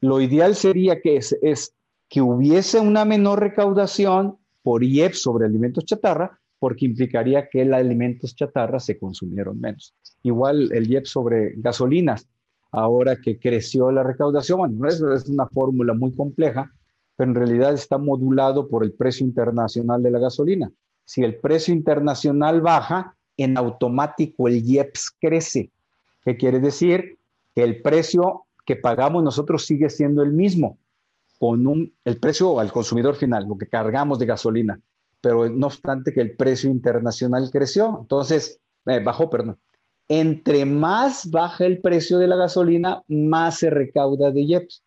Lo 0.00 0.20
ideal 0.20 0.54
sería 0.54 1.00
que 1.00 1.16
es, 1.16 1.74
que 2.08 2.22
hubiese 2.22 2.78
una 2.78 3.04
menor 3.04 3.40
recaudación 3.40 4.36
por 4.62 4.84
IEP 4.84 5.14
sobre 5.14 5.46
alimentos 5.46 5.84
chatarra, 5.84 6.38
porque 6.60 6.86
implicaría 6.86 7.48
que 7.48 7.64
los 7.64 7.76
alimentos 7.76 8.36
chatarra 8.36 8.78
se 8.78 9.00
consumieron 9.00 9.60
menos. 9.60 9.96
Igual 10.22 10.70
el 10.70 10.88
IEP 10.88 11.06
sobre 11.06 11.54
gasolinas, 11.56 12.28
ahora 12.70 13.16
que 13.20 13.40
creció 13.40 13.90
la 13.90 14.04
recaudación. 14.04 14.58
Bueno, 14.58 14.86
es, 14.86 15.00
es 15.00 15.28
una 15.28 15.48
fórmula 15.48 15.92
muy 15.92 16.14
compleja, 16.14 16.72
pero 17.16 17.30
en 17.30 17.34
realidad 17.34 17.74
está 17.74 17.98
modulado 17.98 18.68
por 18.68 18.84
el 18.84 18.92
precio 18.92 19.26
internacional 19.26 20.04
de 20.04 20.12
la 20.12 20.20
gasolina. 20.20 20.70
Si 21.04 21.24
el 21.24 21.34
precio 21.34 21.74
internacional 21.74 22.60
baja, 22.60 23.16
en 23.36 23.58
automático 23.58 24.46
el 24.46 24.64
IEPS 24.64 25.16
crece. 25.20 25.72
¿Qué 26.28 26.36
quiere 26.36 26.60
decir? 26.60 27.16
Que 27.54 27.62
el 27.62 27.80
precio 27.80 28.44
que 28.66 28.76
pagamos 28.76 29.24
nosotros 29.24 29.64
sigue 29.64 29.88
siendo 29.88 30.22
el 30.22 30.34
mismo, 30.34 30.76
con 31.38 31.66
un, 31.66 31.94
el 32.04 32.18
precio 32.18 32.60
al 32.60 32.70
consumidor 32.70 33.14
final, 33.14 33.48
lo 33.48 33.56
que 33.56 33.66
cargamos 33.66 34.18
de 34.18 34.26
gasolina, 34.26 34.78
pero 35.22 35.48
no 35.48 35.68
obstante 35.68 36.12
que 36.12 36.20
el 36.20 36.36
precio 36.36 36.68
internacional 36.68 37.48
creció, 37.50 38.00
entonces, 38.02 38.60
eh, 38.84 39.00
bajó, 39.02 39.30
perdón 39.30 39.56
entre 40.08 40.66
más 40.66 41.30
baja 41.30 41.64
el 41.64 41.80
precio 41.80 42.18
de 42.18 42.26
la 42.26 42.36
gasolina, 42.36 43.02
más 43.08 43.58
se 43.60 43.70
recauda 43.70 44.30
de 44.30 44.42
IEPS. 44.42 44.82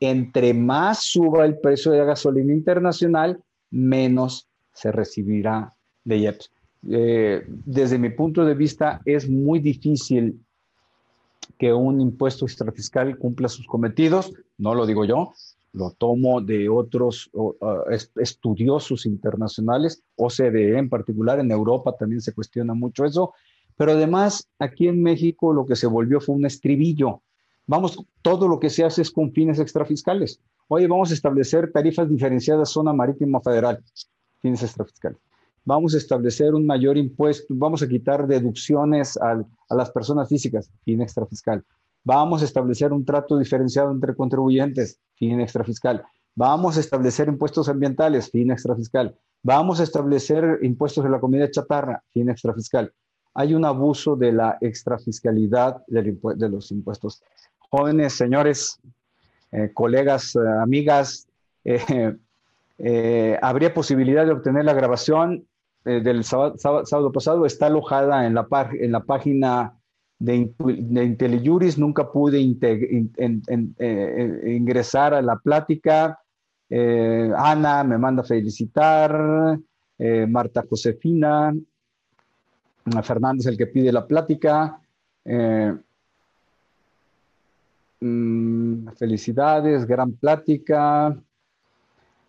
Entre 0.00 0.52
más 0.52 1.04
suba 1.04 1.46
el 1.46 1.58
precio 1.58 1.92
de 1.92 1.98
la 1.98 2.04
gasolina 2.04 2.52
internacional, 2.52 3.42
menos 3.70 4.46
se 4.74 4.92
recibirá 4.92 5.72
de 6.04 6.16
IEPS. 6.18 6.50
Eh, 6.90 7.44
desde 7.46 7.98
mi 7.98 8.10
punto 8.10 8.44
de 8.44 8.54
vista, 8.54 9.00
es 9.06 9.28
muy 9.28 9.60
difícil 9.60 10.40
que 11.58 11.72
un 11.72 12.00
impuesto 12.00 12.44
extrafiscal 12.44 13.16
cumpla 13.18 13.48
sus 13.48 13.66
cometidos. 13.66 14.32
No 14.58 14.74
lo 14.74 14.86
digo 14.86 15.04
yo, 15.04 15.32
lo 15.72 15.90
tomo 15.92 16.40
de 16.40 16.68
otros 16.68 17.30
uh, 17.32 17.54
estudiosos 18.16 19.06
internacionales, 19.06 20.02
OCDE 20.16 20.78
en 20.78 20.88
particular, 20.88 21.38
en 21.40 21.50
Europa 21.50 21.96
también 21.96 22.20
se 22.20 22.34
cuestiona 22.34 22.74
mucho 22.74 23.04
eso, 23.04 23.32
pero 23.76 23.92
además, 23.92 24.48
aquí 24.58 24.88
en 24.88 25.02
México 25.02 25.52
lo 25.52 25.66
que 25.66 25.76
se 25.76 25.86
volvió 25.86 26.20
fue 26.20 26.34
un 26.34 26.44
estribillo. 26.44 27.22
Vamos, 27.66 27.98
todo 28.20 28.48
lo 28.48 28.60
que 28.60 28.70
se 28.70 28.84
hace 28.84 29.02
es 29.02 29.10
con 29.10 29.32
fines 29.32 29.58
extrafiscales. 29.58 30.40
Oye, 30.68 30.86
vamos 30.86 31.10
a 31.10 31.14
establecer 31.14 31.72
tarifas 31.72 32.08
diferenciadas 32.08 32.70
zona 32.70 32.92
marítima 32.92 33.40
federal, 33.40 33.82
fines 34.40 34.62
extrafiscales. 34.62 35.18
Vamos 35.64 35.94
a 35.94 35.98
establecer 35.98 36.54
un 36.54 36.66
mayor 36.66 36.96
impuesto, 36.96 37.46
vamos 37.50 37.82
a 37.82 37.88
quitar 37.88 38.26
deducciones 38.26 39.16
a 39.18 39.44
las 39.74 39.90
personas 39.90 40.28
físicas, 40.28 40.70
fin 40.84 41.00
extrafiscal. 41.00 41.64
Vamos 42.04 42.42
a 42.42 42.44
establecer 42.44 42.92
un 42.92 43.04
trato 43.04 43.38
diferenciado 43.38 43.92
entre 43.92 44.14
contribuyentes, 44.16 44.98
fin 45.14 45.40
extrafiscal. 45.40 46.04
Vamos 46.34 46.76
a 46.76 46.80
establecer 46.80 47.28
impuestos 47.28 47.68
ambientales, 47.68 48.30
fin 48.30 48.50
extrafiscal. 48.50 49.16
Vamos 49.42 49.80
a 49.80 49.84
establecer 49.84 50.58
impuestos 50.62 51.04
de 51.04 51.10
la 51.10 51.20
comida 51.20 51.50
chatarra, 51.50 52.02
fin 52.12 52.28
extrafiscal 52.28 52.92
hay 53.34 53.54
un 53.54 53.64
abuso 53.64 54.16
de 54.16 54.32
la 54.32 54.58
extrafiscalidad 54.60 55.82
de 55.86 56.48
los 56.48 56.70
impuestos. 56.70 57.22
Jóvenes, 57.70 58.12
señores, 58.14 58.78
eh, 59.50 59.70
colegas, 59.72 60.36
eh, 60.36 60.40
amigas, 60.60 61.26
eh, 61.64 62.16
habría 63.42 63.72
posibilidad 63.72 64.26
de 64.26 64.32
obtener 64.32 64.64
la 64.64 64.74
grabación 64.74 65.46
del 65.84 66.24
sábado, 66.24 67.12
pasado. 67.12 67.46
Está 67.46 67.66
alojada 67.66 68.26
en 68.26 68.34
la, 68.34 68.46
en 68.72 68.92
la 68.92 69.00
página 69.00 69.78
de, 70.18 70.52
de. 70.58 71.74
Nunca 71.78 72.10
pude 72.10 72.40
ingresar 74.46 75.14
a 75.14 75.22
la 75.22 75.36
plática. 75.36 76.18
Ana 76.70 77.84
me 77.84 77.98
manda 77.98 78.22
felicitar. 78.22 79.58
Marta 80.28 80.64
Josefina, 80.68 81.54
Fernández 83.02 83.46
el 83.46 83.56
que 83.56 83.66
pide 83.66 83.92
la 83.92 84.06
plática. 84.06 84.80
Eh, 85.24 85.72
mm, 88.00 88.88
felicidades, 88.96 89.86
gran 89.86 90.12
plática. 90.12 91.16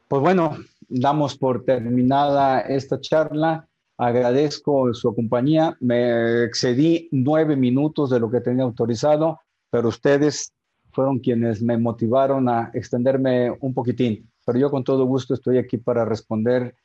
Pues 0.08 0.22
bueno, 0.22 0.58
damos 0.89 1.38
por 1.38 1.63
terminada 1.65 2.61
esta 2.61 2.99
charla. 2.99 3.68
Agradezco 3.97 4.93
su 4.93 5.14
compañía. 5.14 5.77
Me 5.80 6.43
excedí 6.43 7.10
nueve 7.11 7.55
minutos 7.55 8.10
de 8.10 8.19
lo 8.19 8.30
que 8.30 8.41
tenía 8.41 8.64
autorizado, 8.64 9.39
pero 9.69 9.89
ustedes 9.89 10.53
fueron 10.91 11.19
quienes 11.19 11.61
me 11.61 11.77
motivaron 11.77 12.47
a 12.49 12.72
extenderme 12.73 13.51
un 13.61 13.73
poquitín. 13.73 14.30
Pero 14.45 14.60
yo 14.60 14.72
con 14.72 14.84
todo 14.84 15.05
gusto 15.05 15.34
estoy 15.34 15.57
aquí 15.57 15.77
para 15.77 16.05
responder 16.05 16.76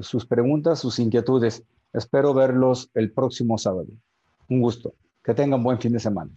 sus 0.00 0.26
preguntas, 0.26 0.78
sus 0.78 0.98
inquietudes. 0.98 1.62
Espero 1.92 2.34
verlos 2.34 2.90
el 2.94 3.12
próximo 3.12 3.58
sábado. 3.58 3.88
Un 4.48 4.60
gusto. 4.60 4.94
Que 5.22 5.34
tengan 5.34 5.62
buen 5.62 5.78
fin 5.78 5.92
de 5.92 6.00
semana. 6.00 6.30